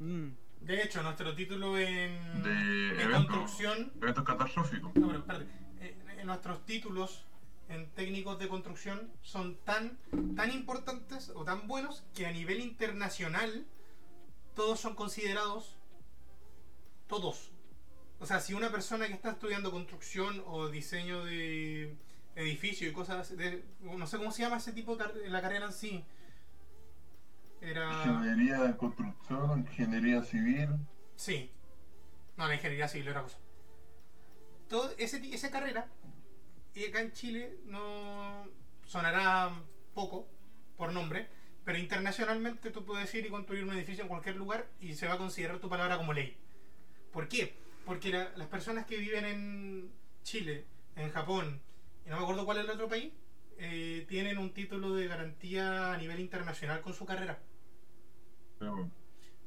[0.00, 0.30] Mm,
[0.62, 4.94] De hecho, nuestro título en, de en construcción eventos catastróficos.
[4.96, 5.44] No, pero espérate.
[5.80, 7.26] Eh, eh, nuestros títulos
[7.68, 9.98] en técnicos de construcción son tan,
[10.36, 13.66] tan importantes o tan buenos que a nivel internacional
[14.54, 15.76] todos son considerados
[17.06, 17.49] todos.
[18.20, 21.96] O sea, si una persona que está estudiando construcción o diseño de
[22.36, 25.66] edificio y cosas de- no sé cómo se llama ese tipo de car- la carrera
[25.66, 26.04] en sí.
[27.60, 30.68] Era Ingeniería de construcción, ingeniería civil.
[31.16, 31.50] Sí.
[32.36, 33.38] No, la ingeniería civil era cosa.
[34.68, 35.88] Todo ese, esa carrera,
[36.74, 38.46] y acá en Chile no
[38.86, 39.50] sonará
[39.94, 40.28] poco
[40.76, 41.28] por nombre,
[41.64, 45.14] pero internacionalmente tú puedes ir y construir un edificio en cualquier lugar y se va
[45.14, 46.36] a considerar tu palabra como ley.
[47.12, 47.58] ¿Por qué?
[47.84, 49.92] Porque la- las personas que viven en
[50.22, 50.64] Chile,
[50.96, 51.60] en Japón,
[52.06, 53.12] y no me acuerdo cuál es el otro país,
[53.58, 57.38] eh, tienen un título de garantía a nivel internacional con su carrera.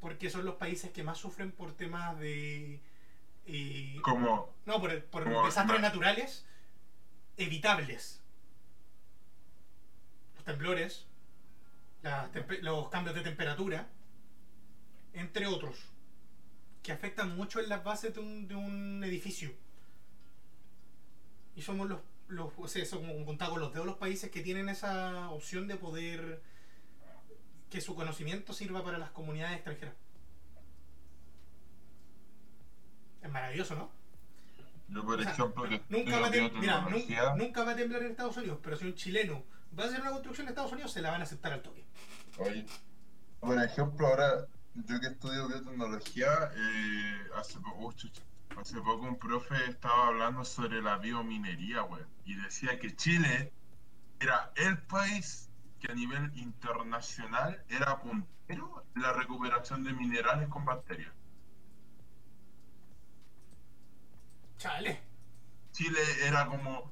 [0.01, 2.81] Porque son los países que más sufren por temas de
[3.45, 6.45] eh, Como no por, por como- desastres naturales
[7.37, 8.21] evitables.
[10.35, 11.05] Los temblores
[12.01, 13.87] las tempe- los cambios de temperatura
[15.13, 15.92] entre otros
[16.83, 19.51] que afectan mucho en las bases de un, de un edificio
[21.55, 24.41] y somos los los o sea, eso como contado con los dedos los países que
[24.41, 26.41] tienen esa opción de poder
[27.69, 29.93] que su conocimiento sirva para las comunidades extranjeras
[33.21, 33.89] Es maravilloso, ¿no?
[34.89, 38.11] Yo, por O sea, ejemplo, que Nunca va, tem- mira, nunca va a temblar en
[38.11, 39.43] Estados Unidos, pero si un chileno
[39.77, 41.83] va a hacer una construcción en Estados Unidos, se la van a aceptar al toque.
[42.37, 42.65] Oye,
[43.39, 47.93] por ejemplo, ahora yo que estudio biotecnología, eh, hace, oh,
[48.57, 53.51] hace poco un profe estaba hablando sobre la biominería, weón, y decía que Chile
[54.19, 60.65] era el país que a nivel internacional era puntero en la recuperación de minerales con
[60.65, 61.11] bacterias.
[64.57, 65.01] Chale.
[65.71, 66.91] Chile era como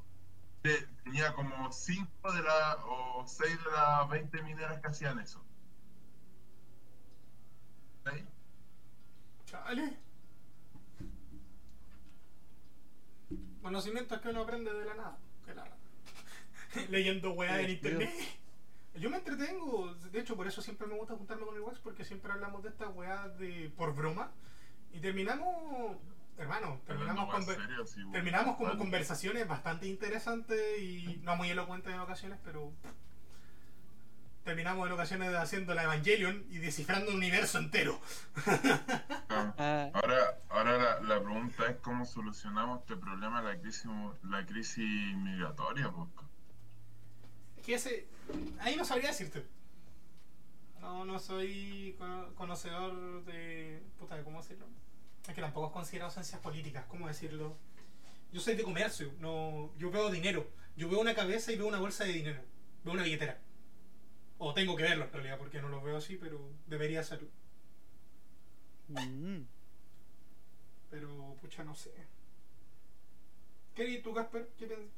[0.61, 5.43] te- tenía como 5 de la o 6 de las 20 mineras que hacían eso.
[8.05, 8.25] ¿Sí?
[9.45, 9.97] Chale.
[13.61, 15.17] Conocimientos que uno aprende de la nada.
[15.45, 15.67] que la-
[16.89, 18.09] Leyendo weá en internet.
[18.95, 22.03] Yo me entretengo, de hecho por eso siempre me gusta juntarme con el Wax porque
[22.03, 24.31] siempre hablamos de esta weá de por broma
[24.91, 25.95] y terminamos,
[26.37, 28.11] hermano, terminamos serio, sí, bueno.
[28.11, 28.77] terminamos Vale.
[28.77, 32.73] conversaciones bastante interesantes y no muy elocuentes en ocasiones, pero
[34.43, 37.99] terminamos en ocasiones haciendo la Evangelion y descifrando un universo entero.
[39.33, 43.89] Ah, Ah, Ahora, ahora la, la pregunta es cómo solucionamos este problema de la crisis,
[44.23, 46.09] la crisis migratoria, pues.
[47.65, 48.07] que ese
[48.59, 49.45] ahí no sabría decirte.
[50.81, 54.65] No no soy cono- conocedor de puta de cómo decirlo
[55.27, 57.55] es que tampoco es considerado ciencias políticas cómo decirlo
[58.33, 60.47] yo soy de comercio no yo veo dinero.
[60.75, 62.41] Yo veo una cabeza y veo una bolsa de dinero
[62.83, 63.39] veo una billetera
[64.43, 67.29] o tengo que verlo en realidad porque no lo veo así pero debería serlo
[68.87, 69.41] mm.
[70.89, 71.91] pero pucha no sé
[73.75, 74.49] ¿qué tú Casper?
[74.57, 74.89] ¿qué piensas?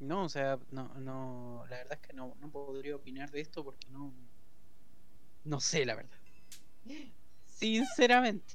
[0.00, 3.64] No, o sea, no, no, la verdad es que no, no podría opinar de esto
[3.64, 4.12] porque no,
[5.44, 6.18] no sé la verdad.
[7.46, 8.54] Sinceramente.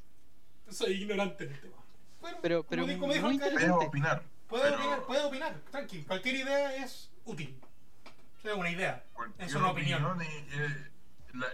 [0.70, 1.78] soy ignorante en el tema
[2.22, 3.68] bueno, Pero- pero como dijo interesante.
[3.72, 4.24] Puedes opinar.
[4.48, 6.04] Puede pero opinar, puede opinar, tranqui.
[6.04, 7.60] Cualquier idea es útil.
[8.42, 9.04] Sea, una idea.
[9.38, 10.22] es una opinión.
[10.22, 10.92] y, eh,
[11.34, 11.48] la-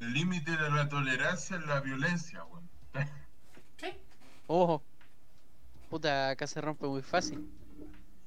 [0.00, 2.68] el límite de la tolerancia es la violencia, weón.
[3.76, 3.92] ¿Sí?
[4.46, 4.82] Ojo.
[5.90, 7.46] Puta, acá se rompe muy fácil.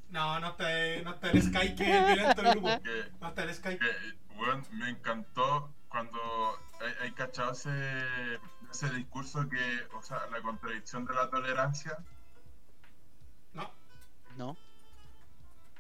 [0.09, 0.65] No, no está,
[1.03, 2.81] no está el Sky que es violento el grupo.
[2.83, 3.79] Que, No está el Sky.
[3.79, 3.89] que,
[4.37, 6.19] weón, me encantó cuando
[6.81, 8.03] hay, hay cachado ese,
[8.69, 11.97] ese discurso que, o sea, la contradicción de la tolerancia,
[13.53, 13.71] No.
[14.37, 14.57] ¿No?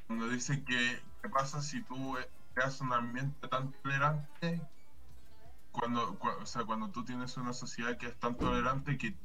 [0.07, 4.61] cuando dice que qué pasa si tú eh, creas un ambiente tan tolerante,
[5.71, 9.17] cuando, cua- o sea, cuando tú tienes una sociedad que es tan tolerante que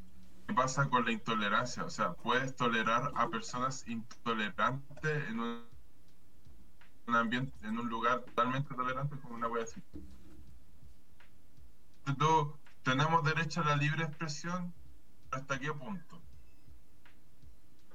[0.48, 1.84] ¿Qué pasa con la intolerancia?
[1.84, 5.68] O sea, puedes tolerar a personas intolerantes en un,
[7.08, 9.82] ambiente, en un lugar totalmente tolerante como una wea así.
[12.18, 14.72] Tú, tenemos derecho a la libre expresión,
[15.30, 16.17] ¿hasta qué punto?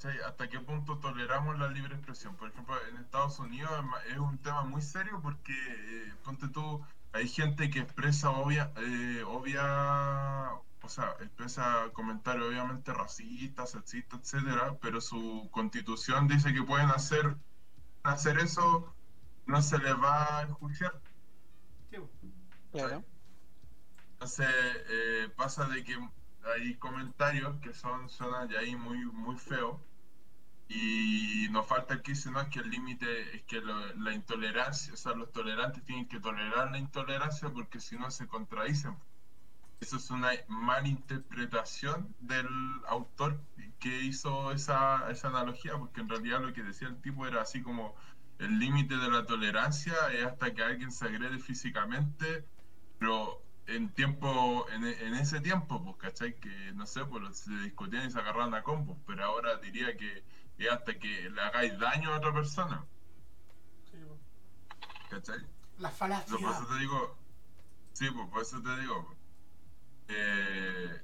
[0.04, 0.20] ¿Cachai?
[0.22, 2.36] ¿Hasta qué punto toleramos la libre expresión?
[2.36, 3.72] Por ejemplo, en Estados Unidos
[4.10, 9.24] es un tema muy serio porque, eh, ponte tú, hay gente que expresa obvia, eh,
[9.26, 10.52] obvia,
[10.82, 17.38] o sea, expresa comentarios obviamente racistas, sexistas, etcétera, pero su constitución dice que pueden hacer,
[18.04, 18.94] hacer eso,
[19.46, 21.00] no se les va a enjuiciar.
[21.92, 21.98] Sí.
[22.72, 23.04] Claro.
[24.14, 24.48] Entonces
[24.90, 25.98] eh, pasa de que
[26.56, 29.78] hay comentarios que son suenan ya ahí muy muy feos
[30.76, 34.14] y nos falta el que dice no es que el límite es que lo- la
[34.14, 38.98] intolerancia, o sea, los tolerantes tienen que tolerar la intolerancia porque si no se contradicen.
[39.80, 42.48] Eso es una malinterpretación del
[42.88, 43.46] autor
[43.80, 47.62] que hizo esa, esa analogía, porque en realidad lo que decía el tipo era así
[47.62, 47.96] como
[48.38, 52.48] el límite de la tolerancia es hasta que alguien se agrede físicamente
[52.98, 56.40] pero en tiempo, en, en ese tiempo, pues, ¿cachai?
[56.40, 60.26] Que no sé, pues se discutían y se agarraban a combos, pero ahora diría que
[60.58, 62.86] es hasta que le hagáis daño a otra persona,
[63.92, 64.18] Sí, po.
[65.10, 65.40] ¿cachai?
[65.80, 66.38] La falacia.
[66.38, 67.18] por eso te digo,
[67.94, 69.16] sí, pues por eso te digo,
[70.08, 71.02] eh,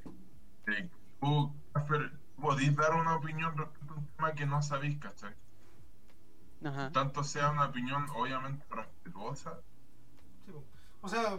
[0.68, 0.90] eh,
[1.20, 5.34] tú, Casper, podís dar una opinión respecto a un tema que no sabéis, ¿cachai?
[6.64, 6.92] Ajá.
[6.92, 9.60] Tanto sea una opinión obviamente respetuosa,
[10.46, 10.54] Sí.
[11.02, 11.38] O sea,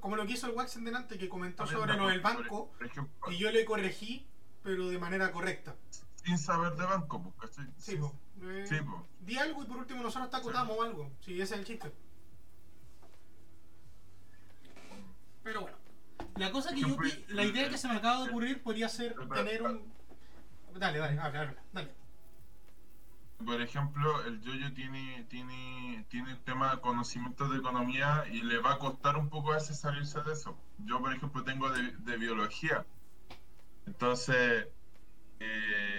[0.00, 2.04] como, lo que hizo el Wax en delante que comentó también, sobre ¿no?
[2.04, 4.24] lo del banco por ejemplo, y yo le corregí,
[4.62, 5.74] pero de manera correcta.
[6.24, 7.70] Sin saber de banco, pues, ¿cachai?
[7.76, 8.14] Sí, po.
[8.42, 9.02] Eh, sí, pues.
[9.20, 11.10] Di algo y por último nosotros te acotamos algo.
[11.20, 11.92] Sí, ese es el chiste.
[15.42, 15.76] Pero bueno.
[16.36, 16.96] La cosa que yo
[17.28, 19.92] la idea que se me acaba de ocurrir podría ser tener un.
[20.74, 21.94] Dale, dale, habla, habla, dale.
[23.44, 28.58] Por ejemplo, el Yoyo tiene, tiene, tiene el tema de conocimientos de economía y le
[28.58, 30.56] va a costar un poco a veces salirse de eso.
[30.78, 32.86] Yo, por ejemplo, tengo de, de biología.
[33.86, 34.68] Entonces,
[35.40, 35.93] eh,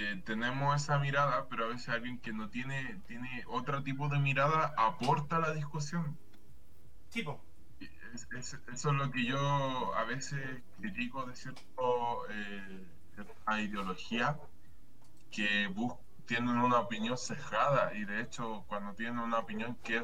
[0.00, 4.18] eh, tenemos esa mirada, pero a veces alguien que no tiene, tiene otro tipo de
[4.18, 6.16] mirada aporta a la discusión.
[7.10, 7.40] Tipo,
[8.14, 14.38] Es- es- eso es lo que yo a veces critico de cierto, eh, cierta ideología
[15.30, 15.72] que
[16.26, 20.02] tienen una opinión sesgada y de hecho cuando tienen una opinión que,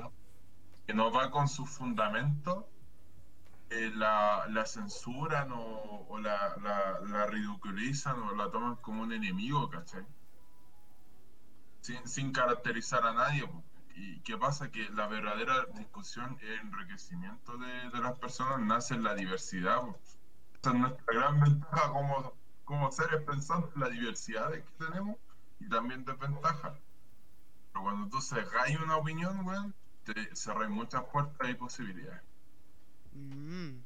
[0.86, 2.64] que no va con sus fundamentos,
[3.74, 10.04] eh, la, censuran o, la, ridiculizan o la toman como un enemigo, ¿cachai?
[11.80, 13.46] Sin, sin caracterizar a nadie.
[13.46, 13.62] po.
[13.96, 14.70] ¿Y qué pasa?
[14.70, 19.80] Que la verdadera discusión y el enriquecimiento de, las personas nace en la diversidad.
[19.80, 19.98] po.
[20.60, 22.32] Esa es nuestra gran ventaja como,
[22.64, 25.16] como seres pensando en la diversidad que tenemos
[25.58, 26.74] y también desventaja.
[27.72, 29.74] Pero cuando tú cerráis una opinión, weón,
[30.04, 32.33] te cerráis muchas puertas y posibilidades.
[33.14, 33.78] Mm.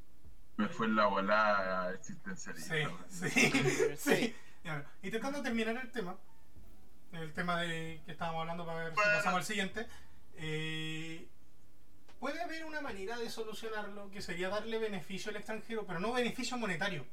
[0.57, 2.75] Me fue en la volada existencialista.
[3.09, 4.35] sí, sí, sí.
[5.03, 6.17] Intentando terminar el tema,
[7.13, 9.13] el tema de que estábamos hablando para ver si Bueno.
[9.17, 9.87] pasamos al siguiente.
[10.41, 11.29] eh,
[12.21, 16.57] puede haber una manera de solucionarlo que sería darle beneficio al extranjero, pero no beneficio
[16.59, 17.07] monetario.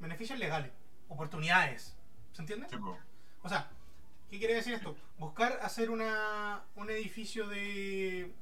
[0.00, 0.72] Beneficios legales,
[1.08, 1.96] oportunidades.
[2.32, 2.68] ¿Se entiende?
[2.68, 2.76] Sí.
[3.42, 3.70] O sea,
[4.30, 4.96] ¿qué quiere decir esto?
[5.18, 8.34] Buscar hacer una, un edificio de.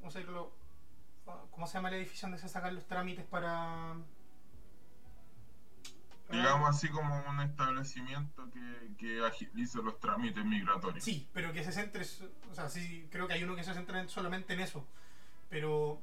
[0.00, 0.52] ¿Cómo se, lo-
[1.50, 3.94] ¿Cómo se llama el edificio donde se sacan los trámites para.
[6.30, 11.02] Digamos así como un establecimiento que, que agilice los trámites migratorios.
[11.02, 12.04] Sí, pero que se centre.
[12.50, 14.86] O sea, sí, creo que hay uno que se centra en- solamente en eso.
[15.48, 16.00] Pero.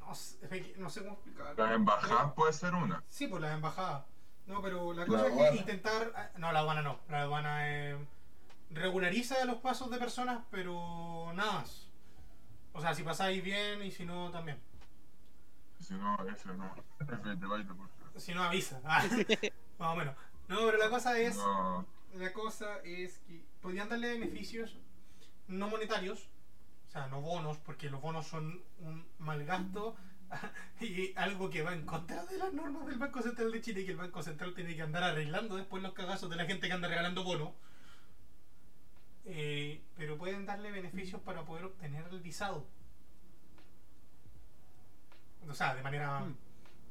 [0.00, 1.54] No sé, no sé cómo explicar.
[1.58, 3.02] Las embajadas puede ser una.
[3.10, 4.04] Sí, por las embajadas.
[4.46, 5.50] No, pero la La cosa es aduana.
[5.50, 6.12] que intentar.
[6.16, 7.00] ah, No, la aduana no.
[7.10, 7.98] La aduana eh,
[8.70, 11.85] regulariza los pasos de personas, pero nada más.
[12.76, 14.58] O sea, si pasáis bien y si no, también.
[15.80, 16.74] Si no, eso no.
[16.98, 17.88] Por favor.
[18.16, 18.80] Si no, avisa.
[18.84, 19.02] Ah,
[19.78, 20.14] más o menos.
[20.48, 21.36] No, pero la cosa es.
[21.36, 24.76] No, La cosa es que podrían darle beneficios
[25.48, 26.28] no monetarios,
[26.88, 29.96] o sea, no bonos, porque los bonos son un mal gasto
[30.80, 33.84] y algo que va en contra de las normas del Banco Central de Chile y
[33.86, 36.72] que el Banco Central tiene que andar arreglando después los cagazos de la gente que
[36.72, 37.50] anda regalando bonos.
[39.26, 42.64] Eh, pero pueden darle beneficios para poder obtener el visado.
[45.48, 46.36] O sea, de manera Mm.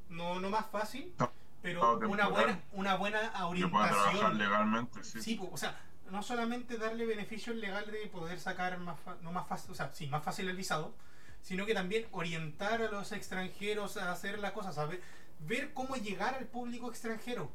[0.10, 1.32] no, no más fácil, No,
[1.62, 4.38] pero no, una buena, una buena que pueda trabajar orientación.
[4.38, 5.40] legalmente, sí.
[5.52, 5.78] O sea,
[6.12, 9.92] no solamente darle beneficios legales de poder sacar más, fa- no más fácil, o sea,
[9.94, 10.94] sí, más fácil el visado,
[11.42, 15.02] sino que también orientar a los extranjeros a hacer las cosas, a ver,
[15.40, 17.52] ver cómo llegar al público extranjero.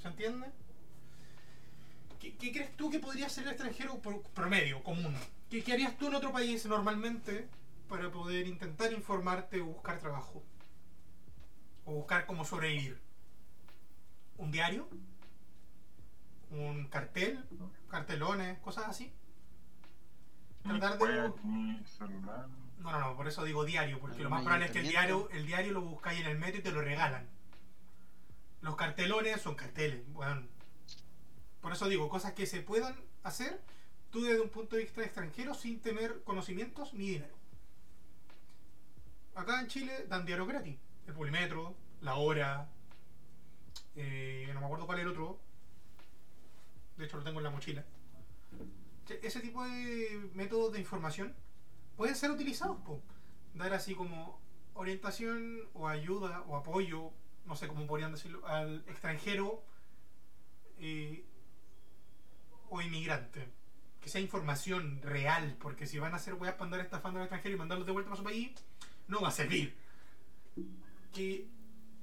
[0.00, 0.50] ¿Se entiende?
[2.24, 5.14] ¿Qué, qué crees tú que podría ser el extranjero pro- promedio, común?
[5.50, 7.46] ¿Qué, qué harías tú en otro país normalmente
[7.86, 10.42] para poder intentar informarte o buscar trabajo?
[11.84, 12.98] O buscar cómo sobrevivir.
[14.38, 14.88] ¿Un diario?
[16.50, 17.44] ¿Un cartel?
[17.90, 18.58] ¿Cartelones?
[18.60, 19.12] ¿Cosas así?
[20.62, 22.46] Tratar de- web, ni celular.
[22.78, 24.88] No, no, no, por eso digo diario, porque lo ¿Algún más probable es que el
[24.88, 27.28] diario, el diario lo buscáis en el metro y te lo regalan.
[28.62, 30.42] Los cartelones son carteles, bueno.
[31.64, 33.58] Por eso digo, cosas que se puedan hacer
[34.10, 37.34] tú desde un punto de vista extranjero sin tener conocimientos ni dinero.
[39.34, 40.76] Acá en Chile dan diario gratis.
[41.06, 42.68] El Polimetro, La Hora,
[43.96, 45.40] eh, no me acuerdo cuál era el otro.
[46.98, 47.82] De hecho lo tengo en la mochila.
[49.22, 51.34] Ese tipo de métodos de información
[51.96, 53.00] pueden ser utilizados, po.
[53.54, 54.38] dar así como
[54.74, 57.10] orientación o ayuda o apoyo,
[57.46, 59.64] no sé cómo podrían decirlo, al extranjero
[60.76, 61.24] eh,
[62.70, 63.48] o inmigrante.
[64.00, 67.54] Que sea información real, porque si van a hacer weas para andar estafando al extranjero
[67.54, 68.52] y mandarlos de vuelta para su país,
[69.08, 69.74] no va a servir.
[71.12, 71.46] Que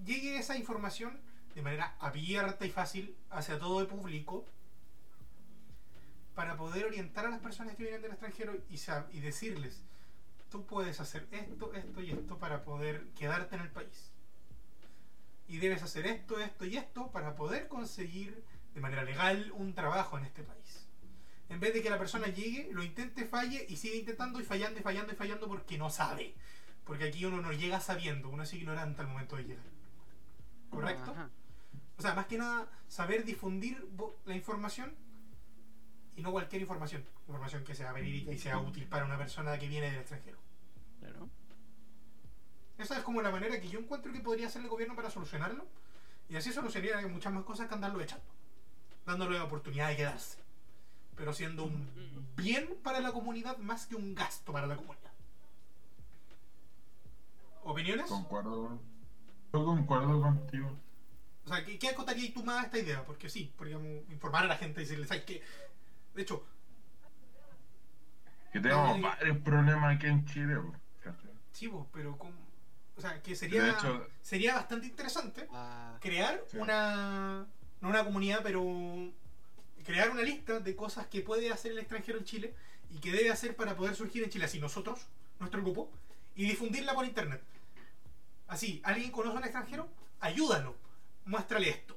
[0.03, 1.19] llegue esa información
[1.53, 4.45] de manera abierta y fácil hacia todo el público
[6.35, 8.79] para poder orientar a las personas que vienen del extranjero y,
[9.17, 9.83] y decirles,
[10.49, 14.11] tú puedes hacer esto, esto y esto para poder quedarte en el país.
[15.47, 18.43] Y debes hacer esto, esto y esto para poder conseguir
[18.73, 20.87] de manera legal un trabajo en este país.
[21.49, 24.79] En vez de que la persona llegue, lo intente, falle y siga intentando y fallando
[24.79, 26.33] y fallando y fallando porque no sabe.
[26.85, 29.65] Porque aquí uno no llega sabiendo, uno es ignorante al momento de llegar.
[30.69, 31.11] ¿Correcto?
[31.11, 31.29] Ajá.
[32.01, 33.87] O sea, más que nada, saber difundir
[34.25, 34.95] la información
[36.15, 37.05] y no cualquier información.
[37.27, 40.39] Información que sea verídica y sea útil para una persona que viene del extranjero.
[40.99, 41.29] Claro.
[42.79, 45.67] Esa es como la manera que yo encuentro que podría hacer el gobierno para solucionarlo.
[46.27, 48.25] Y así solucionaría muchas más cosas que andarlo echando.
[49.05, 50.37] Dándole la oportunidad de quedarse.
[51.15, 55.11] Pero siendo un bien para la comunidad más que un gasto para la comunidad.
[57.63, 58.07] ¿Opiniones?
[58.07, 58.79] Concuerdo.
[59.53, 60.71] Yo concuerdo contigo.
[61.45, 63.03] O sea, ¿qué, qué acotarías tú más a esta idea?
[63.05, 65.43] Porque sí, podríamos informar a la gente y decirles, ¿sabes qué?
[66.15, 66.45] De hecho,
[68.53, 70.57] Que tenemos varios problemas aquí en Chile.
[71.51, 72.31] sí, vos, pero con...
[72.97, 76.57] O sea, que De sería, hecho, sería bastante interesante Ah, crear Sí.
[76.57, 77.45] una...
[77.81, 78.63] No una comunidad, pero...
[79.83, 82.53] Crear una lista de cosas que puede hacer el extranjero en Chile
[82.91, 85.07] y que debe hacer para poder surgir en Chile, así nosotros,
[85.39, 85.91] nuestro grupo,
[86.35, 87.41] y difundirla por internet.
[88.47, 89.89] Así, ¿alguien conoce a un extranjero?
[90.19, 90.75] Ayúdalo.
[91.25, 91.95] Muéstrale esto.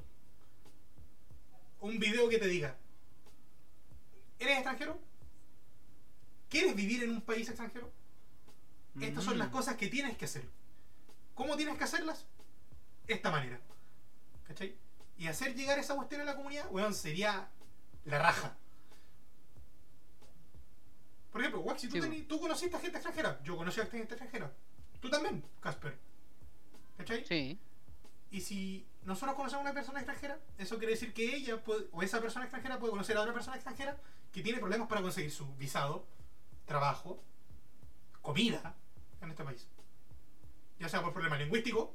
[1.81, 2.77] Un video que te diga,
[4.39, 4.99] ¿eres extranjero?
[6.49, 7.93] ¿Quieres vivir en un país extranjero?
[9.01, 9.53] Estas son las mm.
[9.53, 10.45] cosas que tienes que hacer.
[11.35, 12.27] ¿Cómo tienes que hacerlas?
[13.09, 13.61] Esta manera.
[14.47, 14.77] ¿Cachai?
[15.17, 17.49] Y hacer llegar esa cuestión a la comunidad, weón, sería
[18.05, 18.57] la raja.
[21.31, 24.15] Por ejemplo, Wax, si tú, Sí, tú conociste a gente extranjera, yo conocí a gente
[24.15, 24.53] extranjera.
[25.01, 25.99] Tú también, Casper.
[26.97, 27.25] ¿Cachai?
[27.25, 27.59] Sí.
[28.31, 32.03] Y si nosotros conocemos a una persona extranjera, eso quiere decir que ella puede- o
[32.03, 33.97] esa persona extranjera puede conocer a otra persona extranjera
[34.33, 36.07] que tiene problemas para conseguir su visado,
[36.67, 37.23] trabajo,
[38.23, 38.75] comida
[39.21, 39.67] en este país.
[40.79, 41.95] Ya sea por problema lingüístico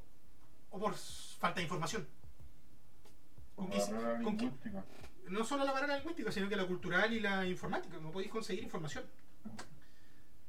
[0.69, 2.07] o por falta de información.
[3.59, 3.77] Con que-
[4.23, 4.37] con
[5.27, 7.97] no solo la barrera lingüística, sino que la cultural y la informática.
[8.01, 9.03] No podéis conseguir información.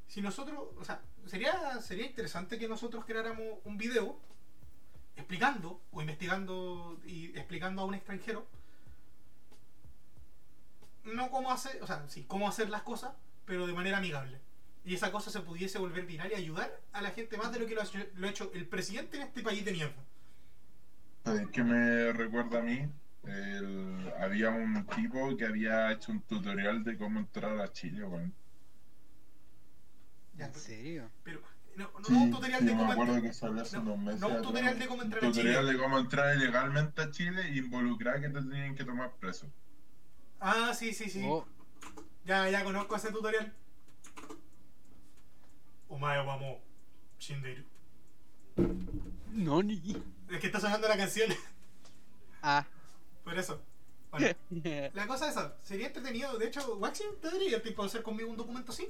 [0.08, 4.18] Si nosotros, o sea, sería, sería interesante que nosotros creáramos un video
[5.16, 8.46] explicando o investigando y explicando a un extranjero
[11.04, 13.12] no cómo hacer, o sea, sí, cómo hacer las cosas,
[13.44, 14.40] pero de manera amigable.
[14.84, 17.66] Y esa cosa se pudiese volver viral y ayudar a la gente más de lo
[17.66, 20.02] que lo ha hecho, lo ha hecho el presidente en este país de mierda.
[21.24, 22.88] ¿Sabes qué me recuerda a mí?
[23.24, 28.34] El- había un tipo que había hecho un tutorial de cómo entrar a Chile, weón.
[30.38, 31.10] ¿En serio?
[31.22, 31.40] pero
[31.76, 33.82] no, no Sí, un tutorial sí, de me cómo acuerdo entrar- que salió hace no,
[33.82, 34.20] unos meses.
[34.20, 35.72] no un tutorial de cómo entrar a tutorial Chile.
[35.72, 39.50] de cómo entrar ilegalmente a Chile y involucrar que te tenían que tomar preso.
[40.40, 41.22] Ah, sí, sí, sí.
[41.26, 41.46] Oh,
[42.24, 43.52] Ya, ya conozco ese tutorial.
[45.88, 46.58] Omae vamos,
[47.18, 47.64] Shinderu.
[49.32, 50.02] no ni.
[50.30, 51.30] Es que está sonando la canción,
[52.42, 52.64] Ah.
[53.30, 53.60] Por eso.
[54.10, 54.26] Bueno,
[54.94, 56.36] la cosa es esa, sería entretenido.
[56.36, 58.88] De hecho, Waxing, ¿te daría el tiempo de hacer conmigo un documento así?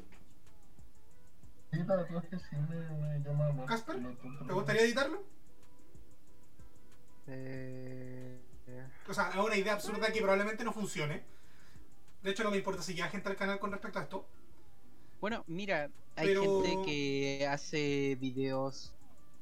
[1.72, 3.64] Sí, verdad es que sí me, me llama.
[3.66, 3.96] Casper.
[4.46, 5.22] ¿Te gustaría editarlo?
[7.26, 8.38] Eh,
[9.08, 11.22] O sea, es una idea absurda que probablemente no funcione.
[12.22, 14.26] De hecho, no me importa si llega gente al canal con respecto a esto.
[15.20, 18.94] Bueno, mira, hay Pero- gente que hace videos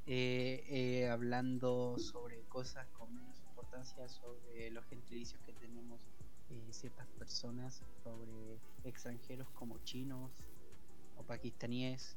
[0.07, 3.38] eh, eh, hablando sobre cosas con menos
[3.69, 6.01] importancia, sobre los gentilicios que tenemos
[6.51, 10.31] eh, ciertas personas, sobre extranjeros como chinos
[11.17, 12.17] o pakistaníes.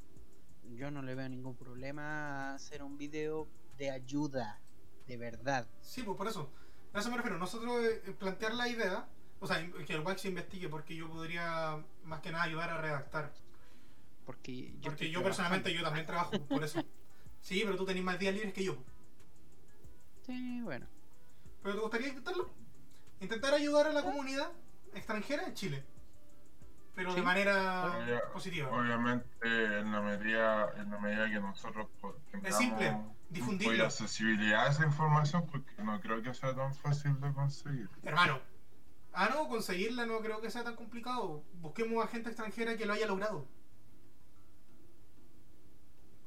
[0.76, 3.48] Yo no le veo ningún problema a hacer un video
[3.78, 4.60] de ayuda,
[5.07, 5.68] de verdad.
[5.82, 6.49] Sí, pues por eso.
[6.94, 7.38] A eso me refiero.
[7.38, 9.10] Nosotros eh, plantear la idea,
[9.40, 13.34] o sea, que el Wax investigue, porque yo podría más que nada ayudar a redactar.
[14.26, 16.82] Porque yo, Porque yo personalmente yo también trabajo por eso.
[17.41, 18.78] Sí, pero tú tenés más días libres que yo.
[20.28, 20.86] Sí, bueno.
[21.64, 22.50] ¿Pero te gustaría intentarlo?
[23.20, 24.52] Intentar ayudar a la comunidad
[24.94, 25.86] extranjera en Chile.
[26.96, 28.70] Pero de manera Obvia- positiva.
[28.70, 29.28] Obviamente,
[29.80, 33.72] en la medida, en la medida que nosotros po- tengamos simple, un difundirlo.
[33.74, 37.90] poco de accesibilidad a esa información, porque no creo que sea tan fácil de conseguir.
[38.04, 38.40] Hermano.
[39.14, 41.44] Ah, no, conseguirla no creo que sea tan complicado.
[41.56, 43.48] Busquemos a gente extranjera que lo haya logrado.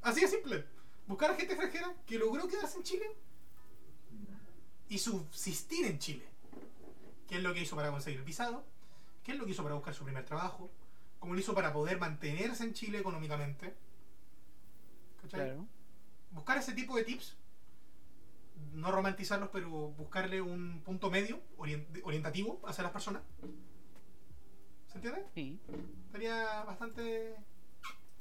[0.03, 0.67] Así de simple.
[1.07, 3.07] Buscar a gente extranjera que logró quedarse en Chile
[4.89, 6.25] y subsistir en Chile.
[7.29, 8.65] ¿Qué es lo que hizo para conseguir el visado?
[9.23, 10.71] ¿Qué es lo que hizo para buscar su primer trabajo?
[11.19, 13.75] ¿Cómo lo hizo para poder mantenerse en Chile económicamente?
[15.23, 15.41] ¿Cachai?
[15.51, 15.67] Claro.
[16.33, 17.35] buscar ese tipo de tips,
[18.75, 23.23] no romantizarlos, pero buscarle un punto medio, orien- orientativo hacia las personas.
[24.89, 25.25] ¿Se entiende?
[25.35, 25.59] Sí.
[26.13, 27.37] Sería bastante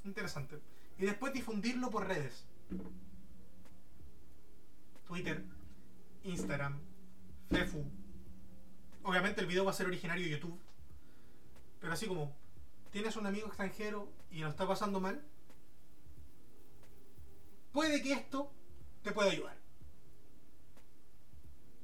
[0.06, 0.60] interesante.
[0.98, 2.46] Y después difundirlo por redes.
[5.08, 5.44] Twitter,
[6.24, 6.80] Instagram,
[7.50, 7.84] Fefu.
[9.04, 10.60] Obviamente el video va a ser originario de YouTube.
[11.80, 12.36] Pero así como,
[12.92, 15.22] tienes un amigo extranjero y lo está pasando mal,
[17.72, 18.52] puede que esto
[19.02, 19.58] te pueda ayudar.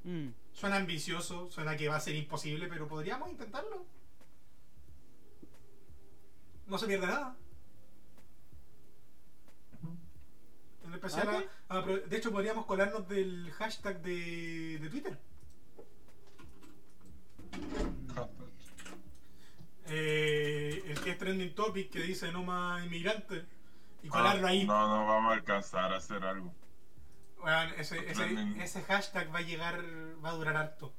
[0.04, 3.86] Mm, Suena ambicioso, suena que va a ser imposible, pero podríamos intentarlo.
[6.66, 7.36] No se pierde nada.
[10.90, 11.44] En especial, Ok.
[11.68, 15.18] a- a- de hecho, podríamos colarnos del hashtag de, de Twitter.
[19.86, 23.44] Eh, el que es trending topic que dice no más inmigrantes.
[24.02, 24.64] y colarlo ahí.
[24.64, 26.54] No, no vamos a alcanzar a hacer algo.
[27.42, 27.98] Weón, ese,
[28.62, 29.82] ese hashtag va a llegar,
[30.24, 30.94] va a durar harto.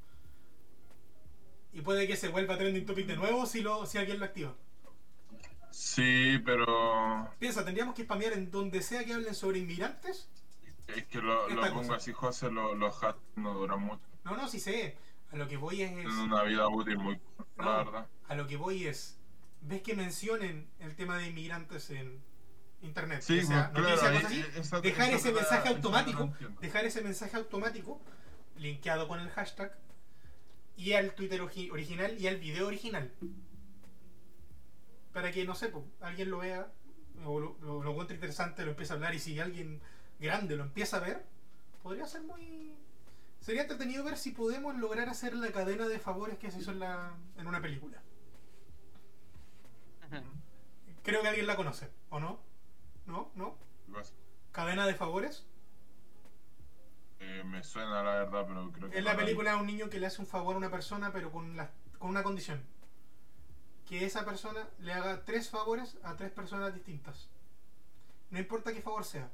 [1.73, 4.55] Y puede que se vuelva trending topic de nuevo si, lo, si alguien lo activa.
[5.71, 10.29] Sí, pero Piensa, tendríamos que spamear en donde sea que hablen sobre inmigrantes.
[10.87, 11.95] es que lo, lo pongo cosa.
[11.95, 14.01] así, José, lo- los hashtags no duran mucho.
[14.25, 14.97] No, no, sí sé.
[15.31, 15.91] A lo que voy es.
[15.91, 18.07] Tienen una vida útil muy corta, la verdad.
[18.27, 19.17] a lo que voy es.
[19.61, 22.21] ¿Ves que mencionen el tema de inmigrantes en
[22.81, 23.21] internet?
[23.21, 27.01] Sí, sea pues, claro, cosas ahí- así, esa- dejar esa ese mensaje automático, dejar ese
[27.01, 28.01] mensaje automático
[28.57, 29.77] linkeado con el hashtag
[30.75, 33.11] y al Twitter original y al video original.
[35.13, 36.71] Para que, no sé, pues, alguien lo vea
[37.25, 39.81] o lo, lo- lo encuentre interesante, lo empiece a hablar y si alguien
[40.19, 41.25] grande lo empieza a ver,
[41.83, 42.75] podría ser muy...
[43.41, 46.79] Sería entretenido ver si podemos lograr hacer la cadena de favores que se hizo en,
[46.79, 48.01] la, en una película.
[51.03, 52.39] Creo que alguien la conoce, ¿o no?
[53.07, 53.31] ¿No?
[53.35, 53.57] ¿No?
[54.51, 55.47] ¿Cadena de favores?
[57.19, 58.97] eh, me suena la verdad, pero creo que.
[58.97, 61.31] Es la película de un niño que le hace un favor a una persona, pero
[61.31, 62.61] con, la- con una condición.
[63.91, 67.27] Que esa persona le haga tres favores a tres personas distintas.
[68.29, 69.29] No importa qué favor sea.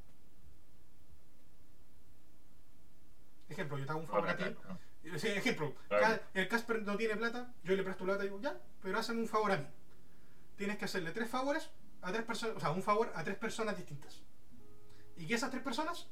[3.49, 4.45] Ejemplo, yo te hago un favor a ti.
[5.17, 6.23] Sí, ejemplo, Claro.
[6.33, 9.27] El Casper no tiene plata, yo le presto plata y digo, ya, pero hazme un
[9.27, 9.67] favor a mí.
[10.55, 11.69] Tienes que hacerle tres favores
[12.01, 14.23] a tres personas, o sea, un favor a tres personas distintas.
[15.17, 16.07] Y que esas tres personas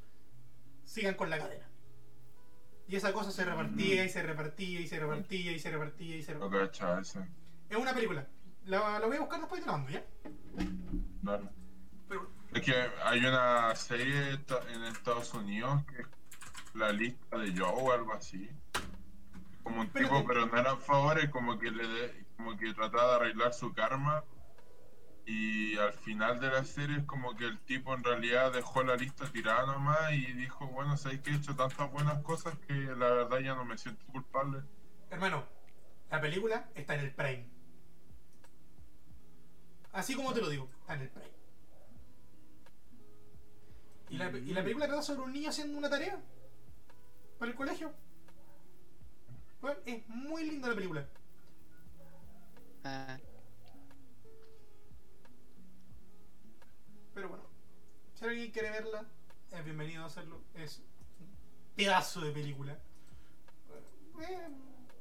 [0.83, 1.67] sigan con la cadena.
[2.87, 6.21] Y esa cosa se repartía y se repartía y se repartía y se repartía y
[6.21, 6.59] se repartía.
[7.71, 8.27] Es una película.
[8.65, 10.03] La, la voy a buscar después y te la mando, ¿ya?
[12.07, 12.73] Pero, Es que
[13.03, 14.31] hay una serie
[14.69, 16.07] en Estados Unidos que es
[16.73, 18.49] la lista de Joe o algo así.
[19.63, 23.15] Como un tipo, pero no eran favores, como que le de- como que trataba de
[23.15, 24.23] arreglar su karma.
[25.27, 28.95] Y al final de la serie es como que el tipo en realidad dejó la
[28.95, 33.09] lista tirada nomás y dijo, bueno, sabéis que he hecho tantas buenas cosas que la
[33.09, 34.59] verdad ya no me siento culpable.
[35.09, 35.43] hermano,
[36.11, 37.49] la película está en el Prime.
[39.95, 41.29] Así como te lo digo, está en el Prime.
[44.09, 46.21] Y la, y la película trata sobre un niño haciendo una tarea
[47.39, 47.93] para el colegio.
[49.61, 51.07] Bueno, es muy linda la película.
[52.83, 53.17] Ah,
[57.13, 57.45] Pero bueno,
[58.15, 59.05] si alguien quiere verla,
[59.49, 60.41] es bienvenido a hacerlo.
[60.55, 60.79] Es
[61.21, 61.27] un
[61.77, 62.77] pedazo de película.
[64.19, 64.49] Eh,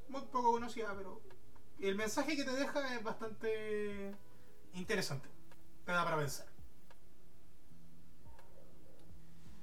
[0.07, 1.21] muy poco conocida, pero
[1.81, 4.15] el mensaje que te deja es bastante
[4.75, 5.29] interesante.
[5.85, 6.45] Te da para pensar.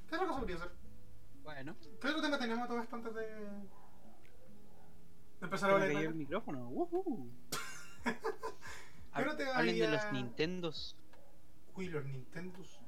[0.08, 0.72] ¿Qué otra cosa podría hacer?
[1.42, 3.48] bueno, ¿Qué otro tema tenemos todo esto antes de, de
[5.40, 5.92] empezar a hablar?
[5.92, 6.68] cayó el micrófono.
[6.68, 7.30] Woohoo.
[8.04, 10.96] Yo no te Hablen de los Nintendos.
[11.74, 12.78] Uy, los Nintendos.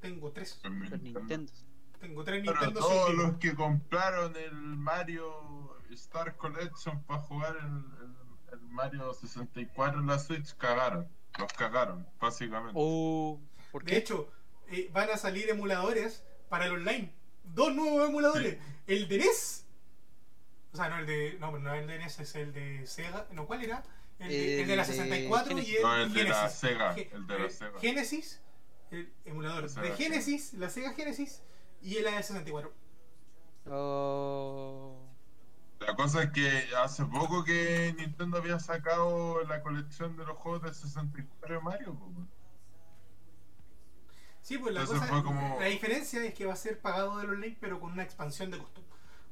[0.00, 0.60] Tengo tres.
[0.62, 1.20] Los Nintendo.
[1.20, 1.64] Nintendos.
[1.98, 7.66] Tengo tres Pero Nintendo todos los que compraron el Mario Star Collection para jugar el,
[7.66, 8.18] el-
[8.52, 11.06] el Mario 64 en la Switch cagaron.
[11.38, 12.72] Los cagaron, básicamente.
[12.74, 13.40] Oh,
[13.72, 13.98] ¿por De qué?
[13.98, 14.30] hecho,
[14.68, 17.12] eh, van a salir emuladores para el online.
[17.44, 18.58] Dos nuevos emuladores.
[18.86, 19.64] El de NES.
[20.72, 21.36] O sea, no el de.
[21.40, 23.26] No, no el de NES, es el de Sega.
[23.32, 23.82] No, ¿cuál era?
[24.18, 26.58] El de, el de la El de 64 y el, No, el de la Genesis.
[26.58, 27.78] Sega, Ge- el de la Sega.
[27.80, 28.40] Genesis,
[28.90, 31.42] el emulador La de Sega Genesis, la Sega Genesis
[31.80, 32.72] y el de 64.
[33.70, 35.07] Oh.
[35.80, 40.62] La cosa es que hace poco que Nintendo había sacado la colección de los juegos
[40.62, 41.96] del 64 de Mario.
[44.42, 45.12] Sí, pues la Entonces cosa.
[45.12, 48.02] fue como- La diferencia es que va a ser pagado del online, pero con una
[48.02, 48.82] expansión de costo.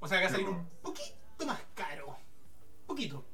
[0.01, 2.16] O sea que va a salir un poquito más caro.
[2.86, 3.24] Poquito.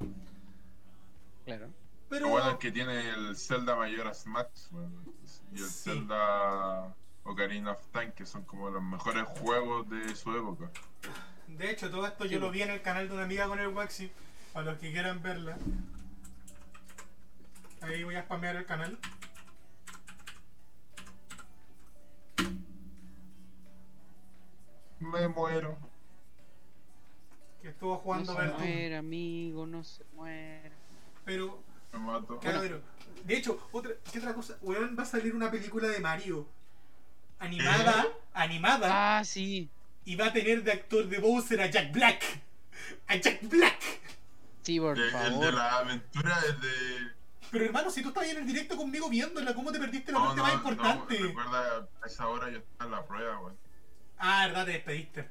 [1.44, 1.68] Claro.
[2.08, 2.26] Pero.
[2.26, 5.04] Lo bueno es que tiene el Zelda Majora's Max weón,
[5.52, 5.90] y el Sí.
[5.90, 6.94] Zelda
[7.24, 10.70] Ocarina of Time, que son como los mejores juegos de su época.
[11.58, 13.58] De hecho, todo esto Sí, yo lo vi en el canal de una amiga con
[13.58, 14.10] el Waxi.
[14.52, 15.56] Para los que quieran verla.
[17.80, 18.98] Ahí voy a spamear el canal.
[25.00, 25.76] Me muero.
[27.60, 28.58] Que estuvo No jugando se Vertu.
[28.58, 30.72] muere, amigo, no se muere.
[31.24, 31.62] Pero,
[31.92, 32.38] Me mato.
[32.38, 32.80] claro.
[33.24, 34.56] De hecho, otra, ¿qué otra cosa?
[34.62, 36.46] Weón, va a salir una película de Mario.
[37.38, 38.06] Animada.
[38.32, 39.18] Animada.
[39.18, 39.68] Ah, sí.
[40.04, 42.22] Y va a tener de actor de Bowser a Jack Black.
[43.06, 43.80] A Jack Black.
[44.62, 45.54] Sí, por El, el de favor.
[45.54, 47.12] la aventura, el de.
[47.50, 50.24] Pero hermano, si tú estabas en el directo conmigo viéndola, ¿cómo te perdiste la No,
[50.26, 51.18] parte no, más no, importante?
[51.18, 53.58] recuerda, a esa hora yo estaba en la prueba, weón.
[54.18, 55.22] Ah, verdad, te despediste.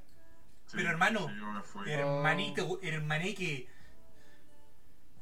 [0.68, 1.92] Sí, Pero, hermano, sí, yo me fui.
[1.92, 3.68] Hermanito, hermaneque.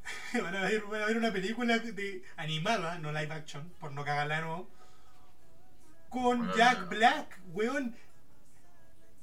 [0.41, 4.03] Van a, ver, van a ver una película de animada, no live action, por no
[4.03, 4.69] cagarla de nuevo.
[6.09, 6.51] con.
[6.55, 7.95] Jack Black, weón.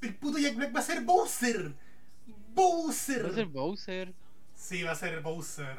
[0.03, 1.75] El puto Jack Black va a ser Bowser.
[2.55, 3.25] Bowser.
[3.27, 4.15] Va a ser Bowser.
[4.55, 5.77] Sí, va a ser Bowser.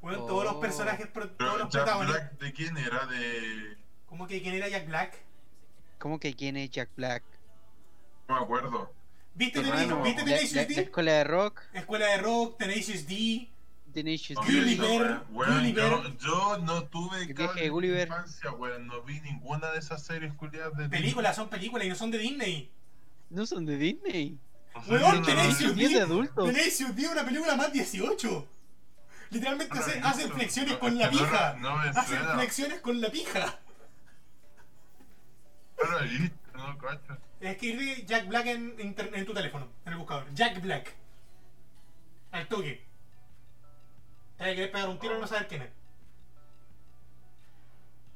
[0.00, 0.60] Weón, todos los Oh.
[0.60, 2.22] personajes, todos Pero los Jack protagonistas.
[2.30, 3.06] Black, ¿de quién era?
[3.06, 3.76] De.
[4.06, 5.16] ¿Cómo que quién era Jack Black?
[5.98, 7.22] ¿Cómo que quién es Jack Black?
[8.28, 8.92] No me acuerdo.
[9.34, 10.80] ¿Viste, Hermano, ¿viste La, la- Tenacious la D?
[10.82, 13.48] escuela de rock, Escuela de Rock, Tenacious D.
[13.94, 14.52] Tenacious D.
[14.52, 15.20] Gulliver.
[15.74, 18.86] Yo, yo no tuve cable de infancia, weón.
[18.86, 22.18] No vi ninguna de esas series culiadas de Películas, son películas y no son de
[22.18, 22.70] Disney.
[23.32, 24.38] No son de Disney.
[24.88, 25.32] Weón, D
[26.66, 28.48] es una película más 18.
[29.30, 30.34] Literalmente hace, he hace visto.
[30.36, 31.52] flexiones No, con la que no pija.
[31.54, 32.34] la- No me Hace suena.
[32.34, 33.58] flexiones con la pija.
[36.54, 37.18] No cacho.
[37.40, 40.26] Escribe Jack Black en, en tu teléfono, en el buscador.
[40.34, 40.94] Jack Black.
[42.30, 42.86] Al toque.
[44.38, 45.70] Te querer pegar un tiro y no saber quién es.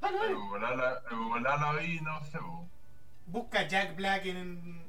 [0.00, 0.34] Dale, dale.
[0.34, 2.38] Volar la, vi, no sé.
[3.26, 4.85] Busca Jack Black en,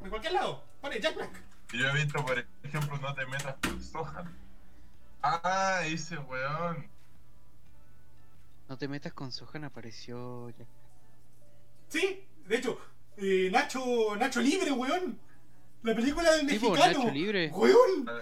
[0.00, 0.64] en cualquier lado.
[0.80, 1.42] Pone Jack Black.
[1.72, 4.34] Yo he visto, por ejemplo, no te metas con Sohan.
[5.22, 6.88] Ah, ese weón.
[8.68, 10.68] No te metas con Sohan, apareció Jack.
[11.88, 12.78] Sí, de hecho,
[13.16, 15.18] eh, Nacho, Nacho Libre, weón.
[15.82, 16.76] La película del mexicano.
[16.76, 17.50] Nacho Libre.
[17.50, 18.04] Weón.
[18.04, 18.18] No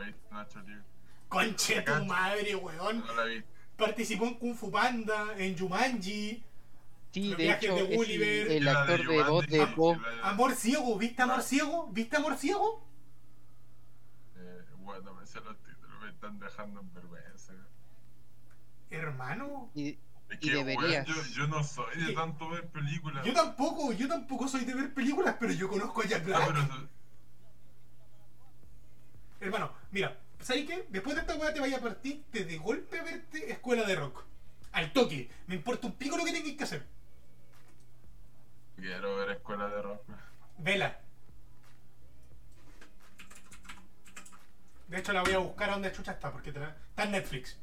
[0.00, 0.82] he visto Nacho Libre.
[1.28, 3.04] Conche tu madre, weón.
[3.06, 3.42] No la vi.
[3.76, 6.42] Participó en Kung Fu Panda, en Jumanji.
[7.14, 8.50] Sí, Los de hecho, de es Gulliver.
[8.50, 11.88] el de actor de Jumanji, voz de de- Amor ciego, ¿viste Amor ciego?
[11.92, 12.84] ¿Viste Amor ciego?
[14.36, 17.52] Eh, bueno, me sé los títulos, me están dejando en vergüenza.
[18.90, 19.70] Hermano.
[19.76, 19.90] Y,
[20.30, 21.06] Es Y que, weón, deberías.
[21.06, 23.24] yo, yo no soy de tanto ver películas.
[23.24, 26.46] Yo tampoco, yo tampoco soy de ver películas, pero yo conozco a Jack Ah, Black.
[26.48, 26.88] pero
[29.40, 30.86] Hermano, mira, ¿sabes qué?
[30.88, 34.24] Después de esta weá te vaya a partirte de golpe a verte escuela de rock.
[34.72, 35.30] Al toque.
[35.46, 36.86] Me importa un pico lo que tengas que hacer.
[38.76, 40.02] Quiero ver escuela de rock.
[40.58, 41.00] Vela.
[44.88, 47.12] De hecho la voy a buscar a donde chucha está, porque te la- está en
[47.12, 47.58] Netflix.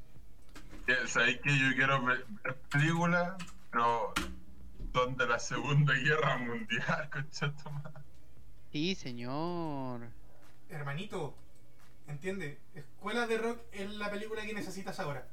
[1.06, 2.26] ¿Sabéis que yo quiero ver,
[2.70, 3.36] películas,
[3.72, 4.14] pero
[4.94, 7.54] son de la Segunda Guerra Mundial, concha
[8.72, 10.02] sí, señor.
[10.70, 11.36] Hermanito,
[12.08, 12.60] ¿entiende?
[12.74, 15.28] Escuela de rock es la película que necesitas ahora.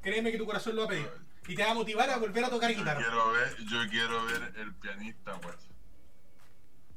[0.00, 1.10] Créeme que tu corazón lo va a pedir.
[1.48, 3.00] Y te va a motivar a volver a tocar Yo guitarra.
[3.00, 5.56] quiero ver, yo quiero ver el pianista, weón.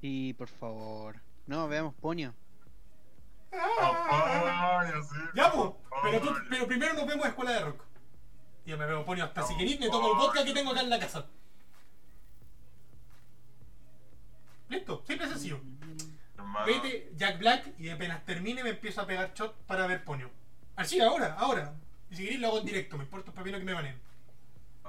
[0.01, 1.17] Sí, por favor.
[1.47, 2.33] No, veamos Ponio.
[3.51, 4.79] Ah.
[4.81, 5.15] Ay, así.
[5.35, 5.71] Ya, pues.
[6.03, 6.45] Pero, tú- Ay.
[6.49, 7.81] pero primero nos vemos a escuela de rock.
[8.65, 10.81] Y yo me veo ponio hasta si queréis, me tomo el vodka que tengo acá
[10.81, 11.25] en la casa.
[14.69, 15.59] Listo, simple y sencillo.
[16.37, 20.29] Hermano, Vete Jack Black y apenas termine me empiezo a pegar shot para ver ponio.
[20.75, 21.73] Así, ahora, ahora.
[22.11, 23.99] Y si queréis lo hago en directo, me importa un pepino que me banen.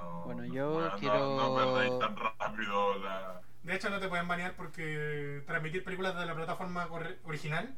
[0.01, 3.41] No, Bueno, no, yo quiero- No, no perdáis tan rápido la.
[3.63, 6.87] De hecho, no te pueden banear porque transmitir películas de la plataforma
[7.23, 7.75] original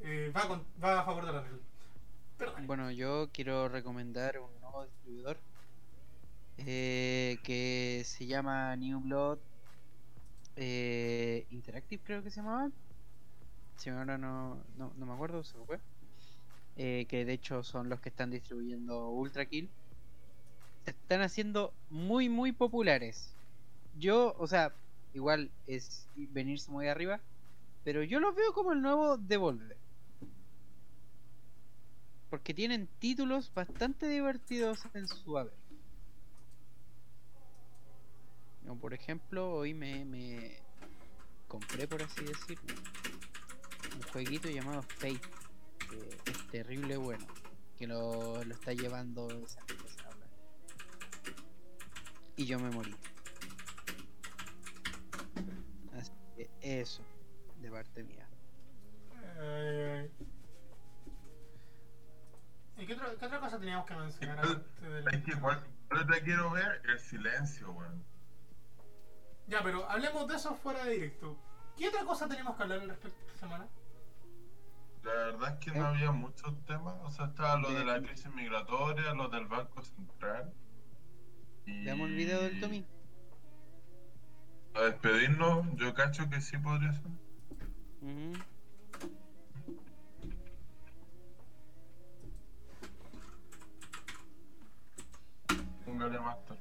[0.00, 1.58] eh, va, con- va a favor de la regla.
[2.38, 2.66] Perdón.
[2.66, 5.38] Bueno, yo quiero recomendar un nuevo distribuidor
[6.58, 9.38] eh, que se llama New Blood
[10.56, 12.70] eh, Interactive, creo que se llamaba.
[13.76, 15.80] Si ahora no, no, no me acuerdo, se me fue.
[16.76, 19.68] Eh, que de hecho son los que están distribuyendo Ultra Kill.
[20.84, 23.34] Se están haciendo muy, muy populares.
[23.96, 24.74] Yo, o sea,
[25.14, 27.20] igual es venirse muy arriba,
[27.84, 29.76] pero yo los veo como el nuevo Devolver.
[32.30, 35.54] Porque tienen títulos bastante divertidos en su haber.
[38.80, 40.58] Por ejemplo, hoy me, me
[41.48, 42.58] compré, por así decir,
[43.94, 45.20] un jueguito llamado Fate.
[45.78, 47.26] Que es terrible bueno.
[47.78, 49.28] Que lo, lo está llevando.
[52.36, 52.94] Y yo me morí.
[55.98, 57.02] Así que eso,
[57.60, 58.26] de parte mía.
[59.38, 60.10] Ay, ay.
[62.76, 66.06] ¿Y qué, otra- qué otra cosa teníamos que mencionar antes del- Es que igual, pero
[66.06, 68.04] te quiero ver el silencio, weón.
[69.46, 71.36] Ya, pero hablemos de eso fuera de directo.
[71.76, 73.68] ¿Qué otra cosa tenemos que hablar al respecto esta semana?
[75.04, 75.78] La verdad es que ¿Eh?
[75.80, 76.94] no había muchos temas.
[77.02, 80.52] O sea, estaba lo de De- la crisis migratoria, lo del Banco Central.
[81.66, 81.84] Y...
[81.84, 82.86] Veamos el video del Tommy.
[84.74, 87.10] A despedirnos, yo cacho que sí podría ser.
[88.02, 88.32] Ujú.
[95.84, 96.58] Póngale Master.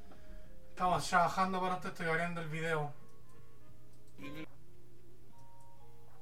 [0.70, 2.94] Estamos trabajando para esto, estoy abriendo el video.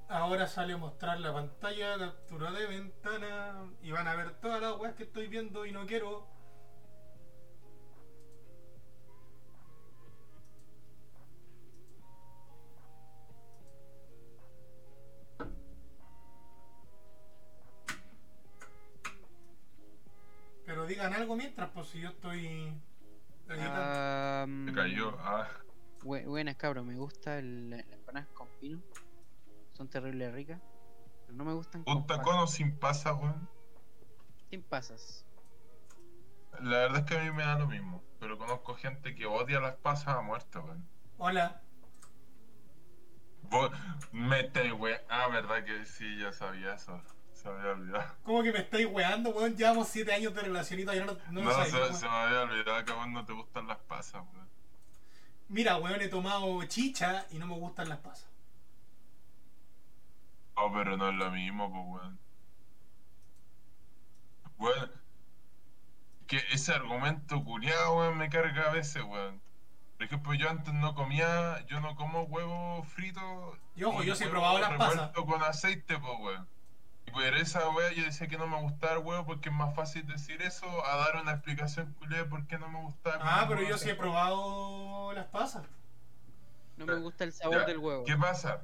[0.08, 4.78] Ahora sale a mostrar la pantalla, captura de ventana y van a ver todas las
[4.78, 6.28] weas que estoy viendo y no quiero.
[20.92, 22.74] Digan algo mientras, pues si yo estoy.
[23.50, 25.18] Ah, Se cayó.
[25.20, 25.48] Ah,
[26.04, 28.82] bu- buenas cabros, me gusta el, las empanadas con pino.
[29.74, 30.62] Son terribles ricas.
[31.26, 33.50] Pero no me gustan un con tacón o sin pasa, weón.
[34.50, 35.26] Sin pasas.
[36.60, 38.04] La verdad es que a mí me da lo mismo.
[38.20, 40.88] Pero conozco gente que odia las pasas a muerte, weón.
[41.18, 41.62] Hola.
[43.44, 43.72] Vos
[44.12, 45.00] me estáis, weón.
[45.10, 47.02] Ah, verdad que sí, ya sabía eso.
[47.42, 48.16] Se me había olvidado.
[48.24, 49.56] ¿Cómo que me estáis weando, weón?
[49.58, 51.96] Llevamos 7 años de relación y todavía no, no, No, lo se, weón.
[51.96, 54.48] se me había olvidado que a vos no te gustan las pasas, weón.
[55.50, 58.28] Mira, weón, he tomado chicha y no me gustan las pasas.
[60.54, 62.20] Oh, pero no es lo mismo, pues, weón.
[64.60, 64.92] Weón.
[66.28, 69.42] Que ese argumento culiado, weón, me carga a veces, weón.
[69.98, 73.58] Por ejemplo, yo antes no comía, yo no como huevo frito.
[73.76, 75.12] Y ojo, yo sí he probado las pasas.
[75.12, 76.48] con aceite, pues, weón.
[77.12, 80.06] Por esa weá yo decía que no me gustaba el huevo porque es más fácil
[80.08, 83.18] decir eso a dar una explicación culiada de por qué no me gustaba.
[83.24, 85.64] Ah, pero yo sí he probado las pasas.
[86.76, 88.04] No me gusta el sabor Ya, del huevo.
[88.06, 88.62] ¿Qué pasa?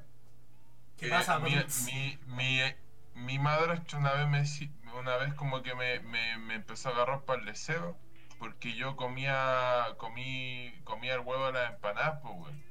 [0.97, 1.51] ¿Qué Eh, pasa, mi,
[1.85, 2.59] mi, mi,
[3.13, 4.43] mi madrastra una vez me
[4.99, 7.97] una vez como que me, me, me empezó a agarrar para el deseo
[8.39, 12.63] porque yo comía comí comía el huevo de las empanadas pues weón.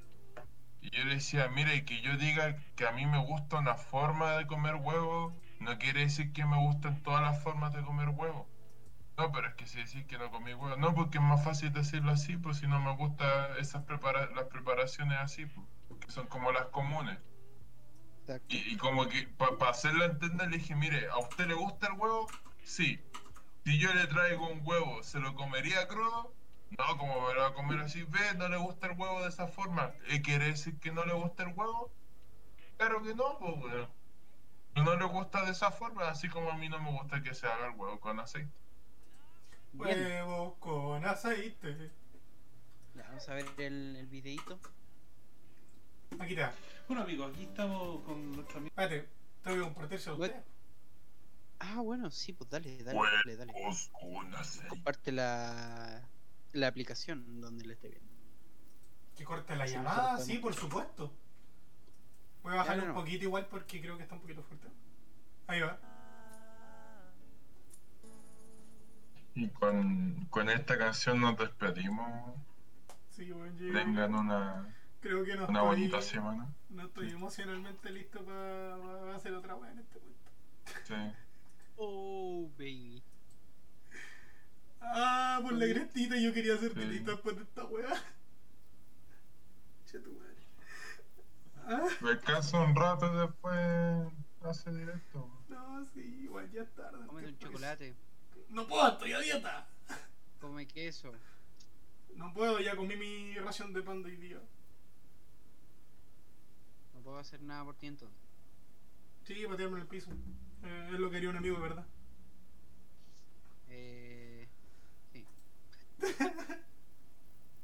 [0.81, 3.75] y yo le decía mira y que yo diga que a mí me gusta una
[3.77, 8.11] forma de comer huevo no quiere decir que me gustan todas las formas de comer
[8.11, 8.49] huevo
[9.17, 11.73] no pero es que si decís que no comí huevo no porque es más fácil
[11.73, 16.27] decirlo así pues si no me gustan esas prepara las preparaciones así pues, que son
[16.27, 17.19] como las comunes
[18.49, 21.93] y, y como que para hacerlo entender le dije, mire, ¿a usted le gusta el
[21.95, 22.27] huevo?
[22.63, 22.99] Sí.
[23.65, 26.35] Si yo le traigo un huevo, ¿se lo comería crudo?
[26.71, 29.29] No, como me lo va a comer así, ve, no le gusta el huevo de
[29.29, 29.93] esa forma.
[30.09, 31.93] ¿Eh, ¿Quiere decir que no le gusta el huevo?
[32.77, 33.89] Claro que no, pues weón.
[34.77, 37.47] No le gusta de esa forma, así como a mí no me gusta que se
[37.47, 38.53] haga el huevo con aceite.
[39.73, 39.99] Bien.
[39.99, 41.91] Huevo con aceite.
[42.95, 44.59] Ya, vamos a ver el, el videito.
[46.21, 46.53] Aquí está.
[46.89, 48.71] Bueno amigos, aquí estamos con nuestro amigo.
[48.77, 49.09] Espérate,
[49.43, 50.45] tengo que compartirse a usted.
[51.59, 53.53] Ah, bueno, sí, pues dale, dale, dale, dale.
[53.53, 54.69] Huevos con aceite.
[54.69, 56.07] Comparte la,
[56.53, 58.13] la aplicación donde le esté viendo.
[59.17, 61.13] Que corte la Sí, llamada, sí, por supuesto.
[62.47, 64.69] Voy a bajarle no, un poquito igual porque creo que está un poquito fuerte.
[65.49, 65.77] Ahí va.
[69.35, 72.35] Y con, con esta canción nos despedimos.
[73.11, 76.55] Sí, bueno, yo Tengan una, creo que no una estoy, bonita semana.
[76.69, 80.31] no estoy emocionalmente listo para hacer otra wea en este momento.
[80.85, 80.95] Sí.
[81.79, 83.03] Oh, baby.
[84.81, 86.87] Ah, por la crestita yo quería hacerte Sí.
[86.87, 87.93] lista después de esta wea.
[89.85, 90.36] Che tu madre.
[91.69, 94.13] Ah, Descansa un rato y después
[94.43, 95.29] hace directo.
[95.49, 97.05] no, sí, igual ya es tarde.
[97.09, 97.97] Cómete un chocolate.
[98.51, 99.69] No puedo, estoy a dieta.
[100.41, 101.13] Come queso.
[102.15, 104.41] No puedo, ya comí mi ración de pan de hoy día.
[106.95, 108.17] No puedo hacer nada por ti entonces.
[109.25, 110.13] Sí, patearme en el piso.
[110.63, 111.85] Eh, es lo que haría un amigo, ¿verdad?
[113.69, 114.49] Eh.
[115.13, 115.27] Sí.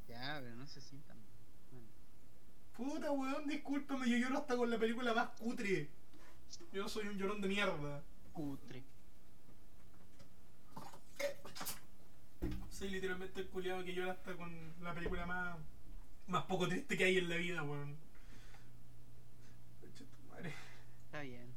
[0.08, 1.11] ya, pero no se sientan.
[2.82, 5.88] Puta weón, discúlpame, yo lloro hasta con la película más cutre.
[6.72, 8.02] Yo soy un llorón de mierda.
[8.32, 8.82] cutre.
[12.70, 14.50] Soy literalmente el culiado que llora hasta con
[14.82, 15.59] la película más,
[16.26, 17.96] más poco triste que hay en la vida, weón.
[20.28, 20.52] Madre.
[21.04, 21.54] Está bien.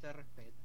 [0.00, 0.56] Te respeto.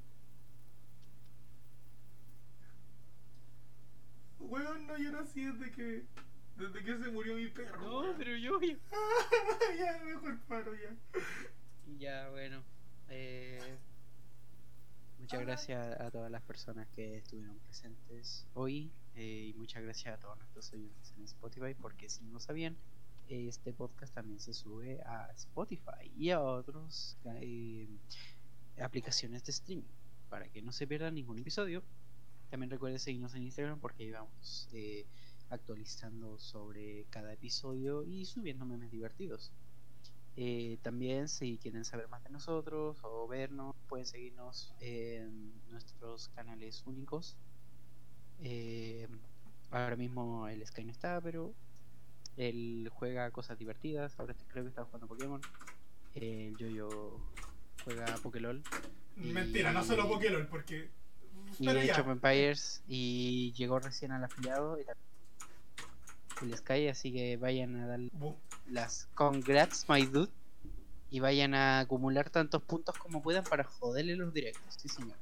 [4.40, 6.02] Weón, no lloro así desde que.
[6.56, 7.80] Desde que se murió mi perro.
[7.80, 8.70] No, pero yo, yo.
[9.78, 10.94] ya, mejor paro ya.
[11.98, 12.62] Ya, bueno.
[13.08, 13.78] Eh,
[15.18, 18.90] muchas gracias a todas las personas que estuvieron presentes hoy.
[19.14, 21.74] eh, y muchas gracias a todos nuestros oyentes en Spotify.
[21.74, 22.76] Porque si no sabían,
[23.28, 27.16] este podcast también se sube a Spotify y a otras
[28.80, 29.88] aplicaciones de streaming.
[30.28, 31.82] Para que no se pierdan ningún episodio.
[32.50, 35.06] También recuerden seguirnos en Instagram porque ahí vamos eh,
[35.52, 39.52] actualizando sobre cada episodio y subiendo memes divertidos.
[40.36, 46.82] Eh, también si quieren saber más de nosotros o vernos, pueden seguirnos en nuestros canales
[46.86, 47.36] únicos.
[48.40, 49.06] Eh,
[49.70, 51.52] ahora mismo el Sky no está, pero
[52.38, 54.18] él juega cosas divertidas.
[54.18, 55.40] Ahora creo que está jugando Pokémon.
[56.14, 57.18] El Yoyo
[57.84, 58.62] juega Pokélol.
[59.16, 60.88] Y- Mentira, no solo Pokélol, porque.
[61.58, 62.82] Y Age of Empires.
[62.88, 64.80] Y llegó recién al afiliado.
[64.80, 65.06] Y también
[66.42, 68.36] el Sky, así que vayan a Bu-
[68.68, 70.30] las congrats, my dude.
[71.10, 75.16] Y vayan a acumular tantos puntos como puedan para joderle los directos, sí señor.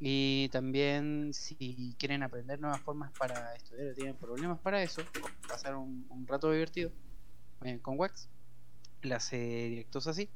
[0.00, 5.02] Y también si quieren aprender nuevas formas para estudiar o tienen problemas para eso,
[5.48, 6.90] pasar un, un rato divertido
[7.62, 8.28] eh, con Wax,
[9.02, 10.28] la hace directos así.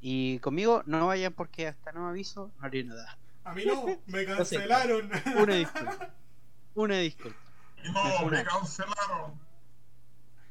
[0.00, 3.18] Y conmigo no vayan porque hasta no aviso no haré nada.
[3.44, 5.10] A mí no, me cancelaron.
[5.38, 6.14] Una disculpa.
[6.74, 7.38] Una disculpa.
[7.92, 9.40] No, me cancelaron.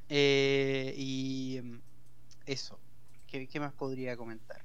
[0.09, 1.79] Eh, y mm,
[2.45, 2.79] eso.
[3.27, 4.63] ¿Qué, qué más podría comentar?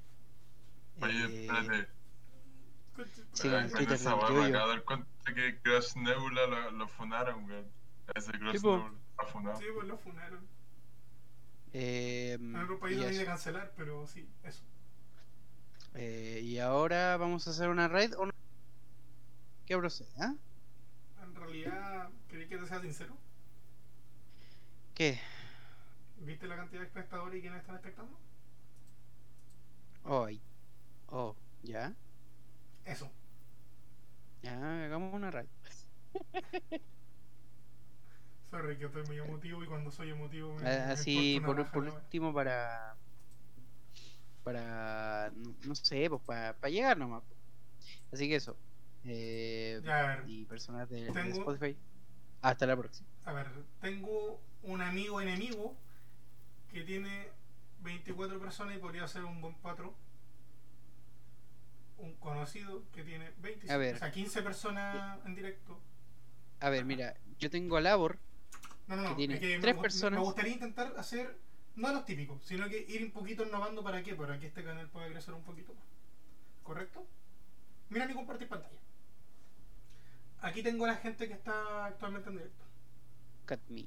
[1.01, 1.89] Oye, Eh, espérate.
[3.32, 7.45] Sí, Ah, en Twitter esa acabo de dar cuenta que Crash Nebula lo, lo funaron,
[7.45, 7.70] weón.
[8.15, 8.77] Ese Crash Sí, po.
[8.78, 9.59] Nebula está funado.
[9.61, 10.47] Sí, pues lo funaron.
[11.73, 13.20] eh, En otro país no eso.
[13.20, 14.65] de cancelar, pero sí, eso.
[15.95, 18.32] Eh, y ahora vamos a hacer una raid o no?
[19.65, 20.11] ¿Qué procede?
[20.20, 20.35] ah?
[21.39, 23.16] En realidad, quería que te sea sincero.
[24.94, 25.20] ¿Qué?
[26.16, 28.19] ¿Viste la cantidad de espectadores y quiénes están espectando?
[30.02, 30.40] Hoy.
[31.06, 31.94] Oh, ya.
[32.85, 33.09] Eso.
[34.43, 35.47] Ya, hagamos una raid.
[38.51, 41.85] Sorry que estoy muy emotivo y cuando soy emotivo me, Ah, me Así, importa por,
[41.85, 42.97] por último, para.
[44.43, 45.31] Para.
[45.36, 47.23] No, no sé, pues para, para llegar nomás.
[48.10, 48.56] Así que eso.
[49.04, 51.76] Eh, a ver, y personas de, Spotify.
[52.42, 53.08] Hasta la próxima.
[53.24, 53.46] a ver,
[53.80, 55.76] tengo un amigo enemigo
[56.70, 57.28] que tiene
[57.82, 59.92] 24 personas y podría ser un buen patrón.
[61.98, 63.96] Un conocido que tiene 25, A ver.
[63.96, 65.80] o sea, 15 personas en directo.
[66.60, 68.18] A ver, mira, yo tengo a Labor.
[68.86, 69.08] No, no, no.
[69.10, 70.18] que tiene que me tres gu- personas.
[70.20, 71.36] Me gustaría intentar hacer,
[71.76, 74.88] no los típicos, sino que ir un poquito innovando para qué, para que este canal
[74.88, 75.82] pueda crecer un poquito más.
[76.62, 77.04] ¿Correcto?
[77.90, 78.78] Mira mi compartir pantalla.
[80.40, 82.65] Aquí tengo a la gente que está actualmente en directo.
[83.47, 83.85] Cat me.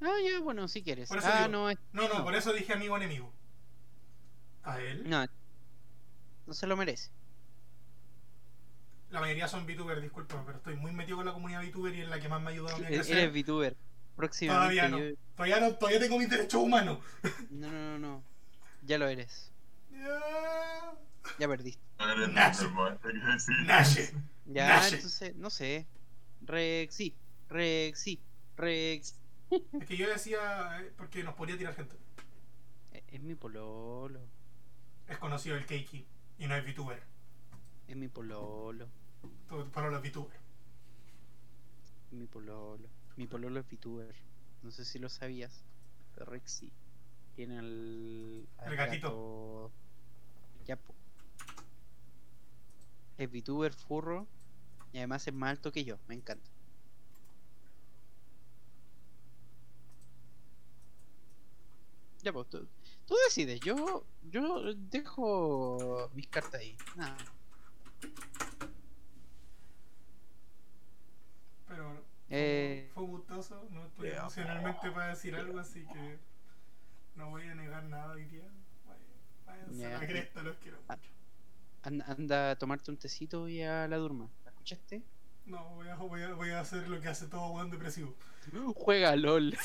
[0.00, 1.08] Ah, ya, bueno, si quieres.
[1.08, 1.48] Por eso Ah, digo.
[1.48, 3.32] no, es- No, no, por eso dije amigo enemigo.
[4.62, 5.08] A él.
[5.08, 5.26] no.
[6.46, 7.10] No se lo merece.
[9.10, 12.08] La mayoría son VTubers, disculpa, pero estoy muy metido con la comunidad VTuber y es
[12.08, 13.18] la que más me ha ayudado a mí a Eres crecer.
[13.18, 13.76] eres VTuber.
[14.16, 14.76] Próximamente.
[14.76, 14.98] Todavía no.
[14.98, 16.98] yo- Todavía no, todavía tengo mis derechos humanos.
[17.50, 18.22] No, no, no, no.
[18.82, 19.50] Ya lo eres.
[19.90, 20.94] Ya.
[21.38, 21.80] Ya perdiste.
[23.74, 24.14] El.
[24.46, 25.86] Ya, entonces, no sé.
[26.40, 27.14] Rex, sí.
[28.56, 29.16] Rex.
[29.50, 31.96] Es que yo decía, eh, porque nos podría tirar gente.
[32.92, 34.20] Eh, Es mi pololo.
[35.06, 36.06] Es conocido el Keiki
[36.38, 37.02] y no es VTuber.
[37.88, 38.88] Es mi pololo.
[39.48, 40.36] Todo para los VTuber.
[42.10, 42.88] Es mi pololo.
[43.16, 44.14] Mi pololo es VTuber.
[44.62, 45.64] No sé si lo sabías.
[46.14, 46.72] Pero Rex sí.
[47.36, 48.46] Tiene al.
[48.58, 49.72] al El gatito.
[50.66, 50.94] gato-.
[53.18, 54.26] Es VTuber furro.
[54.92, 55.98] Y además es más alto que yo.
[56.08, 56.48] Me encanta.
[62.22, 62.66] Ya, pues tú,
[63.06, 63.60] tú decides.
[63.60, 66.76] Yo, yo dejo mis cartas ahí.
[66.96, 67.16] Nada.
[71.68, 74.18] Pero Eh, fue gustoso, no estoy Yeah.
[74.20, 76.18] emocionalmente para decir algo, así que
[77.16, 78.44] no voy a negar nada hoy día.
[78.86, 78.98] Vaya-
[79.46, 80.96] Váyanse a la cresta, los quiero Ah.
[80.96, 81.10] mucho.
[81.88, 84.28] Anda, anda a tomarte un tecito y a la durma.
[84.44, 85.02] ¿La escuchaste?
[85.46, 88.14] No, voy a, voy, a, voy a hacer lo que hace todo buen depresivo.
[88.76, 89.52] Juega LOL.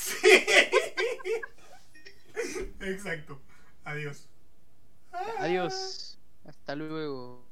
[2.80, 3.40] Exacto.
[3.84, 4.28] Adiós.
[5.38, 6.18] Adiós.
[6.44, 7.46] Hasta luego.